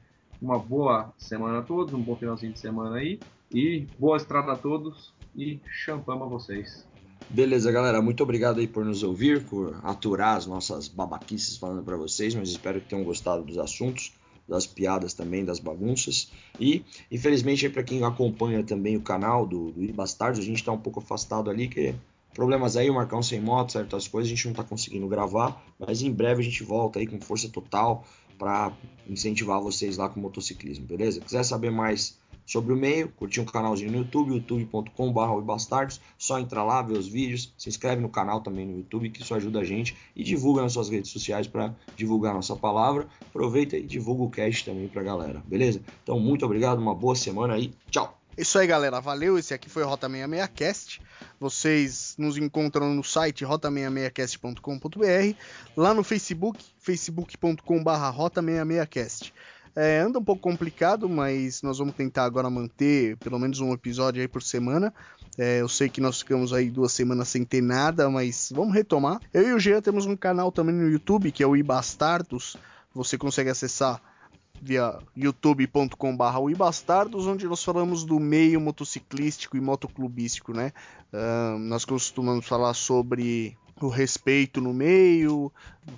Uma 0.40 0.58
boa 0.58 1.12
semana 1.18 1.58
a 1.58 1.62
todos, 1.62 1.92
um 1.92 2.00
bom 2.00 2.14
finalzinho 2.14 2.52
de 2.52 2.60
semana 2.60 2.96
aí. 2.96 3.18
E 3.52 3.84
boa 3.98 4.16
estrada 4.16 4.52
a 4.52 4.56
todos 4.56 5.12
e 5.34 5.58
champama 5.68 6.24
vocês. 6.26 6.86
Beleza, 7.28 7.72
galera. 7.72 8.00
Muito 8.00 8.22
obrigado 8.22 8.60
aí 8.60 8.68
por 8.68 8.84
nos 8.84 9.02
ouvir, 9.02 9.42
por 9.44 9.76
aturar 9.82 10.36
as 10.36 10.46
nossas 10.46 10.86
babaquices 10.86 11.56
falando 11.56 11.82
para 11.82 11.96
vocês, 11.96 12.32
mas 12.32 12.48
espero 12.48 12.80
que 12.80 12.88
tenham 12.88 13.04
gostado 13.04 13.42
dos 13.42 13.58
assuntos, 13.58 14.12
das 14.48 14.68
piadas 14.68 15.14
também, 15.14 15.44
das 15.44 15.58
bagunças. 15.58 16.30
E, 16.60 16.84
infelizmente, 17.10 17.68
para 17.68 17.82
quem 17.82 18.04
acompanha 18.04 18.62
também 18.62 18.96
o 18.96 19.02
canal 19.02 19.44
do, 19.44 19.72
do 19.72 20.00
a 20.00 20.32
gente 20.34 20.54
está 20.56 20.70
um 20.70 20.78
pouco 20.78 21.00
afastado 21.00 21.50
ali, 21.50 21.68
que 21.68 21.94
Problemas 22.34 22.76
aí, 22.76 22.88
o 22.88 22.94
Marcão 22.94 23.22
sem 23.22 23.40
moto, 23.40 23.72
certas 23.72 24.06
coisas 24.06 24.30
a 24.30 24.34
gente 24.34 24.44
não 24.44 24.52
está 24.52 24.62
conseguindo 24.62 25.08
gravar, 25.08 25.62
mas 25.78 26.02
em 26.02 26.12
breve 26.12 26.40
a 26.40 26.44
gente 26.44 26.62
volta 26.62 26.98
aí 26.98 27.06
com 27.06 27.20
força 27.20 27.48
total 27.48 28.04
para 28.38 28.72
incentivar 29.08 29.60
vocês 29.60 29.96
lá 29.96 30.08
com 30.08 30.18
o 30.18 30.22
motociclismo, 30.22 30.86
beleza? 30.86 31.20
Quiser 31.20 31.44
saber 31.44 31.70
mais 31.70 32.18
sobre 32.46 32.72
o 32.72 32.76
meio, 32.76 33.08
curtir 33.10 33.40
um 33.40 33.44
canalzinho 33.44 33.92
no 33.92 33.98
YouTube, 33.98 34.32
youtube.com.br 34.32 35.40
bastardos, 35.44 36.00
só 36.18 36.38
entrar 36.40 36.64
lá, 36.64 36.82
ver 36.82 36.98
os 36.98 37.06
vídeos, 37.06 37.54
se 37.56 37.68
inscreve 37.68 38.02
no 38.02 38.08
canal 38.08 38.40
também 38.40 38.66
no 38.66 38.78
YouTube, 38.78 39.10
que 39.10 39.22
isso 39.22 39.34
ajuda 39.34 39.60
a 39.60 39.64
gente, 39.64 39.96
e 40.16 40.24
divulga 40.24 40.62
nas 40.62 40.72
suas 40.72 40.88
redes 40.88 41.10
sociais 41.10 41.46
para 41.46 41.74
divulgar 41.96 42.34
nossa 42.34 42.56
palavra. 42.56 43.06
Aproveita 43.20 43.76
e 43.76 43.82
divulga 43.82 44.24
o 44.24 44.30
cast 44.30 44.64
também 44.64 44.88
para 44.88 45.00
a 45.00 45.04
galera, 45.04 45.42
beleza? 45.46 45.80
Então, 46.02 46.18
muito 46.18 46.44
obrigado, 46.44 46.78
uma 46.78 46.94
boa 46.94 47.14
semana 47.14 47.54
aí, 47.54 47.72
tchau! 47.90 48.19
Isso 48.40 48.58
aí, 48.58 48.66
galera. 48.66 48.98
Valeu. 49.02 49.36
Esse 49.36 49.52
aqui 49.52 49.68
foi 49.68 49.82
o 49.82 49.86
Rota 49.86 50.08
66cast. 50.08 51.02
Vocês 51.38 52.14
nos 52.16 52.38
encontram 52.38 52.94
no 52.94 53.04
site 53.04 53.44
rota66cast.com.br, 53.44 55.36
lá 55.76 55.92
no 55.92 56.02
Facebook, 56.02 56.64
facebook.com.br 56.78 57.90
rota66cast. 58.16 59.34
É, 59.76 59.98
anda 59.98 60.18
um 60.18 60.24
pouco 60.24 60.40
complicado, 60.40 61.06
mas 61.06 61.60
nós 61.60 61.76
vamos 61.76 61.94
tentar 61.94 62.24
agora 62.24 62.48
manter 62.48 63.18
pelo 63.18 63.38
menos 63.38 63.60
um 63.60 63.74
episódio 63.74 64.22
aí 64.22 64.28
por 64.28 64.42
semana. 64.42 64.90
É, 65.36 65.60
eu 65.60 65.68
sei 65.68 65.90
que 65.90 66.00
nós 66.00 66.20
ficamos 66.20 66.54
aí 66.54 66.70
duas 66.70 66.92
semanas 66.92 67.28
sem 67.28 67.44
ter 67.44 67.60
nada, 67.60 68.08
mas 68.08 68.50
vamos 68.56 68.72
retomar. 68.72 69.20
Eu 69.34 69.50
e 69.50 69.52
o 69.52 69.60
Jean 69.60 69.82
temos 69.82 70.06
um 70.06 70.16
canal 70.16 70.50
também 70.50 70.74
no 70.74 70.88
YouTube, 70.88 71.30
que 71.30 71.42
é 71.42 71.46
o 71.46 71.54
Ibastardos. 71.54 72.56
Você 72.94 73.18
consegue 73.18 73.50
acessar 73.50 74.00
via 74.60 74.98
youtube.com.br 75.16 76.38
uibastardos, 76.40 77.26
onde 77.26 77.46
nós 77.46 77.64
falamos 77.64 78.04
do 78.04 78.20
meio 78.20 78.60
motociclístico 78.60 79.56
e 79.56 79.60
motoclubístico, 79.60 80.52
né? 80.52 80.72
Uh, 81.12 81.58
nós 81.58 81.84
costumamos 81.84 82.46
falar 82.46 82.74
sobre 82.74 83.56
o 83.80 83.88
respeito 83.88 84.60
no 84.60 84.74
meio, 84.74 85.50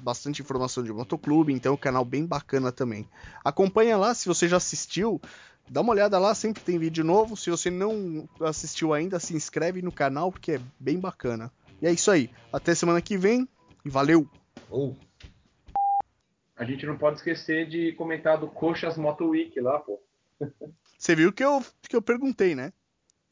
bastante 0.03 0.41
informação 0.41 0.85
de 0.85 0.93
motoclube, 0.93 1.53
então 1.53 1.75
é 1.75 1.77
canal 1.77 2.05
bem 2.05 2.25
bacana 2.25 2.71
também. 2.71 3.07
Acompanha 3.45 3.97
lá, 3.97 4.15
se 4.15 4.29
você 4.29 4.47
já 4.49 4.59
assistiu, 4.59 5.21
dá 5.69 5.81
uma 5.81 5.93
olhada 5.93 6.19
lá, 6.19 6.35
sempre 6.35 6.63
tem 6.63 6.79
vídeo 6.79 7.05
novo. 7.05 7.37
Se 7.37 7.51
você 7.51 7.71
não 7.71 8.29
assistiu 8.41 8.95
ainda, 8.95 9.19
se 9.19 9.35
inscreve 9.35 9.83
no 9.83 9.91
canal, 9.91 10.31
porque 10.31 10.53
é 10.53 10.61
bem 10.79 10.99
bacana. 10.99 11.51
E 11.81 11.87
é 11.87 11.93
isso 11.93 12.11
aí, 12.11 12.31
até 12.53 12.75
semana 12.75 13.03
que 13.03 13.19
vem 13.19 13.49
e 13.85 13.91
valeu! 13.91 14.29
Oh 14.71 14.95
a 16.63 16.65
gente 16.65 16.87
não 16.87 16.97
pode 16.97 17.17
esquecer 17.17 17.67
de 17.67 17.93
comentar 17.95 18.39
do 18.39 18.47
Coxas 18.47 18.97
Moto 18.97 19.31
Week 19.31 19.61
lá, 19.61 19.81
pô. 19.81 20.01
Você 20.97 21.17
viu 21.17 21.33
que 21.33 21.43
eu, 21.43 21.61
que 21.89 21.97
eu 21.97 22.01
perguntei, 22.01 22.55
né? 22.55 22.73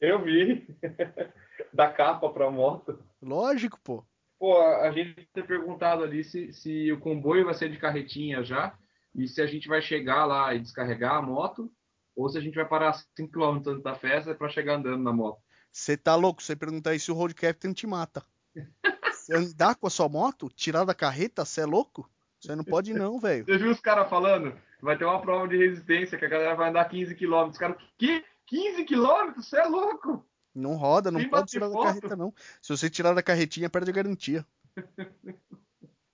Eu 0.01 0.21
vi. 0.21 0.67
da 1.73 1.89
capa 1.89 2.29
pra 2.29 2.51
moto. 2.51 2.99
Lógico, 3.21 3.79
pô. 3.81 4.03
Pô, 4.37 4.59
a 4.59 4.91
gente 4.91 5.25
ter 5.33 5.47
perguntado 5.47 6.03
ali 6.03 6.25
se, 6.25 6.51
se 6.51 6.91
o 6.91 6.99
comboio 6.99 7.45
vai 7.45 7.53
ser 7.53 7.71
de 7.71 7.77
carretinha 7.77 8.43
já 8.43 8.77
e 9.15 9.29
se 9.29 9.41
a 9.41 9.47
gente 9.47 9.69
vai 9.69 9.81
chegar 9.81 10.25
lá 10.25 10.53
e 10.53 10.59
descarregar 10.59 11.15
a 11.15 11.21
moto 11.21 11.71
ou 12.13 12.27
se 12.27 12.37
a 12.37 12.41
gente 12.41 12.55
vai 12.55 12.67
parar 12.67 12.91
5 13.15 13.31
km 13.31 13.69
antes 13.69 13.83
da 13.83 13.95
festa 13.95 14.35
para 14.35 14.49
chegar 14.49 14.75
andando 14.75 15.03
na 15.03 15.13
moto. 15.13 15.39
Você 15.71 15.95
tá 15.95 16.15
louco? 16.15 16.43
Você 16.43 16.53
perguntar 16.53 16.95
isso, 16.95 17.13
o 17.13 17.15
Road 17.15 17.33
Captain 17.33 17.71
te 17.71 17.87
mata. 17.87 18.25
Você 19.13 19.33
andar 19.33 19.75
com 19.75 19.87
a 19.87 19.89
sua 19.89 20.09
moto, 20.09 20.49
tirar 20.49 20.83
da 20.83 20.95
carreta, 20.95 21.45
você 21.45 21.61
é 21.61 21.65
louco? 21.65 22.09
Você 22.41 22.55
não 22.55 22.63
pode 22.63 22.93
não, 22.93 23.19
velho. 23.19 23.45
Você 23.45 23.57
viu 23.57 23.71
os 23.71 23.79
caras 23.79 24.09
falando? 24.09 24.57
Vai 24.81 24.97
ter 24.97 25.05
uma 25.05 25.21
prova 25.21 25.47
de 25.47 25.57
resistência 25.57 26.17
que 26.17 26.25
a 26.25 26.29
galera 26.29 26.55
vai 26.55 26.69
andar 26.69 26.85
15 26.85 27.13
km. 27.15 27.49
Os 27.49 27.57
caras, 27.57 27.77
que? 27.97 28.23
15 28.47 28.83
km? 28.85 29.33
Você 29.37 29.57
é 29.59 29.65
louco? 29.65 30.25
Não 30.53 30.75
roda, 30.75 31.11
não 31.11 31.19
Sem 31.19 31.29
pode 31.29 31.51
tirar 31.51 31.69
foto. 31.69 31.77
da 31.77 31.93
carreta, 31.93 32.15
não. 32.15 32.33
Se 32.61 32.75
você 32.75 32.89
tirar 32.89 33.13
da 33.13 33.21
carretinha, 33.23 33.69
perde 33.69 33.91
a 33.91 33.93
garantia. 33.93 34.45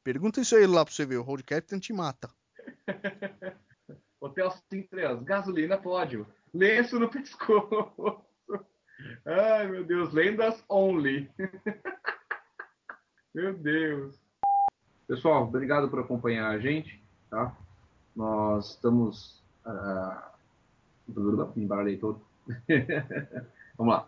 Pergunta 0.04 0.42
isso 0.42 0.56
aí 0.56 0.68
lá 0.68 0.84
pra 0.86 0.94
você 0.94 1.06
ver. 1.06 1.18
O 1.18 1.22
Road 1.24 1.44
Captain 1.44 1.80
te 1.80 1.94
mata. 1.94 2.30
Hotel 4.20 4.52
53, 4.52 5.24
gasolina 5.24 5.78
pódio. 5.78 6.28
Lenço 6.54 7.00
no 7.00 7.10
pescoço. 7.10 8.22
Ai, 9.26 9.68
meu 9.68 9.84
Deus. 9.86 10.14
Lendas 10.14 10.64
only. 10.70 11.30
meu 13.34 13.54
Deus. 13.54 14.27
Pessoal, 15.08 15.44
obrigado 15.44 15.88
por 15.90 16.00
acompanhar 16.00 16.50
a 16.50 16.60
gente, 16.60 17.02
tá? 17.30 17.56
Nós 18.16 18.72
estamos... 18.72 19.42
Uh... 19.66 20.38
Embaralhei 21.56 21.96
todo. 21.96 22.22
Vamos 23.78 23.94
lá. 23.94 24.06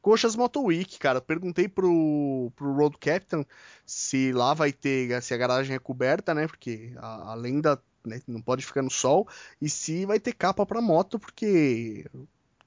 Coxas 0.00 0.36
Moto 0.36 0.62
Week, 0.62 0.98
cara. 0.98 1.20
Perguntei 1.20 1.68
pro, 1.68 2.52
pro 2.54 2.72
Road 2.72 2.96
Captain 2.98 3.44
se 3.84 4.32
lá 4.32 4.54
vai 4.54 4.72
ter, 4.72 5.20
se 5.22 5.34
a 5.34 5.36
garagem 5.36 5.74
é 5.74 5.78
coberta, 5.80 6.32
né? 6.32 6.46
Porque 6.46 6.92
a, 6.96 7.32
além 7.32 7.60
da. 7.60 7.76
Né, 8.06 8.20
não 8.28 8.40
pode 8.40 8.64
ficar 8.64 8.82
no 8.82 8.90
sol. 8.90 9.28
E 9.60 9.68
se 9.68 10.06
vai 10.06 10.20
ter 10.20 10.32
capa 10.32 10.64
pra 10.64 10.80
moto, 10.80 11.18
porque 11.18 12.06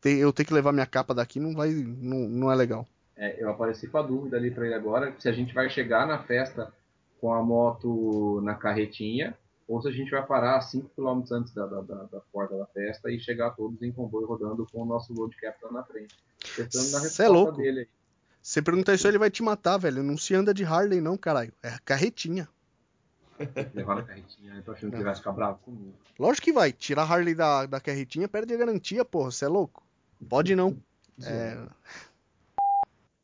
eu 0.03 0.33
ter 0.33 0.43
que 0.43 0.53
levar 0.53 0.73
minha 0.73 0.85
capa 0.85 1.13
daqui 1.13 1.39
não 1.39 1.55
vai. 1.55 1.69
não, 1.71 2.27
não 2.27 2.51
é 2.51 2.55
legal. 2.55 2.85
É, 3.15 3.41
eu 3.41 3.49
apareci 3.49 3.87
com 3.87 3.97
a 3.97 4.01
dúvida 4.01 4.35
ali 4.37 4.51
para 4.51 4.65
ele 4.65 4.75
agora 4.75 5.15
se 5.19 5.29
a 5.29 5.31
gente 5.31 5.53
vai 5.53 5.69
chegar 5.69 6.05
na 6.05 6.19
festa 6.23 6.73
com 7.23 7.33
a 7.33 7.41
moto 7.41 8.41
na 8.41 8.53
carretinha 8.53 9.33
ou 9.65 9.81
se 9.81 9.87
a 9.87 9.91
gente 9.93 10.11
vai 10.11 10.25
parar 10.25 10.59
5 10.59 10.89
km 10.89 11.23
antes 11.31 11.53
da, 11.53 11.65
da, 11.65 11.81
da, 11.81 12.19
porta 12.33 12.57
da 12.57 12.65
festa 12.65 13.09
e 13.09 13.17
chegar 13.17 13.51
todos 13.51 13.81
em 13.81 13.93
comboio 13.93 14.27
rodando 14.27 14.67
com 14.69 14.81
o 14.81 14.85
nosso 14.85 15.13
load 15.13 15.33
captain 15.37 15.71
na 15.71 15.83
frente. 15.83 16.17
Você 16.69 17.23
é 17.23 17.29
louco. 17.29 17.53
dele. 17.53 17.87
Você 18.41 18.61
perguntar 18.61 18.95
isso, 18.95 19.07
ele 19.07 19.17
vai 19.17 19.31
te 19.31 19.41
matar, 19.41 19.77
velho. 19.77 20.03
Não 20.03 20.17
se 20.17 20.35
anda 20.35 20.53
de 20.53 20.65
Harley, 20.65 20.99
não, 20.99 21.15
caralho. 21.15 21.53
É 21.63 21.77
carretinha. 21.85 22.45
Levar 23.73 23.95
na 23.95 24.03
carretinha, 24.03 24.55
eu 24.55 24.63
tô 24.63 24.73
achando 24.73 24.89
que 24.89 24.97
ele 24.97 25.05
vai 25.05 25.15
ficar 25.15 25.31
bravo 25.31 25.59
comigo. 25.59 25.93
Lógico 26.19 26.43
que 26.43 26.51
vai. 26.51 26.73
Tirar 26.73 27.09
Harley 27.09 27.33
da, 27.33 27.65
da 27.65 27.79
carretinha 27.79 28.27
perde 28.27 28.53
a 28.53 28.57
garantia, 28.57 29.05
porra. 29.05 29.31
Você 29.31 29.45
é 29.45 29.47
louco? 29.47 29.81
Pode 30.27 30.57
não. 30.57 30.77
É... 31.23 31.57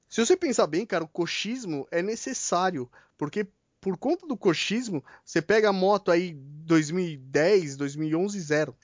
Se 0.08 0.26
você 0.26 0.38
pensar 0.38 0.68
bem, 0.68 0.86
cara, 0.86 1.04
o 1.04 1.08
coxismo 1.08 1.86
é 1.92 2.02
necessário. 2.02 2.90
Porque 3.18 3.46
por 3.82 3.98
conta 3.98 4.28
do 4.28 4.38
coxismo, 4.38 5.04
você 5.24 5.42
pega 5.42 5.70
a 5.70 5.74
moto 5.74 6.12
aí 6.12 6.34
2010, 6.34 7.78
2011, 7.78 8.40
zero. 8.40 8.76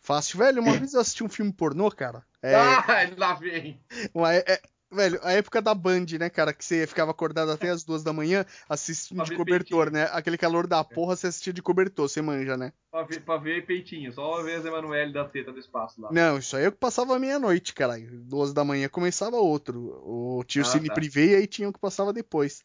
Fácil, 0.00 0.38
velho. 0.38 0.62
Uma 0.62 0.76
vez 0.76 0.94
eu 0.94 1.00
assisti 1.00 1.22
um 1.22 1.28
filme 1.28 1.52
pornô, 1.52 1.90
cara. 1.90 2.24
É... 2.42 2.54
Ah, 2.54 2.84
lá 3.16 3.34
vem! 3.34 3.80
É, 3.90 4.54
é 4.54 4.60
velho, 4.90 5.20
a 5.22 5.32
época 5.32 5.62
da 5.62 5.74
Band, 5.74 6.06
né, 6.18 6.28
cara? 6.28 6.52
Que 6.52 6.64
você 6.64 6.86
ficava 6.86 7.10
acordado 7.10 7.50
até 7.50 7.70
as 7.70 7.84
duas 7.84 8.02
da 8.02 8.12
manhã 8.12 8.44
assistindo 8.68 9.22
de 9.22 9.36
cobertor, 9.36 9.84
peitinho. 9.84 10.04
né? 10.04 10.10
Aquele 10.12 10.36
calor 10.36 10.66
da 10.66 10.82
porra, 10.82 11.14
você 11.14 11.28
assistia 11.28 11.52
de 11.52 11.62
cobertor, 11.62 12.08
você 12.08 12.20
manja, 12.20 12.56
né? 12.56 12.72
Pra 12.90 13.02
ver, 13.04 13.20
pra 13.20 13.36
ver 13.36 13.66
peitinho, 13.66 14.12
só 14.12 14.34
uma 14.34 14.42
vez 14.42 14.64
Emanuele 14.64 15.12
da 15.12 15.24
teta 15.24 15.52
do 15.52 15.60
espaço 15.60 16.00
lá. 16.00 16.10
Não, 16.10 16.38
isso 16.38 16.56
aí 16.56 16.64
eu 16.64 16.72
passava 16.72 17.18
meia-noite, 17.18 17.72
caralho. 17.72 18.20
Duas 18.22 18.52
da 18.52 18.64
manhã 18.64 18.88
começava 18.88 19.36
outro. 19.36 20.02
O 20.04 20.42
tio 20.44 20.62
ah, 20.62 20.64
Cine 20.64 20.88
tá. 20.88 20.94
Privé 20.94 21.26
e 21.26 21.34
aí 21.36 21.46
tinha 21.46 21.68
o 21.68 21.72
que 21.72 21.78
passava 21.78 22.12
depois 22.12 22.64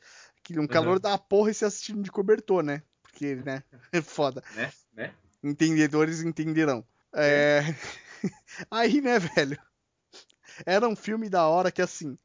um 0.57 0.67
calor 0.67 0.95
uhum. 0.95 0.99
da 0.99 1.17
porra 1.17 1.51
e 1.51 1.53
se 1.53 1.65
assistindo 1.65 2.01
de 2.01 2.11
cobertor, 2.11 2.63
né? 2.63 2.81
Porque, 3.01 3.35
né? 3.35 3.63
É 3.91 4.01
foda. 4.01 4.43
Né? 4.55 4.71
né? 4.93 5.13
Entendedores 5.43 6.21
entenderão. 6.21 6.85
É... 7.13 7.63
é. 8.23 8.29
Aí, 8.69 9.01
né, 9.01 9.19
velho? 9.19 9.57
Era 10.65 10.87
um 10.87 10.95
filme 10.95 11.29
da 11.29 11.47
hora 11.47 11.71
que, 11.71 11.81
assim, 11.81 12.17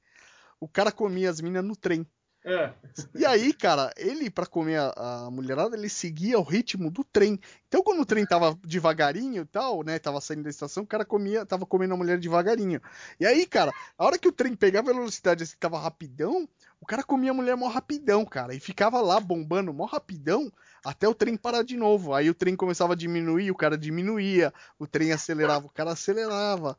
o 0.58 0.68
cara 0.68 0.92
comia 0.92 1.30
as 1.30 1.40
minas 1.40 1.64
no 1.64 1.74
trem. 1.74 2.06
É. 2.42 2.72
E 3.14 3.26
aí, 3.26 3.52
cara, 3.52 3.92
ele, 3.98 4.30
para 4.30 4.46
comer 4.46 4.78
a, 4.78 5.26
a, 5.26 5.30
mulherada, 5.30 5.76
ele 5.76 5.90
seguia 5.90 6.38
o 6.38 6.42
ritmo 6.42 6.90
do 6.90 7.04
trem. 7.04 7.38
Então, 7.68 7.82
quando 7.82 8.00
o 8.00 8.06
trem 8.06 8.24
tava 8.24 8.58
devagarinho 8.64 9.42
e 9.42 9.46
tal, 9.46 9.82
né? 9.82 9.98
Tava 9.98 10.20
saindo 10.22 10.44
da 10.44 10.50
estação, 10.50 10.84
o 10.84 10.86
cara 10.86 11.04
comia, 11.04 11.44
tava 11.44 11.66
comendo 11.66 11.92
a 11.92 11.96
mulher 11.98 12.18
devagarinho. 12.18 12.80
E 13.18 13.26
aí, 13.26 13.46
cara, 13.46 13.70
a 13.96 14.04
hora 14.04 14.18
que 14.18 14.26
o 14.26 14.32
trem 14.32 14.54
pegava 14.54 14.92
velocidade 14.92 15.42
assim, 15.42 15.56
tava 15.60 15.78
rapidão, 15.78 16.48
o 16.80 16.86
cara 16.86 17.02
comia 17.02 17.30
a 17.30 17.34
mulher 17.34 17.56
mó 17.56 17.68
rapidão, 17.68 18.24
cara. 18.24 18.54
E 18.54 18.60
ficava 18.60 19.02
lá 19.02 19.20
bombando 19.20 19.72
mó 19.74 19.84
rapidão 19.84 20.50
até 20.82 21.06
o 21.06 21.14
trem 21.14 21.36
parar 21.36 21.62
de 21.62 21.76
novo. 21.76 22.14
Aí 22.14 22.30
o 22.30 22.34
trem 22.34 22.56
começava 22.56 22.94
a 22.94 22.96
diminuir, 22.96 23.50
o 23.50 23.56
cara 23.56 23.76
diminuía, 23.76 24.52
o 24.78 24.86
trem 24.86 25.12
acelerava, 25.12 25.66
o 25.66 25.70
cara 25.70 25.92
acelerava. 25.92 26.76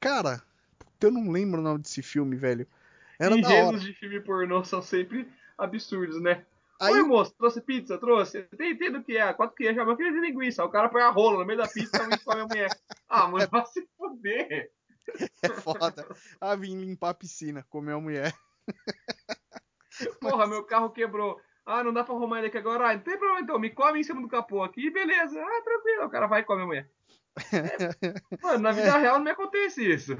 Cara, 0.00 0.42
eu 1.00 1.12
não 1.12 1.30
lembro 1.30 1.60
o 1.60 1.64
nome 1.64 1.80
desse 1.80 2.02
filme, 2.02 2.34
velho. 2.34 2.66
Era 3.18 3.36
Enredos 3.36 3.82
de 3.82 3.92
filme 3.94 4.20
pornô 4.20 4.64
são 4.64 4.82
sempre 4.82 5.28
absurdos, 5.56 6.20
né? 6.20 6.44
Aí, 6.80 6.92
Oi, 6.92 7.02
moço, 7.02 7.34
trouxe 7.38 7.60
pizza? 7.60 7.96
Trouxe? 7.98 8.42
Tem, 8.56 8.72
entendo 8.72 8.98
o 8.98 9.04
que 9.04 9.16
é? 9.16 9.32
Quatro 9.32 9.54
queijos, 9.54 9.86
mas 9.86 9.96
queria 9.96 10.12
de 10.12 10.20
linguiça. 10.20 10.64
O 10.64 10.68
cara 10.68 10.88
põe 10.88 11.02
a 11.02 11.10
rola 11.10 11.38
no 11.38 11.46
meio 11.46 11.58
da 11.58 11.68
pizza 11.68 11.96
e 11.96 12.18
com 12.18 12.32
a 12.32 12.46
mulher. 12.46 12.68
Ah, 13.08 13.28
mano, 13.28 13.48
vai 13.48 13.64
se 13.66 13.88
fuder. 13.96 14.70
É 15.42 15.48
foda. 15.48 16.06
Ah, 16.40 16.56
vim 16.56 16.76
limpar 16.76 17.10
a 17.10 17.14
piscina, 17.14 17.64
comer 17.68 17.92
a 17.92 18.00
mulher. 18.00 18.34
Porra, 20.20 20.46
meu 20.46 20.64
carro 20.64 20.90
quebrou. 20.90 21.40
Ah, 21.64 21.84
não 21.84 21.92
dá 21.92 22.04
pra 22.04 22.14
arrumar 22.14 22.38
ele 22.38 22.48
aqui 22.48 22.58
agora. 22.58 22.90
Ah, 22.90 22.94
não 22.94 23.00
tem 23.00 23.16
problema 23.16 23.40
então, 23.40 23.58
me 23.58 23.70
come 23.70 24.00
em 24.00 24.02
cima 24.02 24.20
do 24.20 24.28
capô 24.28 24.62
aqui, 24.62 24.90
beleza. 24.90 25.40
Ah, 25.40 25.62
tranquilo. 25.62 26.04
O 26.04 26.10
cara 26.10 26.26
vai 26.26 26.40
e 26.40 26.44
come 26.44 26.62
a 26.62 26.66
mulher. 26.66 26.90
É, 27.52 28.38
mano, 28.42 28.58
na 28.58 28.72
vida 28.72 28.88
é. 28.88 28.98
real 28.98 29.16
não 29.16 29.24
me 29.24 29.30
acontece 29.30 29.88
isso. 29.88 30.16